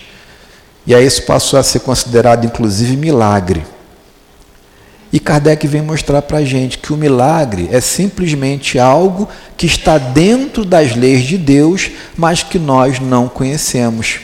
E 0.85 0.93
aí 0.93 1.05
isso 1.05 1.23
passou 1.23 1.59
a 1.59 1.63
ser 1.63 1.79
considerado, 1.79 2.45
inclusive, 2.45 2.95
milagre. 2.95 3.65
E 5.13 5.19
Kardec 5.19 5.67
vem 5.67 5.81
mostrar 5.81 6.21
para 6.21 6.37
a 6.37 6.45
gente 6.45 6.77
que 6.77 6.93
o 6.93 6.97
milagre 6.97 7.67
é 7.71 7.81
simplesmente 7.81 8.79
algo 8.79 9.27
que 9.57 9.65
está 9.65 9.97
dentro 9.97 10.63
das 10.63 10.95
leis 10.95 11.23
de 11.23 11.37
Deus, 11.37 11.91
mas 12.15 12.43
que 12.43 12.57
nós 12.57 12.99
não 12.99 13.27
conhecemos. 13.27 14.21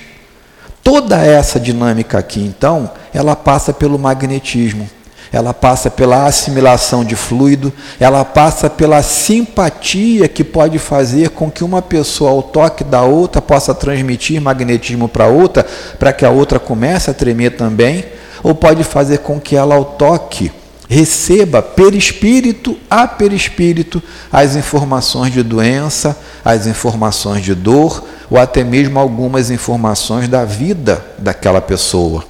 Toda 0.82 1.18
essa 1.18 1.60
dinâmica 1.60 2.18
aqui, 2.18 2.40
então, 2.40 2.90
ela 3.14 3.36
passa 3.36 3.74
pelo 3.74 4.00
magnetismo, 4.00 4.90
ela 5.30 5.54
passa 5.54 5.92
pela 5.92 6.26
assimilação 6.26 7.04
de 7.04 7.18
fluido, 7.18 7.74
ela 8.00 8.24
passa 8.24 8.70
pela 8.70 9.04
simpatia 9.04 10.30
que 10.30 10.46
pode 10.46 10.80
fazer 10.80 11.32
com 11.32 11.52
que 11.52 11.66
uma 11.66 11.82
pessoa, 11.82 12.32
ao 12.32 12.42
toque 12.42 12.86
da 12.86 13.02
outra, 13.02 13.42
possa 13.42 13.76
transmitir 13.76 14.42
magnetismo 14.42 15.10
para 15.10 15.28
outra, 15.28 15.66
para 16.00 16.14
que 16.14 16.24
a 16.24 16.30
outra 16.30 16.58
comece 16.58 17.10
a 17.10 17.14
tremer 17.14 17.58
também, 17.58 18.06
ou 18.42 18.56
pode 18.56 18.86
fazer 18.86 19.18
com 19.18 19.38
que 19.38 19.58
ela, 19.58 19.76
ao 19.76 19.84
toque, 19.84 20.50
receba 20.88 21.62
perispírito 21.62 22.78
a 22.90 23.06
perispírito 23.08 24.02
as 24.32 24.56
informações 24.56 25.34
de 25.34 25.44
doença, 25.44 26.18
as 26.44 26.66
informações 26.66 27.44
de 27.44 27.54
dor 27.54 28.04
ou 28.30 28.38
até 28.38 28.64
mesmo 28.64 28.98
algumas 28.98 29.52
informações 29.52 30.28
da 30.28 30.46
vida 30.46 31.06
daquela 31.18 31.62
pessoa. 31.62 32.24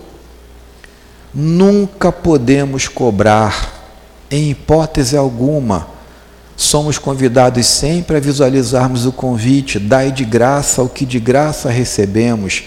Nunca 1.33 2.11
podemos 2.11 2.87
cobrar, 2.87 3.73
em 4.31 4.49
hipótese 4.49 5.15
alguma. 5.15 5.87
Somos 6.55 6.97
convidados 6.97 7.67
sempre 7.67 8.17
a 8.17 8.19
visualizarmos 8.19 9.05
o 9.05 9.11
convite, 9.11 9.77
dai 9.77 10.11
de 10.11 10.25
graça 10.25 10.81
o 10.81 10.89
que 10.89 11.05
de 11.05 11.19
graça 11.19 11.69
recebemos. 11.69 12.63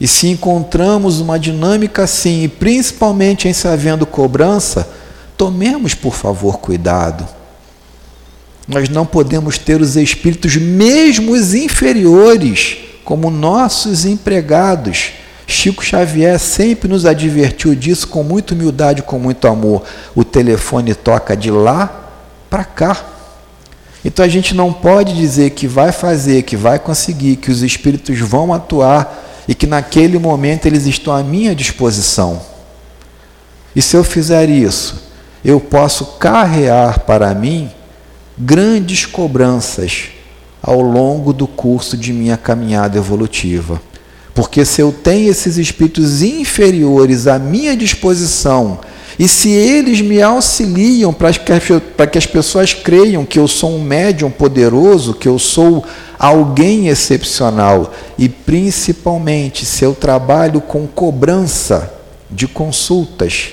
E 0.00 0.06
se 0.06 0.28
encontramos 0.28 1.18
uma 1.20 1.38
dinâmica 1.38 2.04
assim, 2.04 2.44
e 2.44 2.48
principalmente 2.48 3.48
em 3.48 3.52
se 3.52 3.66
havendo 3.66 4.06
cobrança, 4.06 4.88
Tomemos, 5.36 5.94
por 5.94 6.14
favor, 6.14 6.58
cuidado. 6.58 7.26
Nós 8.66 8.88
não 8.88 9.04
podemos 9.04 9.58
ter 9.58 9.80
os 9.80 9.96
espíritos, 9.96 10.56
mesmo 10.56 11.32
os 11.32 11.54
inferiores, 11.54 12.78
como 13.04 13.30
nossos 13.30 14.04
empregados. 14.04 15.12
Chico 15.46 15.84
Xavier 15.84 16.38
sempre 16.38 16.88
nos 16.88 17.04
advertiu 17.04 17.74
disso 17.74 18.08
com 18.08 18.22
muita 18.22 18.54
humildade, 18.54 19.02
com 19.02 19.18
muito 19.18 19.46
amor. 19.46 19.82
O 20.14 20.24
telefone 20.24 20.94
toca 20.94 21.36
de 21.36 21.50
lá 21.50 22.10
para 22.48 22.64
cá. 22.64 23.04
Então 24.04 24.24
a 24.24 24.28
gente 24.28 24.54
não 24.54 24.72
pode 24.72 25.14
dizer 25.14 25.50
que 25.50 25.66
vai 25.66 25.92
fazer, 25.92 26.42
que 26.42 26.56
vai 26.56 26.78
conseguir, 26.78 27.36
que 27.36 27.50
os 27.50 27.62
espíritos 27.62 28.18
vão 28.20 28.52
atuar 28.52 29.44
e 29.46 29.54
que 29.54 29.66
naquele 29.66 30.18
momento 30.18 30.66
eles 30.66 30.86
estão 30.86 31.14
à 31.14 31.22
minha 31.22 31.54
disposição. 31.54 32.40
E 33.76 33.82
se 33.82 33.96
eu 33.96 34.04
fizer 34.04 34.48
isso, 34.48 35.02
eu 35.44 35.60
posso 35.60 36.18
carrear 36.18 37.00
para 37.00 37.34
mim 37.34 37.70
grandes 38.38 39.04
cobranças 39.04 40.04
ao 40.62 40.80
longo 40.80 41.32
do 41.32 41.46
curso 41.46 41.96
de 41.96 42.12
minha 42.12 42.36
caminhada 42.36 42.96
evolutiva. 42.96 43.80
Porque 44.34 44.64
se 44.64 44.80
eu 44.80 44.90
tenho 44.90 45.30
esses 45.30 45.58
espíritos 45.58 46.22
inferiores 46.22 47.26
à 47.26 47.38
minha 47.38 47.76
disposição 47.76 48.80
E 49.18 49.28
se 49.28 49.48
eles 49.48 50.00
me 50.00 50.20
auxiliam 50.20 51.12
para 51.12 51.32
que, 51.32 52.06
que 52.10 52.18
as 52.18 52.26
pessoas 52.26 52.74
creiam 52.74 53.24
que 53.24 53.38
eu 53.38 53.46
sou 53.46 53.76
um 53.76 53.82
médium 53.82 54.30
poderoso, 54.30 55.14
que 55.14 55.28
eu 55.28 55.38
sou 55.38 55.84
alguém 56.18 56.88
excepcional, 56.88 57.92
e 58.18 58.28
principalmente 58.28 59.64
se 59.64 59.84
eu 59.84 59.94
trabalho 59.94 60.60
com 60.60 60.86
cobrança 60.86 61.92
de 62.30 62.48
consultas, 62.48 63.52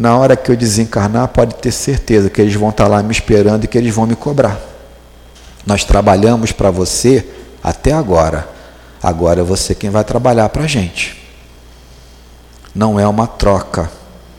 na 0.00 0.16
hora 0.16 0.34
que 0.34 0.50
eu 0.50 0.56
desencarnar, 0.56 1.28
pode 1.28 1.56
ter 1.56 1.70
certeza 1.70 2.30
que 2.30 2.40
eles 2.40 2.54
vão 2.54 2.70
estar 2.70 2.88
lá 2.88 3.02
me 3.02 3.12
esperando 3.12 3.64
e 3.64 3.68
que 3.68 3.76
eles 3.76 3.94
vão 3.94 4.06
me 4.06 4.16
cobrar. 4.16 4.58
Nós 5.66 5.84
trabalhamos 5.84 6.52
para 6.52 6.70
você 6.70 7.28
até 7.62 7.92
agora. 7.92 8.48
Agora 9.02 9.42
é 9.42 9.44
você 9.44 9.74
quem 9.74 9.90
vai 9.90 10.02
trabalhar 10.02 10.48
para 10.48 10.62
a 10.62 10.66
gente. 10.66 11.22
Não 12.74 12.98
é 12.98 13.06
uma 13.06 13.26
troca. 13.26 13.90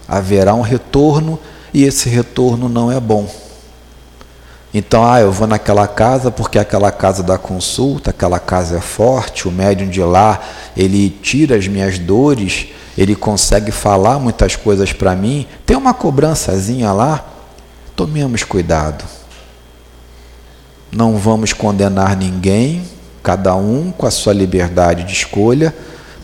Haverá 0.08 0.56
um 0.56 0.62
retorno 0.62 1.38
e 1.72 1.84
esse 1.84 2.10
retorno 2.10 2.68
não 2.68 2.92
é 2.92 3.00
bom. 3.00 3.30
Então, 4.74 5.06
ah, 5.06 5.20
eu 5.20 5.32
vou 5.32 5.48
naquela 5.48 5.86
casa 5.86 6.32
porque 6.32 6.58
aquela 6.58 6.92
casa 6.92 7.22
dá 7.22 7.38
consulta, 7.38 8.12
aquela 8.12 8.40
casa 8.40 8.78
é 8.78 8.82
forte, 8.82 9.48
o 9.48 9.52
médium 9.52 9.90
de 9.90 10.02
lá, 10.02 10.40
ele 10.78 11.10
tira 11.10 11.58
as 11.58 11.68
minhas 11.68 12.00
dores, 12.00 12.68
ele 12.98 13.16
consegue 13.16 13.72
falar 13.72 14.18
muitas 14.18 14.56
coisas 14.56 14.94
para 14.94 15.14
mim. 15.16 15.46
Tem 15.66 15.76
uma 15.76 15.94
cobrançazinha 15.94 16.92
lá. 16.94 17.26
Tomemos 17.96 18.44
cuidado. 18.44 19.04
Não 20.92 21.18
vamos 21.18 21.52
condenar 21.54 22.16
ninguém, 22.16 22.84
cada 23.22 23.56
um 23.56 23.92
com 23.92 24.06
a 24.06 24.12
sua 24.12 24.34
liberdade 24.34 25.04
de 25.04 25.14
escolha, 25.14 25.74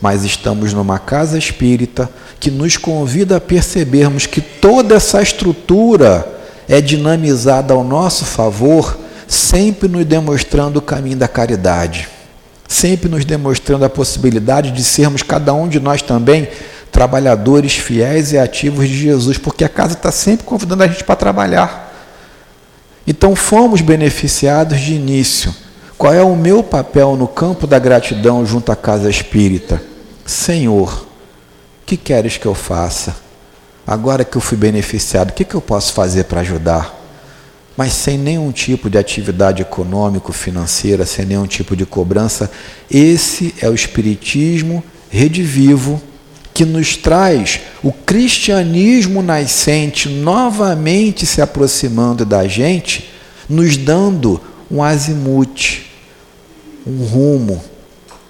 mas 0.00 0.24
estamos 0.24 0.72
numa 0.72 0.98
casa 0.98 1.38
espírita 1.38 2.10
que 2.40 2.50
nos 2.50 2.76
convida 2.76 3.36
a 3.36 3.40
percebermos 3.40 4.26
que 4.26 4.40
toda 4.40 4.94
essa 4.94 5.20
estrutura 5.22 6.37
é 6.68 6.80
dinamizada 6.80 7.72
ao 7.72 7.82
nosso 7.82 8.24
favor, 8.24 8.98
sempre 9.26 9.88
nos 9.88 10.04
demonstrando 10.04 10.78
o 10.78 10.82
caminho 10.82 11.16
da 11.16 11.26
caridade, 11.26 12.08
sempre 12.68 13.08
nos 13.08 13.24
demonstrando 13.24 13.84
a 13.84 13.90
possibilidade 13.90 14.70
de 14.70 14.84
sermos 14.84 15.22
cada 15.22 15.54
um 15.54 15.66
de 15.66 15.80
nós 15.80 16.02
também 16.02 16.48
trabalhadores 16.92 17.76
fiéis 17.76 18.32
e 18.32 18.38
ativos 18.38 18.88
de 18.88 18.96
Jesus, 18.96 19.38
porque 19.38 19.64
a 19.64 19.68
casa 19.68 19.94
está 19.94 20.10
sempre 20.10 20.44
convidando 20.44 20.82
a 20.82 20.86
gente 20.86 21.04
para 21.04 21.16
trabalhar. 21.16 21.94
Então 23.06 23.34
fomos 23.36 23.80
beneficiados 23.80 24.80
de 24.80 24.94
início. 24.94 25.54
Qual 25.96 26.12
é 26.12 26.22
o 26.22 26.36
meu 26.36 26.62
papel 26.62 27.16
no 27.16 27.26
campo 27.26 27.66
da 27.66 27.78
gratidão 27.78 28.44
junto 28.44 28.70
à 28.70 28.76
casa 28.76 29.08
espírita? 29.08 29.82
Senhor, 30.24 31.06
que 31.86 31.96
queres 31.96 32.36
que 32.36 32.46
eu 32.46 32.54
faça? 32.54 33.27
Agora 33.88 34.22
que 34.22 34.36
eu 34.36 34.40
fui 34.42 34.58
beneficiado, 34.58 35.30
o 35.30 35.32
que, 35.32 35.46
que 35.46 35.54
eu 35.54 35.62
posso 35.62 35.94
fazer 35.94 36.24
para 36.24 36.42
ajudar? 36.42 36.94
Mas 37.74 37.94
sem 37.94 38.18
nenhum 38.18 38.52
tipo 38.52 38.90
de 38.90 38.98
atividade 38.98 39.62
econômico-financeira, 39.62 41.06
sem 41.06 41.24
nenhum 41.24 41.46
tipo 41.46 41.74
de 41.74 41.86
cobrança. 41.86 42.50
Esse 42.90 43.54
é 43.62 43.66
o 43.66 43.72
Espiritismo 43.74 44.84
redivivo 45.08 46.02
que 46.52 46.66
nos 46.66 46.98
traz 46.98 47.60
o 47.82 47.90
cristianismo 47.90 49.22
nascente 49.22 50.06
novamente 50.10 51.24
se 51.24 51.40
aproximando 51.40 52.26
da 52.26 52.46
gente, 52.46 53.10
nos 53.48 53.78
dando 53.78 54.38
um 54.70 54.82
azimute, 54.82 55.90
um 56.86 57.04
rumo, 57.04 57.58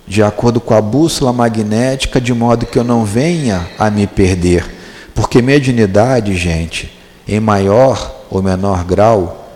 de 0.07 0.23
acordo 0.23 0.61
com 0.61 0.75
a 0.75 0.81
bússola 0.81 1.33
magnética, 1.33 2.21
de 2.21 2.33
modo 2.33 2.65
que 2.65 2.79
eu 2.79 2.85
não 2.85 3.05
venha 3.05 3.69
a 3.77 3.91
me 3.91 4.07
perder. 4.07 4.78
Porque 5.19 5.43
mediunidade, 5.43 6.37
gente, 6.37 6.97
em 7.27 7.41
maior 7.41 8.25
ou 8.31 8.41
menor 8.41 8.85
grau, 8.85 9.51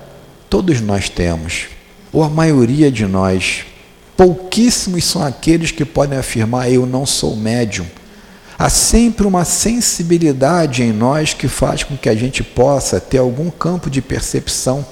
todos 0.50 0.80
nós 0.80 1.08
temos, 1.08 1.68
ou 2.12 2.24
a 2.24 2.28
maioria 2.28 2.90
de 2.90 3.06
nós, 3.06 3.64
pouquíssimos 4.16 5.04
são 5.04 5.22
aqueles 5.22 5.70
que 5.70 5.84
podem 5.84 6.18
afirmar: 6.18 6.68
eu 6.68 6.84
não 6.84 7.06
sou 7.06 7.36
médium 7.36 7.86
Há 8.58 8.68
sempre 8.68 9.24
uma 9.24 9.44
sensibilidade 9.44 10.82
em 10.82 10.92
nós 10.92 11.32
que 11.32 11.46
faz 11.46 11.84
com 11.84 11.96
que 11.96 12.08
a 12.08 12.14
gente 12.16 12.42
possa 12.42 12.98
ter 12.98 13.18
algum 13.18 13.48
campo 13.48 13.88
de 13.88 14.02
percepção, 14.02 14.84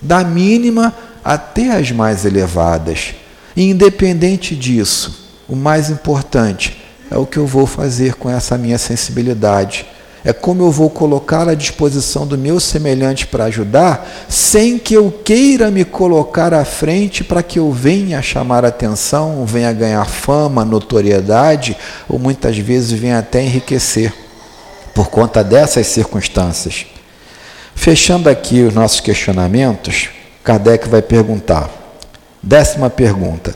da 0.00 0.22
mínima 0.22 0.94
até 1.24 1.70
as 1.76 1.90
mais 1.90 2.24
elevadas. 2.24 3.14
E 3.56 3.68
independente 3.68 4.54
disso, 4.54 5.28
o 5.48 5.56
mais 5.56 5.90
importante 5.90 6.87
é 7.10 7.16
o 7.16 7.26
que 7.26 7.38
eu 7.38 7.46
vou 7.46 7.66
fazer 7.66 8.14
com 8.14 8.30
essa 8.30 8.56
minha 8.58 8.78
sensibilidade 8.78 9.86
é 10.24 10.32
como 10.32 10.62
eu 10.62 10.70
vou 10.70 10.90
colocar 10.90 11.48
à 11.48 11.54
disposição 11.54 12.26
do 12.26 12.36
meu 12.36 12.58
semelhante 12.58 13.26
para 13.26 13.44
ajudar, 13.44 14.06
sem 14.28 14.78
que 14.78 14.94
eu 14.94 15.10
queira 15.10 15.70
me 15.70 15.84
colocar 15.84 16.52
à 16.52 16.64
frente 16.64 17.22
para 17.22 17.42
que 17.42 17.58
eu 17.58 17.70
venha 17.72 18.20
chamar 18.20 18.64
atenção, 18.64 19.46
venha 19.46 19.72
ganhar 19.72 20.04
fama, 20.04 20.64
notoriedade, 20.64 21.76
ou 22.08 22.18
muitas 22.18 22.58
vezes 22.58 22.92
venha 22.92 23.20
até 23.20 23.42
enriquecer 23.42 24.12
por 24.92 25.08
conta 25.08 25.44
dessas 25.44 25.86
circunstâncias. 25.86 26.86
Fechando 27.74 28.28
aqui 28.28 28.62
os 28.62 28.74
nossos 28.74 29.00
questionamentos, 29.00 30.08
Kardec 30.42 30.88
vai 30.88 31.00
perguntar. 31.00 31.70
Décima 32.42 32.90
pergunta: 32.90 33.54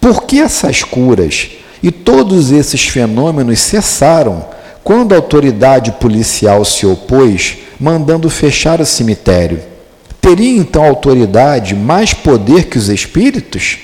por 0.00 0.24
que 0.24 0.40
essas 0.40 0.82
curas 0.82 1.48
e 1.82 1.90
todos 1.90 2.50
esses 2.50 2.86
fenômenos 2.86 3.60
cessaram? 3.60 4.44
Quando 4.82 5.12
a 5.12 5.16
autoridade 5.16 5.92
policial 5.92 6.64
se 6.64 6.86
opôs, 6.86 7.58
mandando 7.78 8.30
fechar 8.30 8.80
o 8.80 8.86
cemitério, 8.86 9.60
teria 10.20 10.56
então 10.56 10.84
a 10.84 10.88
autoridade 10.88 11.74
mais 11.74 12.14
poder 12.14 12.66
que 12.66 12.78
os 12.78 12.88
espíritos? 12.88 13.78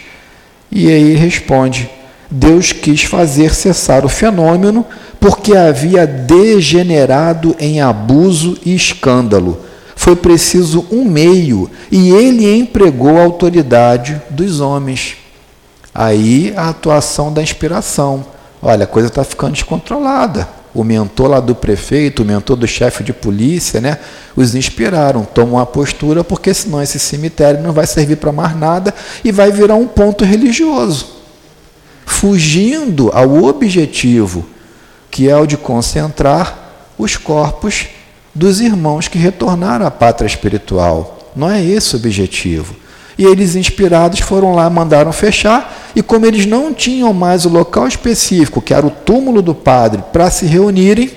E 0.71 0.89
aí 0.89 1.15
responde: 1.15 1.91
Deus 2.31 2.73
quis 2.73 3.03
fazer 3.03 3.55
cessar 3.55 4.05
o 4.05 4.09
fenômeno 4.09 4.87
porque 5.21 5.57
havia 5.57 6.07
degenerado 6.07 7.55
em 7.61 7.81
abuso 7.81 8.59
e 8.65 8.75
escândalo. 8.75 9.61
Foi 9.95 10.17
preciso 10.17 10.87
um 10.91 11.05
meio 11.05 11.71
e 11.91 12.11
ele 12.11 12.53
empregou 12.59 13.19
a 13.19 13.23
autoridade 13.23 14.21
dos 14.31 14.61
homens. 14.61 15.22
Aí 15.95 16.53
a 16.57 16.69
atuação 16.69 17.33
da 17.33 17.43
inspiração. 17.43 18.25
Olha, 18.61 18.85
a 18.85 18.87
coisa 18.87 19.09
está 19.09 19.25
ficando 19.25 19.53
descontrolada 19.53 20.49
o 20.75 20.83
mentor 20.83 21.29
lá 21.29 21.41
do 21.41 21.55
prefeito, 21.55 22.23
o 22.23 22.25
mentor 22.25 22.57
do 22.57 22.67
chefe 22.67 23.05
de 23.05 23.13
polícia, 23.13 23.81
né, 23.81 23.99
os 24.35 24.55
inspiraram, 24.55 25.25
tomam 25.25 25.55
uma 25.55 25.67
postura, 25.67 26.25
porque 26.25 26.55
senão 26.55 26.83
esse 26.83 26.99
cemitério 26.99 27.63
não 27.63 27.73
vai 27.73 27.87
servir 27.87 28.17
para 28.17 28.33
mais 28.33 28.57
nada 28.57 28.95
e 29.23 29.31
vai 29.31 29.51
virar 29.53 29.75
um 29.75 29.87
ponto 29.87 30.25
religioso, 30.25 31.07
fugindo 32.07 33.11
ao 33.13 33.45
objetivo, 33.45 34.47
que 35.11 35.29
é 35.29 35.37
o 35.37 35.47
de 35.47 35.59
concentrar 35.59 36.59
os 36.97 37.17
corpos 37.17 37.89
dos 38.35 38.61
irmãos 38.61 39.09
que 39.09 39.19
retornaram 39.19 39.87
à 39.87 39.91
pátria 39.91 40.27
espiritual. 40.27 41.19
Não 41.37 41.51
é 41.51 41.63
esse 41.63 41.95
o 41.95 41.99
objetivo. 41.99 42.75
E 43.19 43.25
eles, 43.25 43.57
inspirados, 43.57 44.21
foram 44.21 44.55
lá, 44.55 44.69
mandaram 44.71 45.13
fechar, 45.13 45.91
e 45.95 46.03
como 46.03 46.27
eles 46.27 46.47
não 46.47 46.73
tinham 46.73 47.13
mais 47.13 47.45
o 47.45 47.49
local 47.49 47.87
específico, 47.87 48.63
que 48.63 48.73
era 48.73 48.87
o 48.87 48.91
túmulo 48.91 49.43
do 49.43 49.55
padre, 49.55 50.03
para 50.13 50.31
se 50.31 50.47
reunirem, 50.47 51.11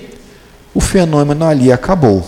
o 0.74 0.80
fenômeno 0.80 1.44
ali 1.44 1.72
acabou. 1.72 2.24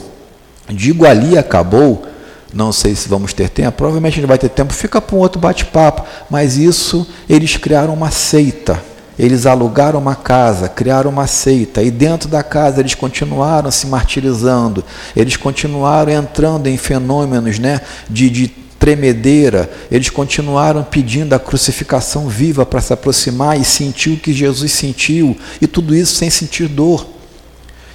Digo 0.70 1.06
ali 1.06 1.36
acabou, 1.36 2.06
não 2.52 2.72
sei 2.72 2.94
se 2.94 3.08
vamos 3.08 3.32
ter 3.32 3.48
tempo, 3.50 3.76
provavelmente 3.76 4.14
a 4.14 4.16
gente 4.16 4.28
vai 4.28 4.38
ter 4.38 4.48
tempo, 4.48 4.72
fica 4.72 5.00
para 5.00 5.16
um 5.16 5.18
outro 5.18 5.40
bate-papo, 5.40 6.04
mas 6.30 6.56
isso 6.56 7.06
eles 7.28 7.56
criaram 7.56 7.92
uma 7.92 8.10
seita. 8.10 8.82
Eles 9.18 9.46
alugaram 9.46 9.98
uma 9.98 10.14
casa, 10.14 10.68
criaram 10.68 11.10
uma 11.10 11.26
seita, 11.26 11.82
e 11.82 11.90
dentro 11.90 12.28
da 12.28 12.42
casa 12.42 12.80
eles 12.80 12.94
continuaram 12.94 13.68
se 13.70 13.86
martirizando, 13.88 14.84
eles 15.16 15.36
continuaram 15.36 16.12
entrando 16.12 16.68
em 16.68 16.76
fenômenos 16.76 17.58
né, 17.58 17.80
de, 18.08 18.30
de 18.30 18.48
tremedeira, 18.78 19.70
eles 19.90 20.08
continuaram 20.08 20.84
pedindo 20.84 21.34
a 21.34 21.38
crucificação 21.38 22.28
viva 22.28 22.64
para 22.64 22.80
se 22.80 22.92
aproximar 22.92 23.60
e 23.60 23.64
sentir 23.64 24.10
o 24.10 24.16
que 24.16 24.32
Jesus 24.32 24.72
sentiu, 24.72 25.36
e 25.60 25.66
tudo 25.66 25.94
isso 25.94 26.14
sem 26.14 26.30
sentir 26.30 26.68
dor. 26.68 27.06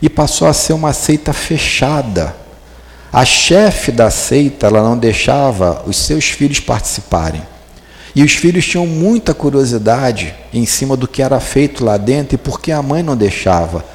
E 0.01 0.09
passou 0.09 0.47
a 0.47 0.53
ser 0.53 0.73
uma 0.73 0.91
seita 0.91 1.31
fechada. 1.31 2.35
A 3.11 3.23
chefe 3.23 3.91
da 3.91 4.09
seita, 4.09 4.67
ela 4.67 4.83
não 4.83 4.97
deixava 4.97 5.83
os 5.87 5.95
seus 5.95 6.25
filhos 6.25 6.59
participarem. 6.59 7.41
E 8.15 8.21
os 8.21 8.33
filhos 8.33 8.65
tinham 8.65 8.85
muita 8.85 9.33
curiosidade 9.33 10.35
em 10.53 10.65
cima 10.65 10.97
do 10.97 11.07
que 11.07 11.21
era 11.21 11.39
feito 11.39 11.85
lá 11.85 11.97
dentro 11.97 12.35
e 12.35 12.37
por 12.37 12.59
que 12.59 12.71
a 12.71 12.81
mãe 12.81 13.01
não 13.01 13.15
deixava. 13.15 13.85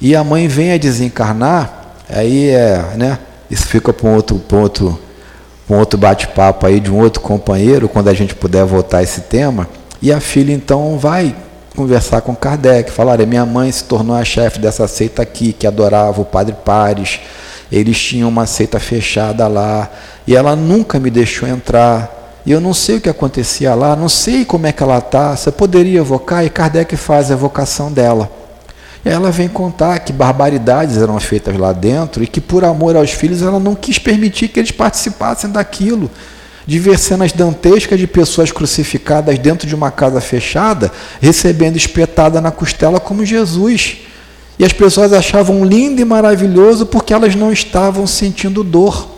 E 0.00 0.14
a 0.14 0.22
mãe 0.22 0.46
vem 0.46 0.72
a 0.72 0.78
desencarnar, 0.78 1.96
aí 2.08 2.48
é, 2.50 2.94
né? 2.96 3.18
Isso 3.50 3.66
fica 3.66 3.92
para 3.92 4.08
um 4.08 4.14
outro 4.14 4.38
ponto 4.38 4.98
um 5.68 5.76
outro 5.76 5.98
bate-papo 5.98 6.66
aí 6.66 6.80
de 6.80 6.90
um 6.90 6.98
outro 6.98 7.20
companheiro, 7.20 7.88
quando 7.88 8.08
a 8.08 8.14
gente 8.14 8.34
puder 8.34 8.64
voltar 8.64 9.02
esse 9.02 9.22
tema, 9.22 9.68
e 10.00 10.12
a 10.12 10.20
filha 10.20 10.52
então 10.52 10.98
vai 10.98 11.34
conversar 11.74 12.20
com 12.20 12.34
Kardec, 12.34 12.90
falar: 12.90 13.18
minha 13.26 13.44
mãe 13.44 13.70
se 13.70 13.84
tornou 13.84 14.16
a 14.16 14.24
chefe 14.24 14.58
dessa 14.58 14.86
seita 14.88 15.22
aqui, 15.22 15.52
que 15.52 15.66
adorava 15.66 16.20
o 16.20 16.24
Padre 16.24 16.54
Pares. 16.64 17.20
Eles 17.70 18.00
tinham 18.00 18.28
uma 18.28 18.46
seita 18.46 18.78
fechada 18.78 19.48
lá 19.48 19.90
e 20.26 20.36
ela 20.36 20.54
nunca 20.54 21.00
me 21.00 21.10
deixou 21.10 21.48
entrar. 21.48 22.40
E 22.46 22.52
eu 22.52 22.60
não 22.60 22.72
sei 22.72 22.96
o 22.96 23.00
que 23.00 23.08
acontecia 23.08 23.74
lá, 23.74 23.96
não 23.96 24.08
sei 24.08 24.44
como 24.44 24.68
é 24.68 24.72
que 24.72 24.82
ela 24.82 24.98
está. 24.98 25.36
Você 25.36 25.50
poderia 25.50 25.98
evocar? 25.98 26.44
E 26.44 26.50
Kardec 26.50 26.96
faz 26.96 27.28
a 27.30 27.34
evocação 27.34 27.90
dela. 27.90 28.30
Ela 29.08 29.30
vem 29.30 29.46
contar 29.46 30.00
que 30.00 30.12
barbaridades 30.12 30.96
eram 30.96 31.20
feitas 31.20 31.56
lá 31.56 31.72
dentro 31.72 32.24
e 32.24 32.26
que, 32.26 32.40
por 32.40 32.64
amor 32.64 32.96
aos 32.96 33.12
filhos, 33.12 33.40
ela 33.40 33.60
não 33.60 33.72
quis 33.72 34.00
permitir 34.00 34.48
que 34.48 34.58
eles 34.58 34.72
participassem 34.72 35.48
daquilo 35.48 36.10
de 36.66 36.80
ver 36.80 36.98
cenas 36.98 37.30
dantescas 37.30 38.00
de 38.00 38.08
pessoas 38.08 38.50
crucificadas 38.50 39.38
dentro 39.38 39.68
de 39.68 39.76
uma 39.76 39.92
casa 39.92 40.20
fechada, 40.20 40.90
recebendo 41.20 41.76
espetada 41.76 42.40
na 42.40 42.50
costela 42.50 42.98
como 42.98 43.24
Jesus. 43.24 43.98
E 44.58 44.64
as 44.64 44.72
pessoas 44.72 45.12
achavam 45.12 45.64
lindo 45.64 46.02
e 46.02 46.04
maravilhoso 46.04 46.84
porque 46.84 47.14
elas 47.14 47.36
não 47.36 47.52
estavam 47.52 48.08
sentindo 48.08 48.64
dor. 48.64 49.08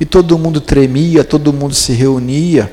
E 0.00 0.06
todo 0.06 0.38
mundo 0.38 0.58
tremia, 0.58 1.22
todo 1.22 1.52
mundo 1.52 1.74
se 1.74 1.92
reunia. 1.92 2.72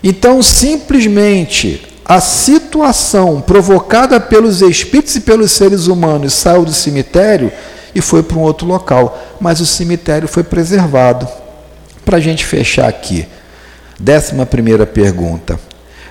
Então, 0.00 0.40
simplesmente, 0.44 1.89
a 2.10 2.18
situação 2.18 3.40
provocada 3.40 4.18
pelos 4.18 4.62
espíritos 4.62 5.14
e 5.14 5.20
pelos 5.20 5.52
seres 5.52 5.86
humanos 5.86 6.32
saiu 6.32 6.64
do 6.64 6.72
cemitério 6.72 7.52
e 7.94 8.00
foi 8.00 8.20
para 8.20 8.36
um 8.36 8.40
outro 8.40 8.66
local. 8.66 9.16
Mas 9.40 9.60
o 9.60 9.66
cemitério 9.66 10.26
foi 10.26 10.42
preservado. 10.42 11.28
Para 12.04 12.16
a 12.16 12.20
gente 12.20 12.44
fechar 12.44 12.88
aqui, 12.88 13.28
décima 13.96 14.44
primeira 14.44 14.84
pergunta. 14.84 15.56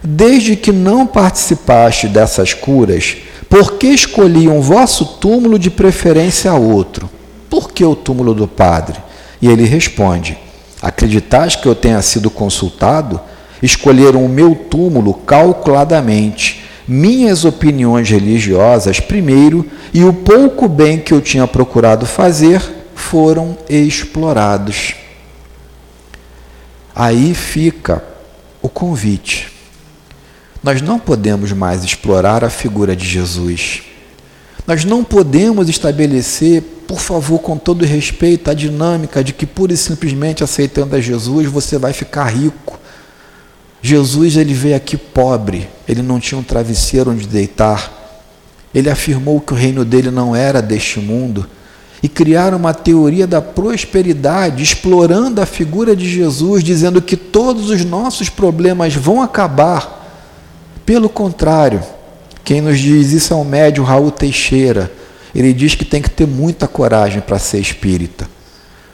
Desde 0.02 0.56
que 0.56 0.72
não 0.72 1.06
participaste 1.06 2.08
dessas 2.08 2.54
curas, 2.54 3.18
por 3.50 3.74
que 3.74 3.88
escolhiam 3.88 4.62
vosso 4.62 5.06
túmulo 5.06 5.60
de 5.60 5.70
preferência 5.70 6.50
a 6.50 6.56
outro? 6.56 7.10
Por 7.50 7.74
que 7.74 7.84
o 7.84 7.94
túmulo 7.94 8.34
do 8.34 8.48
padre? 8.48 8.98
E 9.42 9.50
ele 9.50 9.66
responde: 9.66 10.38
Acreditais 10.82 11.58
que 11.58 11.68
eu 11.68 11.76
tenha 11.76 12.02
sido 12.02 12.30
consultado? 12.30 13.20
Escolheram 13.62 14.24
o 14.24 14.30
meu 14.30 14.56
túmulo 14.56 15.14
calculadamente, 15.14 16.64
minhas 16.88 17.46
opiniões 17.46 18.10
religiosas 18.10 19.00
primeiro 19.00 19.66
e 19.94 20.04
o 20.04 20.14
pouco 20.14 20.68
bem 20.68 21.00
que 21.00 21.14
eu 21.14 21.22
tinha 21.22 21.46
procurado 21.46 22.06
fazer 22.06 22.62
foram 22.96 23.58
explorados. 23.70 24.96
Aí 26.96 27.34
fica 27.34 28.04
o 28.62 28.68
convite. 28.68 29.52
Nós 30.62 30.82
não 30.82 31.00
podemos 31.00 31.52
mais 31.54 31.84
explorar 31.84 32.44
a 32.44 32.50
figura 32.50 32.96
de 32.96 33.08
Jesus. 33.08 33.84
Nós 34.68 34.84
não 34.84 35.04
podemos 35.04 35.70
estabelecer, 35.70 36.62
por 36.88 37.00
favor, 37.00 37.40
com 37.40 37.58
todo 37.58 37.86
respeito, 37.86 38.52
a 38.52 38.54
dinâmica 38.54 39.24
de 39.24 39.34
que 39.34 39.46
pura 39.46 39.74
e 39.74 39.78
simplesmente 39.78 40.44
aceitando 40.44 40.96
a 40.96 41.02
Jesus 41.02 41.48
você 41.48 41.78
vai 41.78 41.94
ficar 41.94 42.26
rico. 42.26 42.79
Jesus 43.82 44.36
ele 44.36 44.54
veio 44.54 44.76
aqui 44.76 44.98
pobre, 44.98 45.70
ele 45.88 46.02
não 46.02 46.20
tinha 46.20 46.38
um 46.40 46.44
travesseiro 46.44 47.12
onde 47.12 47.28
deitar. 47.28 47.98
Ele 48.74 48.90
afirmou 48.90 49.40
que 49.40 49.54
o 49.54 49.56
reino 49.56 49.84
dele 49.84 50.12
não 50.12 50.36
era 50.36 50.62
deste 50.62 51.00
mundo 51.00 51.48
e 52.02 52.08
criaram 52.08 52.58
uma 52.58 52.74
teoria 52.74 53.28
da 53.28 53.42
prosperidade, 53.42 54.64
explorando 54.64 55.42
a 55.42 55.46
figura 55.46 55.96
de 55.96 56.10
Jesus, 56.10 56.64
dizendo 56.64 57.02
que 57.02 57.18
todos 57.18 57.70
os 57.70 57.84
nossos 57.84 58.30
problemas 58.30 58.96
vão 58.96 59.22
acabar. 59.22 59.98
Pelo 60.86 61.10
contrário, 61.10 61.84
quem 62.44 62.62
nos 62.62 62.80
diz 62.80 63.12
isso 63.12 63.34
é 63.34 63.36
o 63.36 63.44
médium 63.44 63.84
Raul 63.84 64.12
Teixeira. 64.12 64.92
Ele 65.36 65.54
diz 65.54 65.76
que 65.76 65.86
tem 65.86 66.02
que 66.02 66.10
ter 66.10 66.26
muita 66.26 66.68
coragem 66.68 67.22
para 67.22 67.38
ser 67.38 67.60
espírita. 67.60 68.28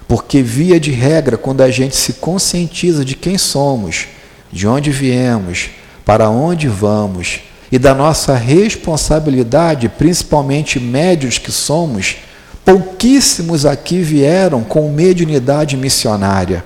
Porque, 0.08 0.42
via 0.42 0.80
de 0.80 0.92
regra, 0.92 1.38
quando 1.38 1.62
a 1.62 1.72
gente 1.72 1.96
se 1.96 2.14
conscientiza 2.14 3.06
de 3.06 3.16
quem 3.16 3.38
somos, 3.38 4.08
de 4.56 4.68
onde 4.68 4.90
viemos, 4.90 5.70
para 6.04 6.30
onde 6.30 6.68
vamos 6.68 7.42
e 7.72 7.78
da 7.78 7.94
nossa 7.94 8.36
responsabilidade, 8.36 9.90
principalmente 9.90 10.80
médios 10.80 11.38
que 11.38 11.52
somos, 11.52 12.18
Pouquíssimos 12.66 13.64
aqui 13.64 14.02
vieram 14.02 14.64
com 14.64 14.92
mediunidade 14.92 15.78
missionária. 15.78 16.66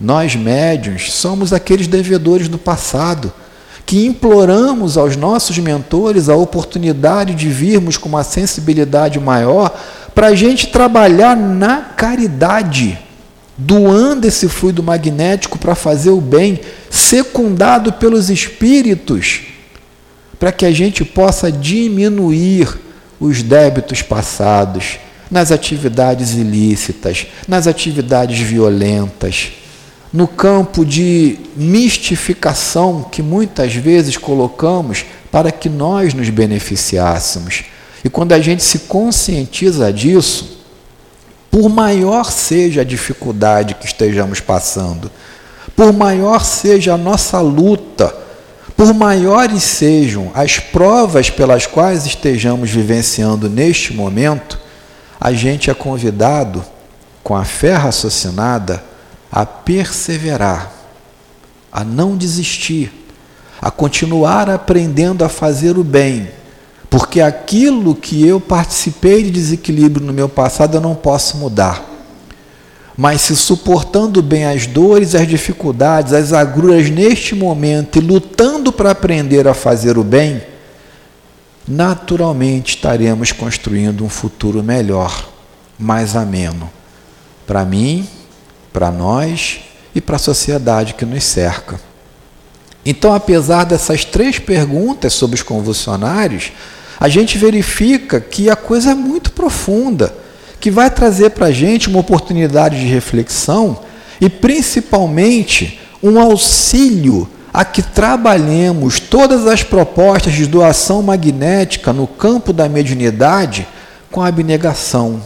Nós, 0.00 0.34
médiuns, 0.34 1.12
somos 1.12 1.52
aqueles 1.52 1.86
devedores 1.86 2.48
do 2.48 2.56
passado, 2.56 3.30
que 3.84 4.06
imploramos 4.06 4.96
aos 4.96 5.16
nossos 5.16 5.58
mentores 5.58 6.30
a 6.30 6.34
oportunidade 6.34 7.34
de 7.34 7.50
virmos 7.50 7.98
com 7.98 8.08
uma 8.08 8.24
sensibilidade 8.24 9.20
maior 9.20 9.78
para 10.14 10.28
a 10.28 10.34
gente 10.34 10.68
trabalhar 10.68 11.36
na 11.36 11.82
caridade, 11.82 12.98
doando 13.60 14.26
esse 14.26 14.48
fluido 14.48 14.82
magnético 14.82 15.58
para 15.58 15.74
fazer 15.74 16.10
o 16.10 16.20
bem, 16.20 16.60
secundado 16.88 17.92
pelos 17.92 18.30
espíritos, 18.30 19.42
para 20.38 20.50
que 20.50 20.64
a 20.64 20.72
gente 20.72 21.04
possa 21.04 21.52
diminuir 21.52 22.68
os 23.20 23.42
débitos 23.42 24.00
passados, 24.00 24.98
nas 25.30 25.52
atividades 25.52 26.32
ilícitas, 26.32 27.26
nas 27.46 27.68
atividades 27.68 28.40
violentas, 28.40 29.52
no 30.12 30.26
campo 30.26 30.84
de 30.84 31.38
mistificação 31.54 33.06
que 33.12 33.22
muitas 33.22 33.72
vezes 33.74 34.16
colocamos 34.16 35.04
para 35.30 35.52
que 35.52 35.68
nós 35.68 36.14
nos 36.14 36.28
beneficiássemos. 36.30 37.62
E 38.02 38.08
quando 38.08 38.32
a 38.32 38.40
gente 38.40 38.64
se 38.64 38.80
conscientiza 38.80 39.92
disso, 39.92 40.59
por 41.50 41.68
maior 41.68 42.30
seja 42.30 42.82
a 42.82 42.84
dificuldade 42.84 43.74
que 43.74 43.86
estejamos 43.86 44.40
passando, 44.40 45.10
por 45.74 45.92
maior 45.92 46.44
seja 46.44 46.94
a 46.94 46.98
nossa 46.98 47.40
luta, 47.40 48.14
por 48.76 48.94
maiores 48.94 49.62
sejam 49.62 50.30
as 50.34 50.58
provas 50.58 51.28
pelas 51.28 51.66
quais 51.66 52.06
estejamos 52.06 52.70
vivenciando 52.70 53.48
neste 53.48 53.92
momento, 53.92 54.58
a 55.20 55.32
gente 55.32 55.70
é 55.70 55.74
convidado, 55.74 56.64
com 57.22 57.36
a 57.36 57.44
fé 57.44 57.74
raciocinada, 57.74 58.82
a 59.30 59.44
perseverar, 59.44 60.72
a 61.70 61.84
não 61.84 62.16
desistir, 62.16 62.90
a 63.60 63.70
continuar 63.70 64.48
aprendendo 64.48 65.24
a 65.24 65.28
fazer 65.28 65.76
o 65.76 65.84
bem, 65.84 66.30
porque 66.90 67.20
aquilo 67.20 67.94
que 67.94 68.26
eu 68.26 68.40
participei 68.40 69.22
de 69.22 69.30
desequilíbrio 69.30 70.04
no 70.04 70.12
meu 70.12 70.28
passado 70.28 70.76
eu 70.76 70.80
não 70.80 70.94
posso 70.94 71.38
mudar 71.38 71.90
mas 73.00 73.22
se 73.22 73.34
suportando 73.34 74.20
bem 74.20 74.44
as 74.44 74.66
dores, 74.66 75.14
as 75.14 75.26
dificuldades, 75.26 76.12
as 76.12 76.34
agruras 76.34 76.90
neste 76.90 77.34
momento 77.34 77.96
e 77.96 78.00
lutando 78.02 78.70
para 78.70 78.90
aprender 78.90 79.48
a 79.48 79.54
fazer 79.54 79.96
o 79.96 80.04
bem, 80.04 80.42
naturalmente 81.66 82.76
estaremos 82.76 83.32
construindo 83.32 84.04
um 84.04 84.08
futuro 84.10 84.62
melhor, 84.62 85.30
mais 85.78 86.14
ameno, 86.14 86.70
para 87.46 87.64
mim, 87.64 88.06
para 88.70 88.90
nós 88.90 89.60
e 89.94 90.00
para 90.02 90.16
a 90.16 90.18
sociedade 90.18 90.92
que 90.92 91.06
nos 91.06 91.24
cerca. 91.24 91.80
Então, 92.84 93.14
apesar 93.14 93.64
dessas 93.64 94.04
três 94.04 94.38
perguntas 94.38 95.14
sobre 95.14 95.36
os 95.36 95.42
convulsionários, 95.42 96.52
a 97.00 97.08
gente 97.08 97.38
verifica 97.38 98.20
que 98.20 98.50
a 98.50 98.54
coisa 98.54 98.90
é 98.90 98.94
muito 98.94 99.32
profunda 99.32 100.14
que 100.60 100.70
vai 100.70 100.90
trazer 100.90 101.30
para 101.30 101.46
a 101.46 101.50
gente 101.50 101.88
uma 101.88 102.00
oportunidade 102.00 102.78
de 102.78 102.86
reflexão 102.86 103.80
e, 104.20 104.28
principalmente, 104.28 105.80
um 106.02 106.20
auxílio 106.20 107.26
a 107.52 107.64
que 107.64 107.82
trabalhemos 107.82 109.00
todas 109.00 109.46
as 109.46 109.62
propostas 109.62 110.34
de 110.34 110.46
doação 110.46 111.02
magnética 111.02 111.90
no 111.90 112.06
campo 112.06 112.52
da 112.52 112.68
mediunidade 112.68 113.66
com 114.10 114.22
abnegação, 114.22 115.22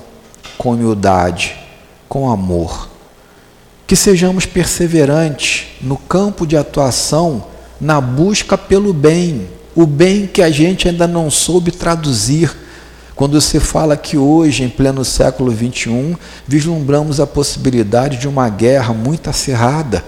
com 0.56 0.70
humildade, 0.70 1.56
com 2.08 2.30
amor. 2.30 2.88
Que 3.84 3.96
sejamos 3.96 4.46
perseverantes 4.46 5.66
no 5.82 5.96
campo 5.96 6.46
de 6.46 6.56
atuação 6.56 7.44
na 7.80 8.00
busca 8.00 8.56
pelo 8.56 8.92
bem, 8.94 9.48
o 9.74 9.86
bem 9.86 10.26
que 10.26 10.42
a 10.42 10.50
gente 10.50 10.88
ainda 10.88 11.06
não 11.06 11.30
soube 11.30 11.70
traduzir 11.70 12.54
quando 13.14 13.40
se 13.40 13.60
fala 13.60 13.96
que 13.96 14.16
hoje, 14.16 14.64
em 14.64 14.68
pleno 14.68 15.04
século 15.04 15.52
XXI, 15.52 16.16
vislumbramos 16.46 17.20
a 17.20 17.26
possibilidade 17.26 18.16
de 18.16 18.26
uma 18.26 18.48
guerra 18.48 18.92
muito 18.92 19.30
acirrada. 19.30 20.04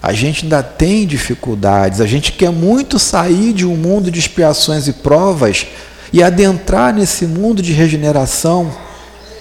A 0.00 0.12
gente 0.12 0.44
ainda 0.44 0.62
tem 0.62 1.06
dificuldades, 1.06 2.00
a 2.00 2.06
gente 2.06 2.32
quer 2.32 2.50
muito 2.50 2.98
sair 2.98 3.52
de 3.52 3.66
um 3.66 3.76
mundo 3.76 4.10
de 4.10 4.20
expiações 4.20 4.86
e 4.86 4.92
provas 4.92 5.66
e 6.12 6.22
adentrar 6.22 6.94
nesse 6.94 7.26
mundo 7.26 7.60
de 7.60 7.72
regeneração, 7.72 8.70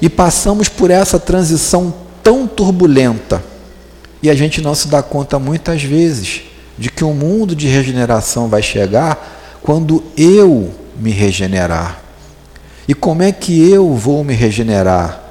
e 0.02 0.10
passamos 0.10 0.68
por 0.68 0.92
essa 0.92 1.20
transição 1.20 1.94
tão 2.24 2.48
turbulenta. 2.48 3.42
E 4.22 4.30
a 4.30 4.36
gente 4.36 4.60
não 4.60 4.74
se 4.74 4.88
dá 4.88 5.02
conta 5.02 5.38
muitas 5.38 5.84
vezes 5.84 6.42
de 6.78 6.90
que 6.90 7.04
o 7.04 7.10
um 7.10 7.14
mundo 7.14 7.56
de 7.56 7.68
regeneração 7.68 8.48
vai 8.48 8.62
chegar 8.62 9.60
quando 9.62 10.04
eu 10.18 10.72
me 11.00 11.12
regenerar. 11.12 12.02
E 12.88 12.94
como 12.94 13.24
é 13.24 13.32
que 13.32 13.70
eu 13.70 13.96
vou 13.96 14.24
me 14.24 14.34
regenerar? 14.34 15.22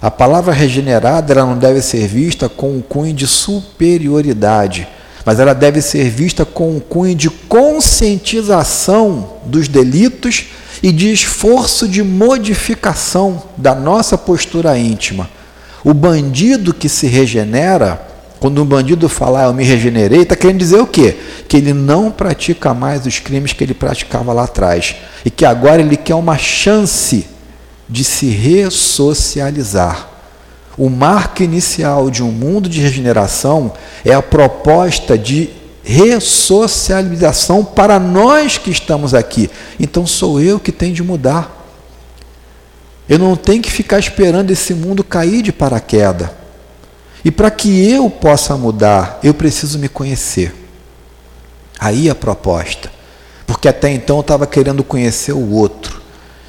A 0.00 0.10
palavra 0.10 0.52
regenerada 0.52 1.32
ela 1.32 1.46
não 1.46 1.56
deve 1.56 1.80
ser 1.80 2.06
vista 2.06 2.48
com 2.48 2.76
um 2.76 2.82
cunho 2.82 3.14
de 3.14 3.26
superioridade, 3.26 4.86
mas 5.24 5.40
ela 5.40 5.54
deve 5.54 5.80
ser 5.80 6.10
vista 6.10 6.44
com 6.44 6.76
um 6.76 6.80
cunho 6.80 7.14
de 7.14 7.30
conscientização 7.30 9.38
dos 9.46 9.66
delitos 9.66 10.48
e 10.82 10.92
de 10.92 11.10
esforço 11.10 11.88
de 11.88 12.02
modificação 12.02 13.42
da 13.56 13.74
nossa 13.74 14.18
postura 14.18 14.78
íntima. 14.78 15.30
O 15.82 15.94
bandido 15.94 16.74
que 16.74 16.88
se 16.88 17.06
regenera, 17.06 18.13
quando 18.44 18.62
um 18.62 18.66
bandido 18.66 19.08
falar 19.08 19.44
eu 19.44 19.54
me 19.54 19.64
regenerei, 19.64 20.20
está 20.20 20.36
querendo 20.36 20.58
dizer 20.58 20.78
o 20.78 20.86
quê? 20.86 21.16
Que 21.48 21.56
ele 21.56 21.72
não 21.72 22.10
pratica 22.10 22.74
mais 22.74 23.06
os 23.06 23.18
crimes 23.18 23.54
que 23.54 23.64
ele 23.64 23.72
praticava 23.72 24.34
lá 24.34 24.44
atrás 24.44 24.96
e 25.24 25.30
que 25.30 25.46
agora 25.46 25.80
ele 25.80 25.96
quer 25.96 26.14
uma 26.14 26.36
chance 26.36 27.26
de 27.88 28.04
se 28.04 28.26
ressocializar. 28.26 30.10
O 30.76 30.90
marco 30.90 31.42
inicial 31.42 32.10
de 32.10 32.22
um 32.22 32.30
mundo 32.30 32.68
de 32.68 32.82
regeneração 32.82 33.72
é 34.04 34.12
a 34.12 34.20
proposta 34.20 35.16
de 35.16 35.48
ressocialização 35.82 37.64
para 37.64 37.98
nós 37.98 38.58
que 38.58 38.70
estamos 38.70 39.14
aqui. 39.14 39.50
Então 39.80 40.06
sou 40.06 40.38
eu 40.38 40.60
que 40.60 40.70
tenho 40.70 40.92
de 40.92 41.02
mudar. 41.02 41.66
Eu 43.08 43.18
não 43.18 43.36
tenho 43.36 43.62
que 43.62 43.72
ficar 43.72 43.98
esperando 43.98 44.50
esse 44.50 44.74
mundo 44.74 45.02
cair 45.02 45.40
de 45.40 45.50
paraquedas. 45.50 46.43
E 47.24 47.30
para 47.30 47.50
que 47.50 47.90
eu 47.90 48.10
possa 48.10 48.56
mudar, 48.56 49.18
eu 49.22 49.32
preciso 49.32 49.78
me 49.78 49.88
conhecer. 49.88 50.54
Aí 51.80 52.10
a 52.10 52.14
proposta. 52.14 52.92
Porque 53.46 53.68
até 53.68 53.90
então 53.90 54.16
eu 54.16 54.20
estava 54.20 54.46
querendo 54.46 54.84
conhecer 54.84 55.32
o 55.32 55.50
outro. 55.50 56.02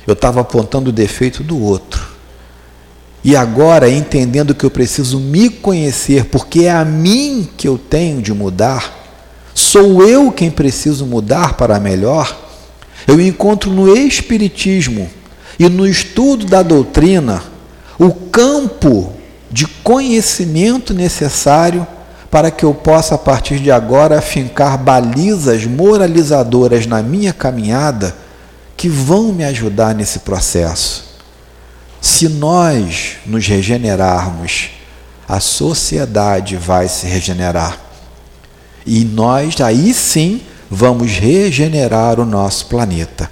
Eu 0.05 0.13
estava 0.13 0.41
apontando 0.41 0.89
o 0.89 0.93
defeito 0.93 1.43
do 1.43 1.59
outro. 1.61 2.15
E 3.23 3.35
agora, 3.35 3.89
entendendo 3.89 4.53
que 4.53 4.63
eu 4.63 4.69
preciso 4.69 5.19
me 5.19 5.49
conhecer, 5.49 6.25
porque 6.25 6.65
é 6.65 6.71
a 6.71 6.85
mim 6.85 7.49
que 7.57 7.67
eu 7.67 7.77
tenho 7.77 8.21
de 8.21 8.31
mudar, 8.31 8.93
sou 9.53 10.07
eu 10.07 10.31
quem 10.31 10.51
preciso 10.51 11.07
mudar 11.07 11.55
para 11.55 11.79
melhor, 11.79 12.37
eu 13.07 13.19
encontro 13.19 13.71
no 13.71 13.97
Espiritismo 13.97 15.09
e 15.57 15.67
no 15.67 15.87
estudo 15.87 16.45
da 16.45 16.61
doutrina 16.61 17.41
o 17.97 18.11
campo 18.11 19.13
de 19.51 19.65
conhecimento 19.65 20.93
necessário 20.93 21.85
para 22.29 22.51
que 22.51 22.65
eu 22.65 22.73
possa, 22.73 23.15
a 23.15 23.17
partir 23.17 23.59
de 23.59 23.71
agora, 23.71 24.21
fincar 24.21 24.77
balizas 24.77 25.65
moralizadoras 25.65 26.85
na 26.85 27.01
minha 27.01 27.31
caminhada 27.31 28.15
que 28.75 28.89
vão 28.89 29.31
me 29.31 29.45
ajudar 29.45 29.95
nesse 29.95 30.19
processo. 30.19 31.05
Se 32.01 32.27
nós 32.27 33.13
nos 33.25 33.47
regenerarmos, 33.47 34.71
a 35.27 35.39
sociedade 35.39 36.57
vai 36.57 36.87
se 36.87 37.07
regenerar. 37.07 37.79
E 38.85 39.03
nós 39.03 39.59
aí 39.61 39.93
sim 39.93 40.41
vamos 40.69 41.11
regenerar 41.13 42.19
o 42.19 42.25
nosso 42.25 42.67
planeta. 42.67 43.31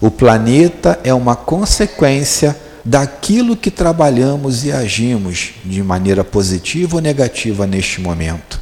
O 0.00 0.10
planeta 0.10 0.98
é 1.04 1.12
uma 1.12 1.36
consequência 1.36 2.56
daquilo 2.84 3.56
que 3.56 3.70
trabalhamos 3.70 4.64
e 4.64 4.72
agimos 4.72 5.52
de 5.64 5.82
maneira 5.82 6.24
positiva 6.24 6.96
ou 6.96 7.02
negativa 7.02 7.66
neste 7.66 8.00
momento. 8.00 8.60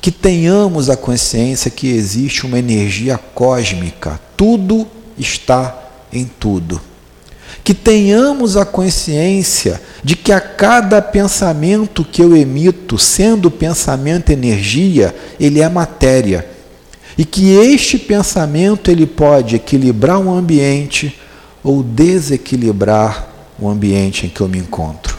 Que 0.00 0.10
tenhamos 0.10 0.90
a 0.90 0.96
consciência 0.96 1.70
que 1.70 1.88
existe 1.88 2.44
uma 2.44 2.58
energia 2.58 3.18
cósmica, 3.18 4.20
tudo 4.36 4.86
está 5.18 5.78
em 6.12 6.24
tudo. 6.24 6.80
Que 7.62 7.74
tenhamos 7.74 8.56
a 8.56 8.64
consciência 8.64 9.80
de 10.02 10.16
que 10.16 10.32
a 10.32 10.40
cada 10.40 11.00
pensamento 11.00 12.04
que 12.04 12.20
eu 12.20 12.36
emito, 12.36 12.98
sendo 12.98 13.50
pensamento 13.50 14.30
energia, 14.30 15.14
ele 15.38 15.60
é 15.60 15.68
matéria. 15.68 16.48
E 17.16 17.24
que 17.24 17.52
este 17.52 17.98
pensamento 17.98 18.90
ele 18.90 19.06
pode 19.06 19.54
equilibrar 19.54 20.18
um 20.18 20.34
ambiente 20.34 21.16
ou 21.62 21.82
desequilibrar 21.82 23.31
o 23.62 23.68
ambiente 23.68 24.26
em 24.26 24.28
que 24.28 24.40
eu 24.40 24.48
me 24.48 24.58
encontro. 24.58 25.18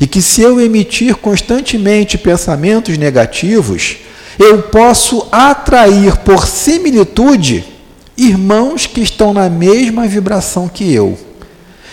E 0.00 0.06
que 0.06 0.20
se 0.20 0.42
eu 0.42 0.60
emitir 0.60 1.16
constantemente 1.16 2.18
pensamentos 2.18 2.98
negativos, 2.98 3.98
eu 4.38 4.62
posso 4.62 5.26
atrair 5.30 6.16
por 6.18 6.46
similitude 6.46 7.64
irmãos 8.16 8.86
que 8.86 9.00
estão 9.00 9.32
na 9.32 9.48
mesma 9.48 10.06
vibração 10.06 10.68
que 10.68 10.92
eu. 10.92 11.18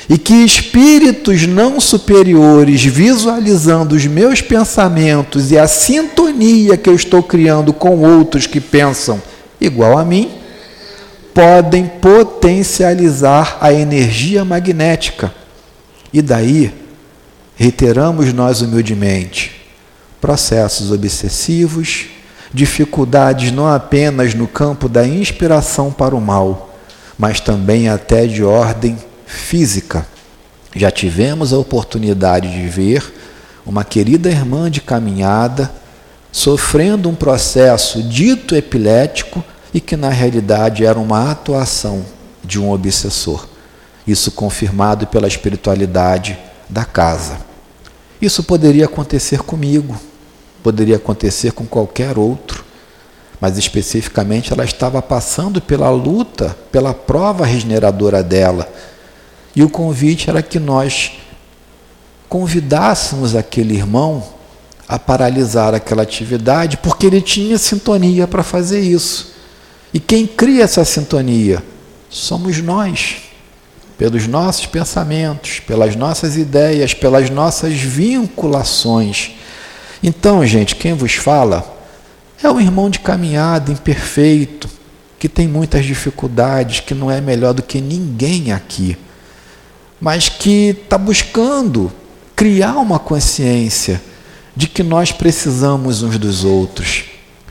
E 0.10 0.18
que 0.18 0.34
espíritos 0.34 1.46
não 1.46 1.80
superiores, 1.80 2.84
visualizando 2.84 3.96
os 3.96 4.08
meus 4.08 4.42
pensamentos 4.42 5.52
e 5.52 5.58
a 5.58 5.68
sintonia 5.68 6.76
que 6.76 6.90
eu 6.90 6.96
estou 6.96 7.22
criando 7.22 7.72
com 7.72 8.00
outros 8.00 8.48
que 8.48 8.60
pensam 8.60 9.22
igual 9.62 10.00
a 10.00 10.04
mim, 10.04 10.32
podem 11.32 11.86
potencializar 11.86 13.58
a 13.62 13.72
energia 13.72 14.44
magnética. 14.44 15.39
E 16.14 16.22
daí, 16.22 16.74
reiteramos 17.56 18.32
nós 18.34 18.62
humildemente, 18.62 19.52
processos 20.20 20.92
obsessivos, 20.92 22.08
dificuldades 22.54 23.52
não 23.52 23.68
apenas 23.68 24.34
no 24.34 24.48
campo 24.48 24.90
da 24.90 25.06
inspiração 25.06 25.92
para 25.92 26.16
o 26.16 26.22
mal, 26.22 26.74
mas 27.18 27.40
também 27.40 27.90
até 27.90 28.26
de 28.26 28.44
ordem 28.44 28.98
física. 29.26 30.06
Já 30.76 30.90
tivemos 30.90 31.52
a 31.54 31.58
oportunidade 31.58 32.52
de 32.52 32.68
ver 32.68 33.14
uma 33.66 33.84
querida 33.84 34.30
irmã 34.30 34.70
de 34.70 34.82
caminhada 34.82 35.72
sofrendo 36.32 37.10
um 37.10 37.16
processo 37.16 38.02
dito 38.04 38.56
epilético 38.56 39.44
e 39.74 39.82
que 39.82 39.96
na 39.98 40.10
realidade 40.10 40.86
era 40.86 40.98
uma 40.98 41.32
atuação 41.32 42.06
de 42.44 42.60
um 42.60 42.72
obsessor. 42.72 43.49
Isso 44.10 44.32
confirmado 44.32 45.06
pela 45.06 45.28
espiritualidade 45.28 46.36
da 46.68 46.84
casa. 46.84 47.38
Isso 48.20 48.44
poderia 48.44 48.86
acontecer 48.86 49.44
comigo, 49.44 49.96
poderia 50.64 50.96
acontecer 50.96 51.52
com 51.52 51.66
qualquer 51.66 52.18
outro, 52.18 52.66
mas 53.40 53.56
especificamente 53.56 54.52
ela 54.52 54.66
estava 54.66 55.00
passando 55.00 55.62
pela 55.62 55.92
luta, 55.92 56.58
pela 56.72 56.92
prova 56.92 57.46
regeneradora 57.46 58.24
dela. 58.24 58.68
E 59.56 59.62
o 59.62 59.70
convite 59.70 60.28
era 60.28 60.42
que 60.42 60.58
nós 60.58 61.12
convidássemos 62.28 63.36
aquele 63.36 63.76
irmão 63.76 64.24
a 64.88 64.98
paralisar 64.98 65.76
aquela 65.76 66.02
atividade, 66.02 66.78
porque 66.78 67.06
ele 67.06 67.22
tinha 67.22 67.60
sintonia 67.60 68.28
para 68.28 68.42
fazer 68.42 68.80
isso. 68.80 69.34
E 69.94 70.00
quem 70.00 70.26
cria 70.26 70.64
essa 70.64 70.84
sintonia? 70.84 71.64
Somos 72.10 72.60
nós, 72.60 73.29
pelos 74.00 74.28
nossos 74.28 74.66
pensamentos, 74.66 75.60
pelas 75.60 75.94
nossas 75.94 76.38
ideias, 76.38 76.94
pelas 76.94 77.30
nossas 77.30 77.74
vinculações. 77.74 79.32
Então, 80.02 80.46
gente, 80.46 80.74
quem 80.78 80.94
vos 80.94 81.16
fala 81.16 81.78
é 82.42 82.50
um 82.50 82.62
irmão 82.62 82.90
de 82.90 83.00
caminhada 83.00 83.74
imperfeito, 83.74 84.70
que 85.20 85.28
tem 85.28 85.50
muitas 85.50 85.84
dificuldades, 85.84 86.80
que 86.80 86.94
não 86.94 87.12
é 87.12 87.20
melhor 87.20 87.54
do 87.54 87.62
que 87.62 87.82
ninguém 87.82 88.54
aqui, 88.54 88.98
mas 90.00 90.30
que 90.30 90.70
está 90.70 90.98
buscando 90.98 91.92
criar 92.38 92.78
uma 92.78 93.00
consciência 93.00 94.02
de 94.56 94.68
que 94.68 94.82
nós 94.82 95.12
precisamos 95.12 96.04
uns 96.04 96.18
dos 96.18 96.46
outros, 96.46 97.04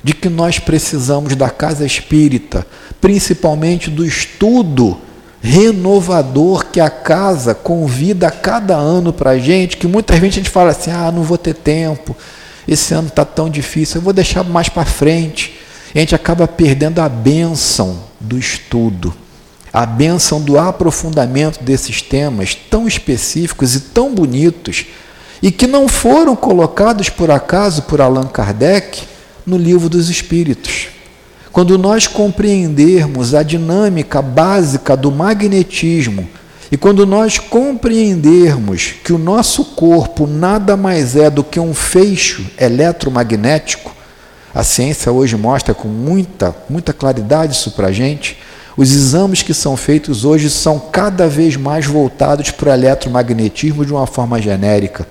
de 0.03 0.15
que 0.15 0.31
nós 0.31 0.59
precisamos 0.59 1.37
da 1.37 1.51
casa 1.51 1.85
espírita, 1.85 2.67
principalmente 3.03 3.91
do 3.91 4.03
estudo 4.03 4.99
renovador 5.41 6.67
que 6.67 6.81
a 6.81 6.91
casa 6.91 7.55
convida 7.55 8.29
a 8.29 8.31
cada 8.31 8.77
ano 8.77 9.13
para 9.13 9.31
a 9.31 9.39
gente, 9.39 9.77
que 9.77 9.87
muitas 9.87 10.19
vezes 10.19 10.35
a 10.35 10.39
gente 10.41 10.51
fala 10.51 10.71
assim, 10.71 10.91
ah, 10.91 11.13
não 11.13 11.23
vou 11.23 11.39
ter 11.39 11.55
tempo, 11.55 12.17
esse 12.67 12.93
ano 12.93 13.09
está 13.09 13.25
tão 13.25 13.49
difícil, 13.49 13.97
eu 13.97 14.03
vou 14.03 14.13
deixar 14.13 14.45
mais 14.45 14.69
para 14.69 14.85
frente. 14.85 15.59
A 15.95 15.99
gente 15.99 16.15
acaba 16.15 16.47
perdendo 16.47 17.01
a 17.01 17.09
bênção 17.09 17.99
do 18.21 18.39
estudo, 18.39 19.15
a 19.73 19.87
bênção 19.87 20.41
do 20.41 20.59
aprofundamento 20.59 21.63
desses 21.63 22.03
temas 22.03 22.55
tão 22.55 22.87
específicos 22.87 23.75
e 23.75 23.81
tão 23.81 24.15
bonitos, 24.15 24.87
e 25.43 25.51
que 25.51 25.67
não 25.67 25.89
foram 25.89 26.37
colocados 26.37 27.09
por 27.09 27.31
acaso 27.31 27.83
por 27.83 28.01
Allan 28.01 28.27
Kardec 28.27 29.05
no 29.47 29.57
Livro 29.57 29.89
dos 29.89 30.11
Espíritos. 30.11 30.89
Quando 31.59 31.77
nós 31.77 32.07
compreendermos 32.07 33.35
a 33.35 33.43
dinâmica 33.43 34.23
básica 34.23 34.97
do 34.97 35.11
magnetismo 35.11 36.29
e 36.71 36.77
quando 36.77 37.05
nós 37.05 37.41
compreendermos 37.41 38.95
que 39.03 39.13
o 39.13 39.19
nosso 39.19 39.65
corpo 39.65 40.25
nada 40.25 40.77
mais 40.77 41.17
é 41.17 41.29
do 41.29 41.43
que 41.43 41.59
um 41.59 41.75
feixo 41.75 42.47
eletromagnético, 42.57 43.93
A 44.55 44.63
ciência 44.63 45.11
hoje 45.11 45.37
mostra 45.37 45.75
com 45.75 45.89
muita, 45.89 46.55
muita 46.71 46.93
claridade 46.93 47.57
isso 47.57 47.73
para 47.73 47.89
a 47.89 47.93
gente. 47.93 48.39
Os 48.77 48.93
exames 48.93 49.43
que 49.43 49.53
são 49.53 49.77
feitos 49.77 50.25
hoje 50.25 50.49
são 50.49 50.79
cada 50.79 51.27
vez 51.27 51.57
mais 51.57 51.85
voltados 51.87 52.53
para 52.53 52.71
o 52.71 52.73
eletromagnetismo 52.73 53.85
de 53.85 53.93
uma 53.93 54.07
forma 54.07 54.41
genérica. 54.41 55.09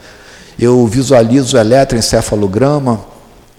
Eu 0.58 0.88
visualizo 0.88 1.58
o 1.58 1.60
eletroencefalograma, 1.60 3.02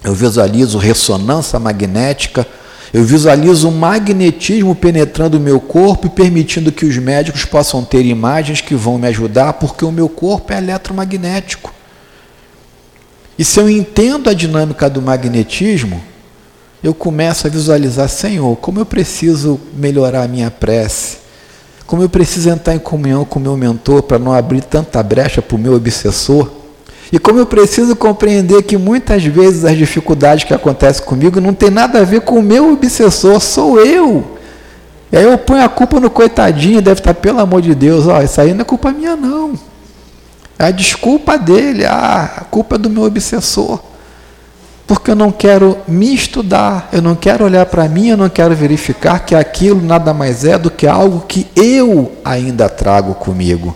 eu 0.03 0.15
visualizo 0.15 0.79
ressonância 0.79 1.59
magnética, 1.59 2.47
eu 2.93 3.05
visualizo 3.05 3.69
o 3.69 3.73
magnetismo 3.73 4.75
penetrando 4.75 5.37
o 5.37 5.41
meu 5.41 5.61
corpo 5.61 6.07
e 6.07 6.11
permitindo 6.11 6.73
que 6.73 6.87
os 6.87 6.97
médicos 6.97 7.45
possam 7.45 7.85
ter 7.85 8.05
imagens 8.05 8.61
que 8.61 8.75
vão 8.75 8.99
me 8.99 9.07
ajudar, 9.09 9.55
porque 9.55 9.85
o 9.85 9.93
meu 9.93 10.09
corpo 10.09 10.53
é 10.53 10.59
eletromagnético. 10.59 11.75
E 13.39 13.45
se 13.45 13.61
eu 13.61 13.69
entendo 13.69 14.31
a 14.31 14.35
dinâmica 14.35 14.89
do 14.89 15.03
magnetismo, 15.03 16.03
eu 16.83 16.95
começo 16.95 17.47
a 17.47 17.51
visualizar, 17.51 18.09
Senhor, 18.09 18.57
como 18.57 18.81
eu 18.81 18.87
preciso 18.87 19.61
melhorar 19.75 20.23
a 20.23 20.29
minha 20.29 20.51
prece, 20.51 21.19
como 21.87 22.03
eu 22.03 22.09
preciso 22.09 22.49
entrar 22.49 22.75
em 22.75 22.79
comunhão 22.79 23.25
com 23.25 23.39
o 23.39 23.43
meu 23.43 23.57
mentor 23.57 24.03
para 24.03 24.19
não 24.19 24.33
abrir 24.33 24.63
tanta 24.63 25.03
brecha 25.03 25.43
para 25.43 25.57
o 25.57 25.59
meu 25.59 25.75
obsessor, 25.75 26.51
e 27.11 27.19
como 27.19 27.39
eu 27.39 27.47
preciso 27.47 27.97
compreender 27.97 28.63
que 28.63 28.77
muitas 28.77 29.25
vezes 29.25 29.65
as 29.65 29.77
dificuldades 29.77 30.45
que 30.45 30.53
acontecem 30.53 31.05
comigo 31.05 31.41
não 31.41 31.55
tem 31.55 31.71
nada 31.71 32.01
a 32.01 32.05
ver 32.05 32.21
com 32.21 32.39
o 32.39 32.43
meu 32.43 32.73
obsessor, 32.73 33.41
sou 33.41 33.81
eu. 33.81 34.37
E 35.11 35.17
aí 35.17 35.25
eu 35.25 35.39
ponho 35.39 35.65
a 35.65 35.69
culpa 35.69 35.99
no 35.99 36.11
coitadinho, 36.11 36.83
deve 36.83 37.01
estar, 37.01 37.15
pelo 37.15 37.41
amor 37.41 37.63
de 37.63 37.75
Deus, 37.75 38.07
ó, 38.07 38.21
isso 38.21 38.39
aí 38.41 38.53
não 38.53 38.61
é 38.61 38.65
culpa 38.65 38.91
minha 38.91 39.17
não. 39.17 39.55
É 40.59 40.67
a 40.67 40.71
desculpa 40.71 41.39
dele, 41.39 41.87
ah, 41.87 42.31
a 42.39 42.41
culpa 42.45 42.75
é 42.75 42.79
do 42.79 42.91
meu 42.91 43.05
obsessor. 43.05 43.81
Porque 44.87 45.11
eu 45.11 45.15
não 45.15 45.31
quero 45.31 45.79
me 45.87 46.15
estudar, 46.15 46.89
eu 46.93 47.01
não 47.01 47.15
quero 47.15 47.45
olhar 47.45 47.65
para 47.67 47.89
mim, 47.89 48.09
eu 48.09 48.17
não 48.17 48.29
quero 48.29 48.55
verificar 48.55 49.21
que 49.21 49.35
aquilo 49.35 49.81
nada 49.81 50.13
mais 50.13 50.45
é 50.45 50.59
do 50.59 50.71
que 50.71 50.87
algo 50.87 51.25
que 51.27 51.47
eu 51.55 52.13
ainda 52.25 52.69
trago 52.69 53.15
comigo. 53.15 53.75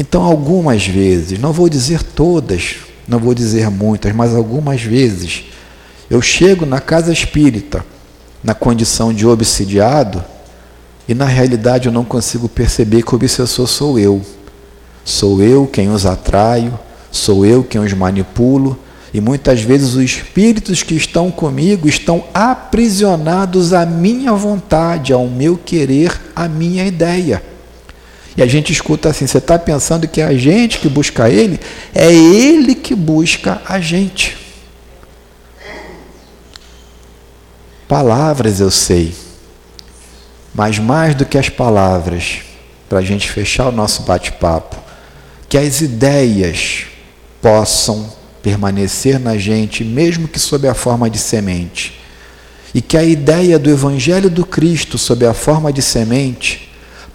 Então, 0.00 0.22
algumas 0.22 0.86
vezes, 0.86 1.38
não 1.38 1.52
vou 1.52 1.68
dizer 1.68 2.02
todas, 2.02 2.76
não 3.06 3.18
vou 3.18 3.34
dizer 3.34 3.68
muitas, 3.68 4.14
mas 4.14 4.34
algumas 4.34 4.80
vezes, 4.80 5.44
eu 6.08 6.22
chego 6.22 6.64
na 6.64 6.80
casa 6.80 7.12
espírita 7.12 7.84
na 8.42 8.54
condição 8.54 9.12
de 9.12 9.26
obsidiado 9.26 10.24
e 11.06 11.12
na 11.12 11.26
realidade 11.26 11.84
eu 11.84 11.92
não 11.92 12.02
consigo 12.02 12.48
perceber 12.48 13.02
que 13.02 13.12
o 13.12 13.16
obsessor 13.16 13.66
sou 13.66 13.98
eu. 13.98 14.22
Sou 15.04 15.42
eu 15.42 15.66
quem 15.66 15.90
os 15.90 16.06
atraio, 16.06 16.78
sou 17.12 17.44
eu 17.44 17.62
quem 17.62 17.78
os 17.78 17.92
manipulo, 17.92 18.78
e 19.12 19.20
muitas 19.20 19.60
vezes 19.60 19.92
os 19.92 20.02
espíritos 20.02 20.82
que 20.82 20.94
estão 20.94 21.30
comigo 21.30 21.86
estão 21.86 22.24
aprisionados 22.32 23.74
à 23.74 23.84
minha 23.84 24.32
vontade, 24.32 25.12
ao 25.12 25.28
meu 25.28 25.58
querer, 25.58 26.18
à 26.34 26.48
minha 26.48 26.86
ideia. 26.86 27.42
E 28.40 28.42
a 28.42 28.46
gente 28.46 28.72
escuta 28.72 29.10
assim: 29.10 29.26
você 29.26 29.36
está 29.36 29.58
pensando 29.58 30.08
que 30.08 30.18
é 30.18 30.24
a 30.24 30.32
gente 30.32 30.78
que 30.78 30.88
busca 30.88 31.28
ele? 31.28 31.60
É 31.94 32.10
ele 32.10 32.74
que 32.74 32.94
busca 32.94 33.60
a 33.66 33.78
gente. 33.78 34.34
Palavras 37.86 38.60
eu 38.60 38.70
sei, 38.70 39.14
mas 40.54 40.78
mais 40.78 41.14
do 41.14 41.26
que 41.26 41.36
as 41.36 41.50
palavras, 41.50 42.38
para 42.88 43.00
a 43.00 43.02
gente 43.02 43.28
fechar 43.28 43.68
o 43.68 43.72
nosso 43.72 44.04
bate-papo, 44.04 44.76
que 45.46 45.58
as 45.58 45.82
ideias 45.82 46.86
possam 47.42 48.10
permanecer 48.42 49.20
na 49.20 49.36
gente, 49.36 49.84
mesmo 49.84 50.26
que 50.26 50.38
sob 50.38 50.66
a 50.66 50.72
forma 50.72 51.10
de 51.10 51.18
semente, 51.18 52.00
e 52.72 52.80
que 52.80 52.96
a 52.96 53.04
ideia 53.04 53.58
do 53.58 53.68
Evangelho 53.68 54.30
do 54.30 54.46
Cristo, 54.46 54.96
sob 54.96 55.26
a 55.26 55.34
forma 55.34 55.70
de 55.70 55.82
semente, 55.82 56.69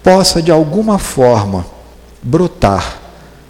possa 0.05 0.39
de 0.39 0.51
alguma 0.51 0.99
forma 0.99 1.65
brotar 2.21 3.01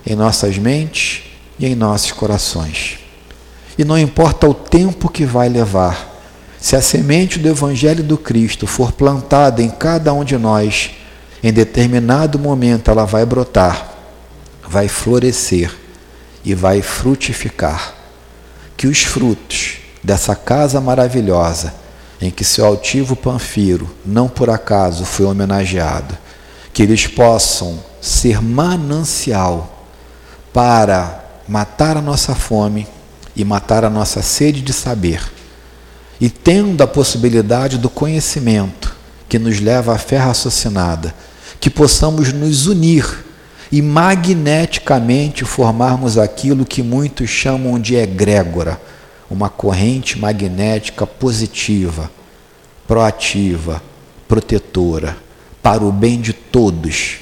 em 0.08 0.16
nossas 0.16 0.58
mentes 0.58 1.24
e 1.60 1.66
em 1.66 1.76
nossos 1.76 2.14
corações. 2.14 3.00
E 3.78 3.84
não 3.84 4.00
importa 4.00 4.48
o 4.48 4.54
tempo 4.54 5.10
que 5.10 5.26
vai 5.26 5.50
levar, 5.50 6.16
se 6.58 6.78
a 6.78 6.82
semente 6.82 7.38
do 7.38 7.50
Evangelho 7.50 8.04
do 8.04 8.18
Cristo 8.18 8.66
for 8.66 8.94
plantada 8.94 9.62
em 9.62 9.70
cada 9.70 10.14
um 10.14 10.24
de 10.24 10.38
nós, 10.38 10.92
em 11.44 11.52
determinado 11.52 12.40
momento 12.40 12.90
ela 12.90 13.06
vai 13.06 13.26
brotar 13.26 13.92
vai 14.68 14.88
florescer 14.88 15.72
e 16.44 16.54
vai 16.54 16.82
frutificar. 16.82 17.94
Que 18.76 18.88
os 18.88 19.04
frutos 19.04 19.78
dessa 20.04 20.36
casa 20.36 20.82
maravilhosa, 20.82 21.74
em 22.22 22.30
que 22.30 22.44
seu 22.44 22.66
altivo 22.66 23.16
Panfiro, 23.16 23.90
não 24.06 24.28
por 24.28 24.50
acaso, 24.50 25.06
foi 25.06 25.26
homenageado, 25.26 26.18
que 26.76 26.84
eles 26.84 27.08
possam 27.08 27.80
ser 28.02 28.42
manancial 28.42 29.88
para 30.52 31.24
matar 31.48 31.96
a 31.96 32.02
nossa 32.02 32.36
fome 32.36 32.86
e 33.34 33.46
matar 33.46 33.86
a 33.86 33.90
nossa 33.90 34.22
sede 34.22 34.62
de 34.62 34.74
saber. 34.74 35.22
E 36.20 36.30
tendo 36.30 36.84
a 36.84 36.88
possibilidade 36.88 37.78
do 37.78 37.90
conhecimento 37.90 38.94
que 39.30 39.40
nos 39.40 39.62
leva 39.62 39.96
à 39.96 39.98
fé 39.98 40.18
raciocinada, 40.18 41.16
que 41.62 41.70
possamos 41.70 42.34
nos 42.34 42.68
unir 42.68 43.24
e 43.72 43.82
magneticamente 43.82 45.46
formarmos 45.46 46.18
aquilo 46.18 46.66
que 46.66 46.84
muitos 46.84 47.30
chamam 47.30 47.80
de 47.80 47.96
egrégora, 47.96 48.82
uma 49.32 49.48
corrente 49.48 50.20
magnética 50.20 51.08
positiva, 51.08 52.12
proativa, 52.86 53.82
protetora, 54.28 55.24
para 55.66 55.84
o 55.84 55.92
bem 55.92 56.22
de 56.22 56.32
todos. 56.32 57.16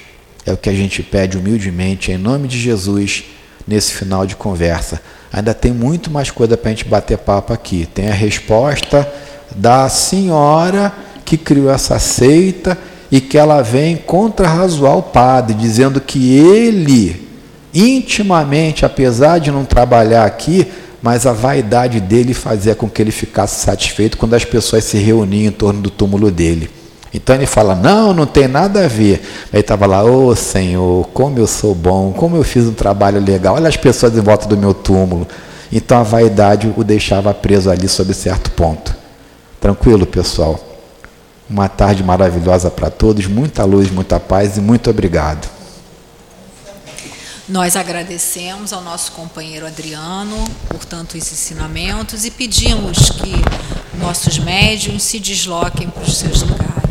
É 0.46 0.52
o 0.52 0.58
que 0.58 0.70
a 0.70 0.74
gente 0.74 1.02
pede 1.02 1.38
humildemente, 1.38 2.12
em 2.12 2.18
nome 2.18 2.50
de 2.50 2.60
Jesus, 2.60 3.24
nesse 3.66 3.94
final 3.94 4.26
de 4.26 4.36
conversa. 4.36 5.02
Ainda 5.32 5.54
tem 5.54 5.72
muito 5.72 6.12
mais 6.12 6.30
coisa 6.30 6.58
para 6.58 6.70
a 6.70 6.74
gente 6.74 6.84
bater 6.84 7.18
papo 7.18 7.54
aqui. 7.54 7.88
Tem 7.94 8.10
a 8.10 8.14
resposta 8.14 9.10
da 9.56 9.88
senhora 9.88 10.92
que 11.24 11.38
criou 11.38 11.72
essa 11.72 11.98
seita 12.00 12.78
e 13.10 13.22
que 13.22 13.38
ela 13.38 13.62
vem 13.62 13.96
contrarrazoar 13.96 14.98
o 14.98 15.04
padre, 15.04 15.56
dizendo 15.56 16.02
que 16.02 16.36
ele, 16.38 17.26
intimamente, 17.74 18.86
apesar 18.86 19.38
de 19.38 19.52
não 19.52 19.64
trabalhar 19.64 20.26
aqui, 20.26 20.68
mas 21.02 21.26
a 21.26 21.32
vaidade 21.32 22.02
dele 22.02 22.34
fazia 22.34 22.76
com 22.76 22.90
que 22.90 23.02
ele 23.02 23.12
ficasse 23.12 23.64
satisfeito 23.64 24.18
quando 24.18 24.34
as 24.34 24.44
pessoas 24.44 24.84
se 24.84 24.98
reuniam 24.98 25.48
em 25.48 25.52
torno 25.54 25.80
do 25.80 25.90
túmulo 25.90 26.30
dele. 26.30 26.83
Então 27.14 27.36
ele 27.36 27.46
fala: 27.46 27.76
Não, 27.76 28.14
não 28.14 28.26
tem 28.26 28.48
nada 28.48 28.86
a 28.86 28.88
ver. 28.88 29.22
Aí 29.52 29.60
estava 29.60 29.86
lá: 29.86 30.04
Ô 30.04 30.28
oh, 30.28 30.36
Senhor, 30.36 31.08
como 31.10 31.38
eu 31.38 31.46
sou 31.46 31.76
bom, 31.76 32.12
como 32.12 32.36
eu 32.36 32.44
fiz 32.44 32.66
um 32.66 32.74
trabalho 32.74 33.20
legal. 33.20 33.56
Olha 33.56 33.70
as 33.70 33.78
pessoas 33.78 34.18
em 34.18 34.22
volta 34.22 34.48
do 34.48 34.58
meu 34.58 34.74
túmulo. 34.74 35.28
Então 35.72 36.00
a 36.00 36.04
vaidade 36.04 36.72
o 36.76 36.84
deixava 36.84 37.34
preso 37.34 37.70
ali 37.70 37.88
sob 37.88 38.14
certo 38.14 38.52
ponto. 38.52 38.96
Tranquilo, 39.60 40.06
pessoal? 40.06 40.60
Uma 41.50 41.68
tarde 41.68 42.04
maravilhosa 42.04 42.72
para 42.72 42.90
todos, 42.90 43.28
muita 43.28 43.64
luz, 43.64 43.90
muita 43.92 44.20
paz 44.20 44.58
e 44.58 44.62
muito 44.62 44.90
obrigado. 44.90 45.48
Nós 47.48 47.76
agradecemos 47.76 48.72
ao 48.72 48.82
nosso 48.82 49.12
companheiro 49.12 49.68
Adriano 49.68 50.38
por 50.70 50.86
tantos 50.86 51.32
ensinamentos 51.32 52.24
e 52.24 52.32
pedimos 52.32 53.10
que 53.10 53.34
nossos 54.00 54.40
médiums 54.40 55.04
se 55.04 55.20
desloquem 55.20 55.90
para 55.90 56.04
os 56.04 56.18
seus 56.18 56.42
lugares. 56.42 56.83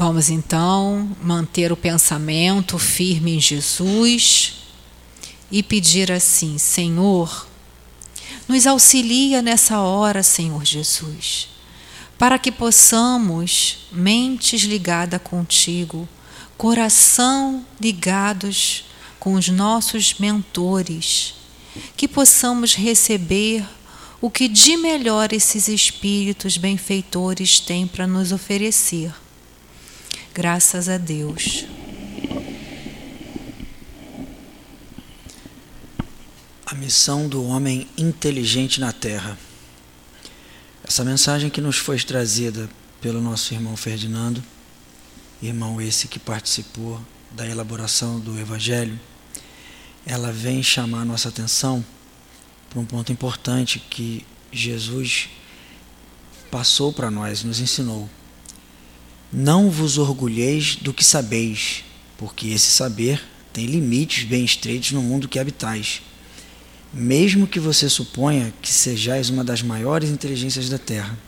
Vamos 0.00 0.30
então 0.30 1.10
manter 1.20 1.72
o 1.72 1.76
pensamento 1.76 2.78
firme 2.78 3.34
em 3.34 3.40
Jesus 3.40 4.62
e 5.50 5.60
pedir 5.60 6.12
assim: 6.12 6.56
Senhor, 6.56 7.48
nos 8.46 8.64
auxilia 8.64 9.42
nessa 9.42 9.80
hora, 9.80 10.22
Senhor 10.22 10.64
Jesus, 10.64 11.48
para 12.16 12.38
que 12.38 12.52
possamos, 12.52 13.88
mentes 13.90 14.62
ligadas 14.62 15.20
contigo, 15.20 16.08
coração 16.56 17.66
ligados 17.80 18.84
com 19.18 19.34
os 19.34 19.48
nossos 19.48 20.14
mentores, 20.20 21.34
que 21.96 22.06
possamos 22.06 22.72
receber 22.72 23.66
o 24.20 24.30
que 24.30 24.46
de 24.46 24.76
melhor 24.76 25.32
esses 25.32 25.66
espíritos 25.66 26.56
benfeitores 26.56 27.58
têm 27.58 27.84
para 27.84 28.06
nos 28.06 28.30
oferecer. 28.30 29.12
Graças 30.38 30.88
a 30.88 30.96
Deus. 30.98 31.64
A 36.64 36.76
missão 36.76 37.28
do 37.28 37.44
homem 37.44 37.88
inteligente 37.98 38.78
na 38.78 38.92
Terra. 38.92 39.36
Essa 40.84 41.04
mensagem 41.04 41.50
que 41.50 41.60
nos 41.60 41.78
foi 41.78 41.98
trazida 41.98 42.70
pelo 43.00 43.20
nosso 43.20 43.52
irmão 43.52 43.76
Ferdinando, 43.76 44.40
irmão 45.42 45.80
esse 45.80 46.06
que 46.06 46.20
participou 46.20 47.00
da 47.32 47.44
elaboração 47.44 48.20
do 48.20 48.38
Evangelho, 48.38 48.96
ela 50.06 50.30
vem 50.30 50.62
chamar 50.62 51.04
nossa 51.04 51.30
atenção 51.30 51.84
para 52.70 52.78
um 52.78 52.84
ponto 52.84 53.10
importante 53.10 53.80
que 53.80 54.24
Jesus 54.52 55.30
passou 56.48 56.92
para 56.92 57.10
nós, 57.10 57.42
nos 57.42 57.58
ensinou. 57.58 58.08
Não 59.32 59.70
vos 59.70 59.98
orgulheis 59.98 60.76
do 60.76 60.94
que 60.94 61.04
sabeis, 61.04 61.84
porque 62.16 62.48
esse 62.48 62.70
saber 62.70 63.22
tem 63.52 63.66
limites 63.66 64.24
bem 64.24 64.42
estreitos 64.42 64.92
no 64.92 65.02
mundo 65.02 65.28
que 65.28 65.38
habitais. 65.38 66.00
Mesmo 66.94 67.46
que 67.46 67.60
você 67.60 67.90
suponha 67.90 68.54
que 68.62 68.72
sejais 68.72 69.28
uma 69.28 69.44
das 69.44 69.60
maiores 69.60 70.08
inteligências 70.08 70.70
da 70.70 70.78
Terra. 70.78 71.18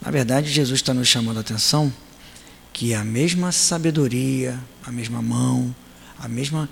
Na 0.00 0.12
verdade, 0.12 0.48
Jesus 0.48 0.78
está 0.78 0.94
nos 0.94 1.08
chamando 1.08 1.38
a 1.38 1.40
atenção 1.40 1.92
que 2.72 2.94
a 2.94 3.02
mesma 3.02 3.50
sabedoria, 3.50 4.56
a 4.84 4.92
mesma 4.92 5.20
mão, 5.20 5.74
a 6.16 6.28
mesma, 6.28 6.68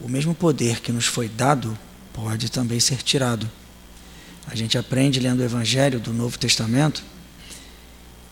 o 0.00 0.08
mesmo 0.08 0.34
poder 0.34 0.80
que 0.80 0.90
nos 0.90 1.04
foi 1.04 1.28
dado 1.28 1.76
pode 2.14 2.50
também 2.50 2.80
ser 2.80 3.02
tirado. 3.02 3.50
A 4.46 4.54
gente 4.54 4.78
aprende 4.78 5.20
lendo 5.20 5.40
o 5.40 5.44
Evangelho 5.44 6.00
do 6.00 6.14
Novo 6.14 6.38
Testamento 6.38 7.02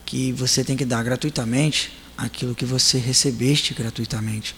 que 0.09 0.33
você 0.33 0.65
tem 0.65 0.75
que 0.75 0.87
dar 0.87 1.05
gratuitamente 1.05 1.93
aquilo 2.17 2.55
que 2.55 2.65
você 2.65 2.97
recebeste 2.97 3.75
gratuitamente. 3.75 4.57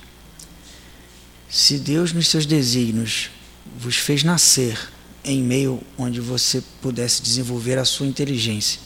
Se 1.48 1.76
Deus, 1.76 2.12
nos 2.12 2.28
seus 2.28 2.46
desígnios, 2.46 3.30
vos 3.76 3.96
fez 3.96 4.22
nascer 4.22 4.78
em 5.24 5.42
meio 5.42 5.82
onde 5.98 6.20
você 6.20 6.62
pudesse 6.80 7.20
desenvolver 7.20 7.78
a 7.78 7.84
sua 7.84 8.06
inteligência, 8.06 8.80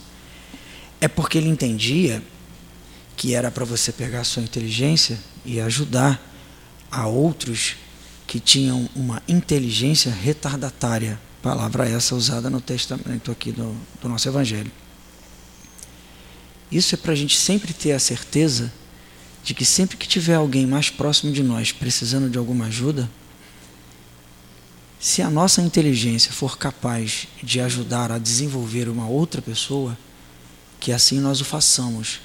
é 1.02 1.06
porque 1.06 1.36
Ele 1.36 1.50
entendia 1.50 2.22
que 3.14 3.34
era 3.34 3.50
para 3.50 3.66
você 3.66 3.92
pegar 3.92 4.20
a 4.20 4.24
sua 4.24 4.42
inteligência 4.42 5.20
e 5.44 5.60
ajudar 5.60 6.18
a 6.90 7.06
outros 7.06 7.76
que 8.26 8.40
tinham 8.40 8.88
uma 8.96 9.22
inteligência 9.28 10.10
retardatária, 10.10 11.20
palavra 11.42 11.86
essa 11.86 12.14
usada 12.14 12.48
no 12.48 12.62
testamento 12.62 13.30
aqui 13.30 13.52
do, 13.52 13.76
do 14.00 14.08
nosso 14.08 14.26
Evangelho. 14.26 14.72
Isso 16.74 16.96
é 16.96 16.98
para 16.98 17.12
a 17.12 17.14
gente 17.14 17.38
sempre 17.38 17.72
ter 17.72 17.92
a 17.92 18.00
certeza 18.00 18.72
de 19.44 19.54
que 19.54 19.64
sempre 19.64 19.96
que 19.96 20.08
tiver 20.08 20.34
alguém 20.34 20.66
mais 20.66 20.90
próximo 20.90 21.32
de 21.32 21.40
nós 21.40 21.70
precisando 21.70 22.28
de 22.28 22.36
alguma 22.36 22.66
ajuda, 22.66 23.08
se 24.98 25.22
a 25.22 25.30
nossa 25.30 25.62
inteligência 25.62 26.32
for 26.32 26.58
capaz 26.58 27.28
de 27.40 27.60
ajudar 27.60 28.10
a 28.10 28.18
desenvolver 28.18 28.88
uma 28.88 29.06
outra 29.06 29.40
pessoa, 29.40 29.96
que 30.80 30.90
assim 30.90 31.20
nós 31.20 31.40
o 31.40 31.44
façamos, 31.44 32.20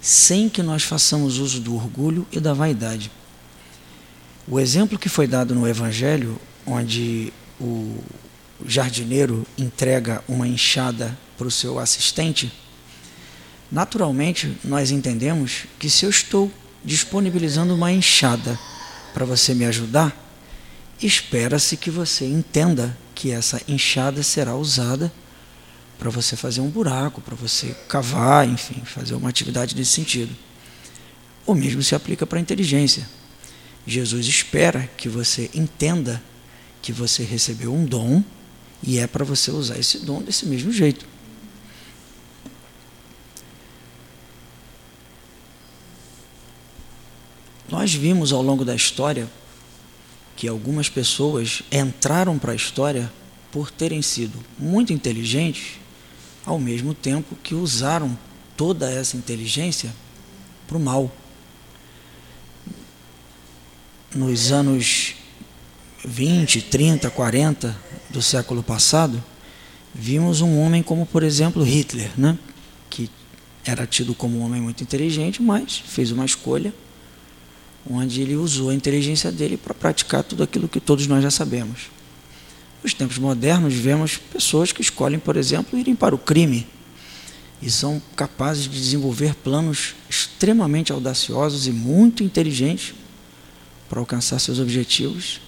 sem 0.00 0.48
que 0.48 0.62
nós 0.62 0.84
façamos 0.84 1.38
uso 1.38 1.60
do 1.60 1.74
orgulho 1.74 2.24
e 2.30 2.38
da 2.38 2.54
vaidade. 2.54 3.10
O 4.46 4.60
exemplo 4.60 5.00
que 5.00 5.08
foi 5.08 5.26
dado 5.26 5.52
no 5.52 5.66
Evangelho, 5.66 6.40
onde 6.64 7.32
o 7.60 7.98
jardineiro 8.64 9.44
entrega 9.58 10.22
uma 10.28 10.46
enxada 10.46 11.18
para 11.36 11.48
o 11.48 11.50
seu 11.50 11.78
assistente, 11.80 12.52
naturalmente 13.70 14.56
nós 14.64 14.90
entendemos 14.90 15.64
que 15.78 15.88
se 15.88 16.04
eu 16.04 16.10
estou 16.10 16.50
disponibilizando 16.84 17.74
uma 17.74 17.92
enxada 17.92 18.58
para 19.12 19.24
você 19.24 19.54
me 19.54 19.64
ajudar, 19.64 20.16
espera-se 21.00 21.76
que 21.76 21.90
você 21.90 22.24
entenda 22.26 22.96
que 23.14 23.30
essa 23.30 23.60
enxada 23.68 24.22
será 24.22 24.54
usada 24.54 25.12
para 25.98 26.08
você 26.08 26.34
fazer 26.34 26.62
um 26.62 26.70
buraco, 26.70 27.20
para 27.20 27.34
você 27.34 27.76
cavar, 27.86 28.48
enfim, 28.48 28.82
fazer 28.84 29.14
uma 29.14 29.28
atividade 29.28 29.76
nesse 29.76 29.92
sentido. 29.92 30.34
O 31.46 31.54
mesmo 31.54 31.82
se 31.82 31.94
aplica 31.94 32.26
para 32.26 32.38
a 32.38 32.42
inteligência. 32.42 33.06
Jesus 33.86 34.26
espera 34.26 34.88
que 34.96 35.08
você 35.08 35.50
entenda 35.52 36.22
que 36.80 36.92
você 36.92 37.22
recebeu 37.22 37.74
um 37.74 37.84
dom 37.84 38.22
e 38.82 38.98
é 38.98 39.06
para 39.06 39.24
você 39.24 39.50
usar 39.50 39.78
esse 39.78 39.98
dom 39.98 40.22
desse 40.22 40.46
mesmo 40.46 40.72
jeito. 40.72 41.06
Nós 47.70 47.94
vimos 47.94 48.32
ao 48.32 48.42
longo 48.42 48.64
da 48.64 48.74
história 48.74 49.28
que 50.36 50.48
algumas 50.48 50.88
pessoas 50.88 51.62
entraram 51.70 52.38
para 52.38 52.52
a 52.52 52.56
história 52.56 53.10
por 53.52 53.70
terem 53.70 54.02
sido 54.02 54.38
muito 54.58 54.92
inteligentes, 54.92 55.78
ao 56.44 56.58
mesmo 56.58 56.94
tempo 56.94 57.36
que 57.42 57.54
usaram 57.54 58.18
toda 58.56 58.90
essa 58.90 59.16
inteligência 59.16 59.94
para 60.66 60.76
o 60.76 60.80
mal 60.80 61.10
nos 64.14 64.50
anos 64.50 65.14
20, 66.04 66.62
30, 66.62 67.10
40 67.10 67.76
do 68.08 68.20
século 68.20 68.62
passado, 68.62 69.22
vimos 69.94 70.40
um 70.40 70.58
homem 70.58 70.82
como, 70.82 71.06
por 71.06 71.22
exemplo, 71.22 71.62
Hitler, 71.62 72.10
né? 72.16 72.36
que 72.88 73.08
era 73.64 73.86
tido 73.86 74.14
como 74.14 74.38
um 74.38 74.42
homem 74.42 74.60
muito 74.60 74.82
inteligente, 74.82 75.40
mas 75.40 75.78
fez 75.78 76.10
uma 76.10 76.24
escolha 76.24 76.74
onde 77.90 78.22
ele 78.22 78.36
usou 78.36 78.70
a 78.70 78.74
inteligência 78.74 79.32
dele 79.32 79.56
para 79.56 79.74
praticar 79.74 80.22
tudo 80.22 80.42
aquilo 80.42 80.68
que 80.68 80.78
todos 80.80 81.06
nós 81.06 81.22
já 81.22 81.30
sabemos. 81.30 81.90
Nos 82.82 82.94
tempos 82.94 83.18
modernos, 83.18 83.74
vemos 83.74 84.16
pessoas 84.16 84.72
que 84.72 84.80
escolhem, 84.80 85.18
por 85.18 85.36
exemplo, 85.36 85.78
irem 85.78 85.94
para 85.94 86.14
o 86.14 86.18
crime 86.18 86.66
e 87.60 87.70
são 87.70 88.00
capazes 88.16 88.64
de 88.64 88.70
desenvolver 88.70 89.34
planos 89.34 89.94
extremamente 90.08 90.92
audaciosos 90.92 91.66
e 91.66 91.72
muito 91.72 92.22
inteligentes 92.22 92.94
para 93.88 94.00
alcançar 94.00 94.38
seus 94.38 94.58
objetivos, 94.58 95.40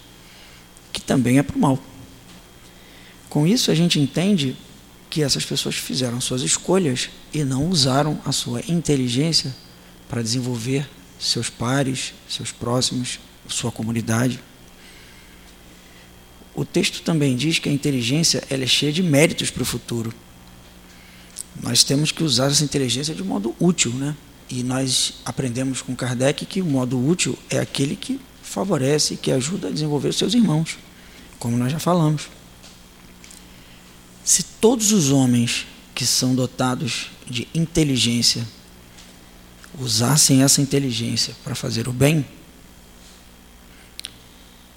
que 0.93 1.01
também 1.01 1.39
é 1.39 1.43
para 1.43 1.57
o 1.57 1.61
mal. 1.61 1.79
Com 3.31 3.47
isso, 3.47 3.71
a 3.71 3.75
gente 3.75 3.99
entende 3.99 4.57
que 5.09 5.23
essas 5.23 5.45
pessoas 5.45 5.77
fizeram 5.77 6.21
suas 6.21 6.43
escolhas 6.43 7.09
e 7.33 7.45
não 7.45 7.69
usaram 7.69 8.21
a 8.27 8.33
sua 8.33 8.61
inteligência 8.69 9.55
para 10.09 10.23
desenvolver 10.23 10.87
seus 11.23 11.49
pares, 11.49 12.13
seus 12.29 12.51
próximos, 12.51 13.21
sua 13.49 13.71
comunidade. 13.71 14.41
O 16.53 16.65
texto 16.65 17.03
também 17.03 17.37
diz 17.37 17.61
que 17.61 17.69
a 17.69 17.73
inteligência 17.73 18.43
ela 18.51 18.65
é 18.65 18.67
cheia 18.67 18.93
de 18.93 19.03
méritos 19.03 19.49
para 19.49 19.63
o 19.63 19.67
futuro. 19.67 20.13
Nós 21.63 21.85
temos 21.85 22.11
que 22.11 22.25
usar 22.25 22.51
essa 22.51 22.65
inteligência 22.65 23.15
de 23.15 23.23
modo 23.23 23.55
útil, 23.61 23.93
né? 23.93 24.17
E 24.51 24.63
nós 24.65 25.15
aprendemos 25.25 25.81
com 25.81 25.95
Kardec 25.95 26.45
que 26.45 26.61
o 26.61 26.67
modo 26.67 26.99
útil 26.99 27.39
é 27.49 27.59
aquele 27.59 27.95
que 27.95 28.21
favorece, 28.43 29.17
que 29.17 29.31
ajuda 29.31 29.69
a 29.69 29.71
desenvolver 29.71 30.09
os 30.09 30.17
seus 30.17 30.35
irmãos, 30.35 30.77
como 31.39 31.57
nós 31.57 31.71
já 31.71 31.79
falamos. 31.79 32.29
Se 34.25 34.43
todos 34.43 34.93
os 34.93 35.11
homens 35.11 35.67
que 35.95 36.05
são 36.05 36.35
dotados 36.35 37.11
de 37.31 37.47
inteligência 37.55 38.47
usassem 39.79 40.43
essa 40.43 40.61
inteligência 40.61 41.35
para 41.43 41.55
fazer 41.55 41.89
o 41.89 41.93
bem, 41.93 42.25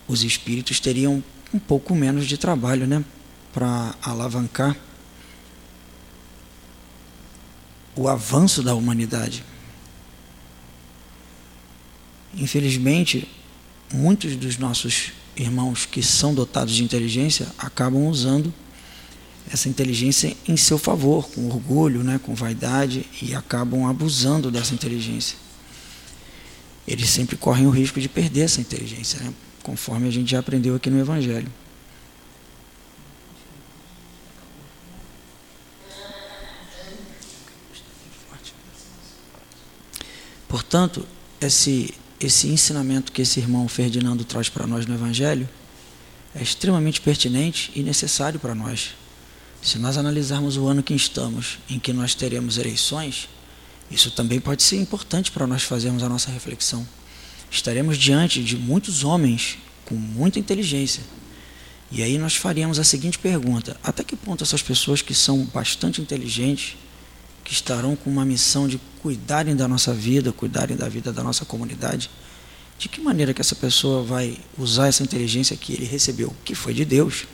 os 0.07 0.23
espíritos 0.23 0.79
teriam 0.79 1.23
um 1.53 1.59
pouco 1.59 1.95
menos 1.95 2.27
de 2.27 2.37
trabalho, 2.37 2.85
né, 2.85 3.03
para 3.53 3.95
alavancar 4.01 4.75
o 7.95 8.09
avanço 8.09 8.61
da 8.61 8.75
humanidade. 8.75 9.43
Infelizmente, 12.35 13.29
muitos 13.93 14.35
dos 14.35 14.57
nossos 14.57 15.13
irmãos 15.35 15.85
que 15.85 16.03
são 16.03 16.33
dotados 16.33 16.73
de 16.73 16.83
inteligência 16.83 17.47
acabam 17.57 18.07
usando 18.07 18.53
essa 19.51 19.69
inteligência 19.69 20.35
em 20.47 20.57
seu 20.57 20.77
favor, 20.77 21.29
com 21.29 21.47
orgulho, 21.47 22.03
né, 22.03 22.19
com 22.21 22.33
vaidade, 22.33 23.05
e 23.21 23.35
acabam 23.35 23.87
abusando 23.87 24.49
dessa 24.49 24.73
inteligência. 24.73 25.37
Eles 26.87 27.09
sempre 27.09 27.35
correm 27.35 27.67
o 27.67 27.69
risco 27.69 27.99
de 27.99 28.09
perder 28.09 28.41
essa 28.41 28.61
inteligência, 28.61 29.19
né, 29.19 29.33
conforme 29.63 30.07
a 30.07 30.11
gente 30.11 30.31
já 30.31 30.39
aprendeu 30.39 30.75
aqui 30.75 30.89
no 30.89 30.99
Evangelho. 30.99 31.51
Portanto, 40.47 41.05
esse, 41.41 41.93
esse 42.19 42.47
ensinamento 42.47 43.11
que 43.11 43.21
esse 43.21 43.39
irmão 43.39 43.67
Ferdinando 43.67 44.23
traz 44.23 44.49
para 44.49 44.65
nós 44.65 44.85
no 44.85 44.95
Evangelho 44.95 45.47
é 46.33 46.41
extremamente 46.41 47.01
pertinente 47.01 47.71
e 47.75 47.83
necessário 47.83 48.39
para 48.39 48.55
nós. 48.55 48.93
Se 49.65 49.79
nós 49.79 49.97
analisarmos 49.97 50.57
o 50.57 50.67
ano 50.67 50.83
que 50.83 50.93
estamos, 50.93 51.57
em 51.67 51.79
que 51.79 51.91
nós 51.91 52.13
teremos 52.13 52.59
eleições, 52.59 53.27
isso 53.89 54.11
também 54.11 54.39
pode 54.39 54.61
ser 54.61 54.75
importante 54.75 55.31
para 55.31 55.47
nós 55.47 55.63
fazermos 55.63 56.03
a 56.03 56.07
nossa 56.07 56.29
reflexão. 56.29 56.87
Estaremos 57.49 57.97
diante 57.97 58.43
de 58.43 58.55
muitos 58.55 59.03
homens 59.03 59.57
com 59.83 59.95
muita 59.95 60.37
inteligência. 60.37 61.01
E 61.91 62.03
aí 62.03 62.19
nós 62.19 62.35
faríamos 62.35 62.77
a 62.77 62.83
seguinte 62.83 63.17
pergunta: 63.17 63.75
até 63.83 64.03
que 64.03 64.15
ponto 64.15 64.43
essas 64.43 64.61
pessoas 64.61 65.01
que 65.01 65.15
são 65.15 65.43
bastante 65.45 65.99
inteligentes, 65.99 66.77
que 67.43 67.51
estarão 67.51 67.95
com 67.95 68.11
uma 68.11 68.23
missão 68.23 68.67
de 68.67 68.79
cuidarem 69.01 69.55
da 69.55 69.67
nossa 69.67 69.95
vida, 69.95 70.31
cuidarem 70.31 70.77
da 70.77 70.87
vida 70.87 71.11
da 71.11 71.23
nossa 71.23 71.43
comunidade, 71.43 72.11
de 72.77 72.87
que 72.87 73.01
maneira 73.01 73.33
que 73.33 73.41
essa 73.41 73.55
pessoa 73.55 74.03
vai 74.03 74.37
usar 74.59 74.89
essa 74.89 75.01
inteligência 75.01 75.57
que 75.57 75.73
ele 75.73 75.85
recebeu, 75.85 76.31
que 76.45 76.53
foi 76.53 76.75
de 76.75 76.85
Deus, 76.85 77.25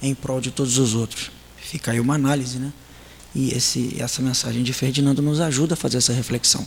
em 0.00 0.14
prol 0.14 0.40
de 0.40 0.52
todos 0.52 0.78
os 0.78 0.94
outros? 0.94 1.34
Fica 1.66 1.90
aí 1.90 1.98
uma 1.98 2.14
análise, 2.14 2.60
né? 2.60 2.72
E 3.34 3.50
esse, 3.50 3.96
essa 4.00 4.22
mensagem 4.22 4.62
de 4.62 4.72
Ferdinando 4.72 5.20
nos 5.20 5.40
ajuda 5.40 5.74
a 5.74 5.76
fazer 5.76 5.98
essa 5.98 6.12
reflexão. 6.12 6.64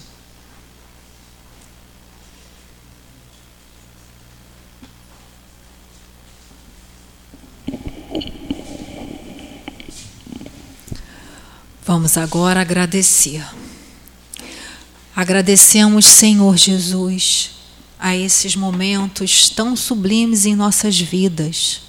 Vamos 11.85 12.17
agora 12.17 12.59
agradecer. 12.59 13.43
Agradecemos, 15.15 16.05
Senhor 16.05 16.57
Jesus, 16.57 17.51
a 17.97 18.15
esses 18.17 18.53
momentos 18.53 19.49
tão 19.49 19.77
sublimes 19.77 20.45
em 20.45 20.55
nossas 20.55 20.99
vidas. 20.99 21.88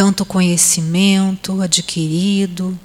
Tanto 0.00 0.24
conhecimento 0.24 1.60
adquirido, 1.60 2.80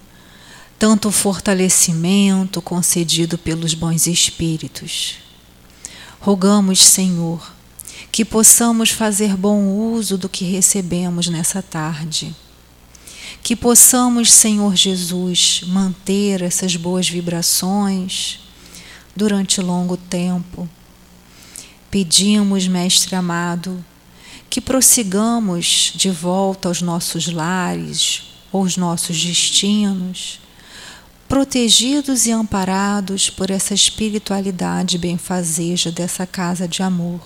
tanto 0.77 1.09
fortalecimento 1.09 2.61
concedido 2.61 3.37
pelos 3.37 3.73
bons 3.73 4.05
espíritos. 4.05 5.15
Rogamos, 6.19 6.83
Senhor, 6.83 7.53
que 8.11 8.25
possamos 8.25 8.89
fazer 8.89 9.37
bom 9.37 9.65
uso 9.65 10.17
do 10.17 10.27
que 10.27 10.43
recebemos 10.43 11.29
nessa 11.29 11.61
tarde 11.61 12.35
que 13.41 13.55
possamos, 13.55 14.29
Senhor 14.33 14.75
Jesus, 14.75 15.61
manter 15.67 16.41
essas 16.41 16.75
boas 16.75 17.07
vibrações 17.07 18.41
durante 19.15 19.61
longo 19.61 19.95
tempo. 19.95 20.67
Pedimos, 21.89 22.67
Mestre 22.67 23.15
amado, 23.15 23.81
que 24.55 24.61
prossigamos 24.61 25.91
de 25.95 26.09
volta 26.09 26.69
aos 26.69 26.81
nossos 26.81 27.27
lares, 27.27 28.23
aos 28.53 28.77
nossos 28.77 29.21
destinos, 29.21 30.39
protegidos 31.27 32.25
e 32.25 32.31
amparados 32.31 33.29
por 33.29 33.51
essa 33.51 33.73
espiritualidade 33.73 34.97
benfazeja 34.97 35.91
dessa 35.91 36.25
casa 36.25 36.69
de 36.69 36.81
amor. 36.81 37.19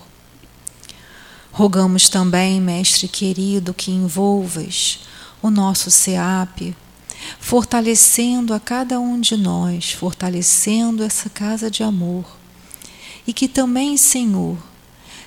Rogamos 1.51 2.09
também, 2.09 2.59
Mestre 2.59 3.07
querido, 3.07 3.75
que 3.75 3.91
envolvas 3.91 5.01
o 5.39 5.51
nosso 5.51 5.91
SEAP, 5.91 6.75
fortalecendo 7.39 8.55
a 8.55 8.59
cada 8.59 8.99
um 8.99 9.21
de 9.21 9.37
nós, 9.37 9.91
fortalecendo 9.91 11.03
essa 11.03 11.29
casa 11.29 11.69
de 11.69 11.83
amor. 11.83 12.25
E 13.27 13.31
que 13.31 13.47
também, 13.47 13.97
Senhor, 13.97 14.57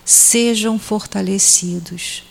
sejam 0.04 0.78
fortalecidos. 0.78 2.24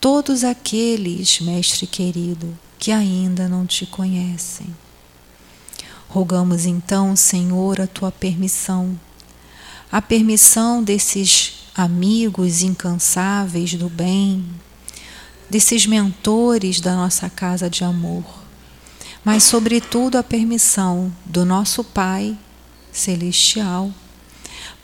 Todos 0.00 0.44
aqueles, 0.44 1.40
Mestre 1.40 1.86
querido, 1.86 2.56
que 2.78 2.92
ainda 2.92 3.48
não 3.48 3.66
te 3.66 3.86
conhecem. 3.86 4.66
Rogamos 6.08 6.66
então, 6.66 7.16
Senhor, 7.16 7.80
a 7.80 7.86
tua 7.86 8.12
permissão, 8.12 8.98
a 9.90 10.00
permissão 10.02 10.82
desses 10.82 11.54
amigos 11.74 12.62
incansáveis 12.62 13.74
do 13.74 13.88
bem, 13.88 14.44
desses 15.50 15.86
mentores 15.86 16.80
da 16.80 16.94
nossa 16.94 17.28
casa 17.28 17.68
de 17.68 17.82
amor, 17.82 18.24
mas, 19.24 19.42
sobretudo, 19.44 20.16
a 20.16 20.22
permissão 20.22 21.10
do 21.24 21.44
nosso 21.44 21.82
Pai 21.82 22.36
Celestial, 22.92 23.90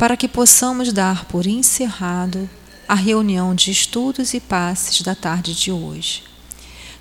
para 0.00 0.16
que 0.16 0.26
possamos 0.26 0.94
dar 0.94 1.26
por 1.26 1.46
encerrado 1.46 2.48
a 2.88 2.94
reunião 2.94 3.54
de 3.54 3.70
estudos 3.70 4.32
e 4.32 4.40
passes 4.40 5.02
da 5.02 5.14
tarde 5.14 5.54
de 5.54 5.70
hoje. 5.70 6.22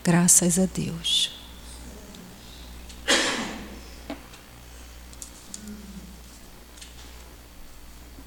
Graças 0.04 0.60
a 0.60 0.66
Deus. 0.66 1.39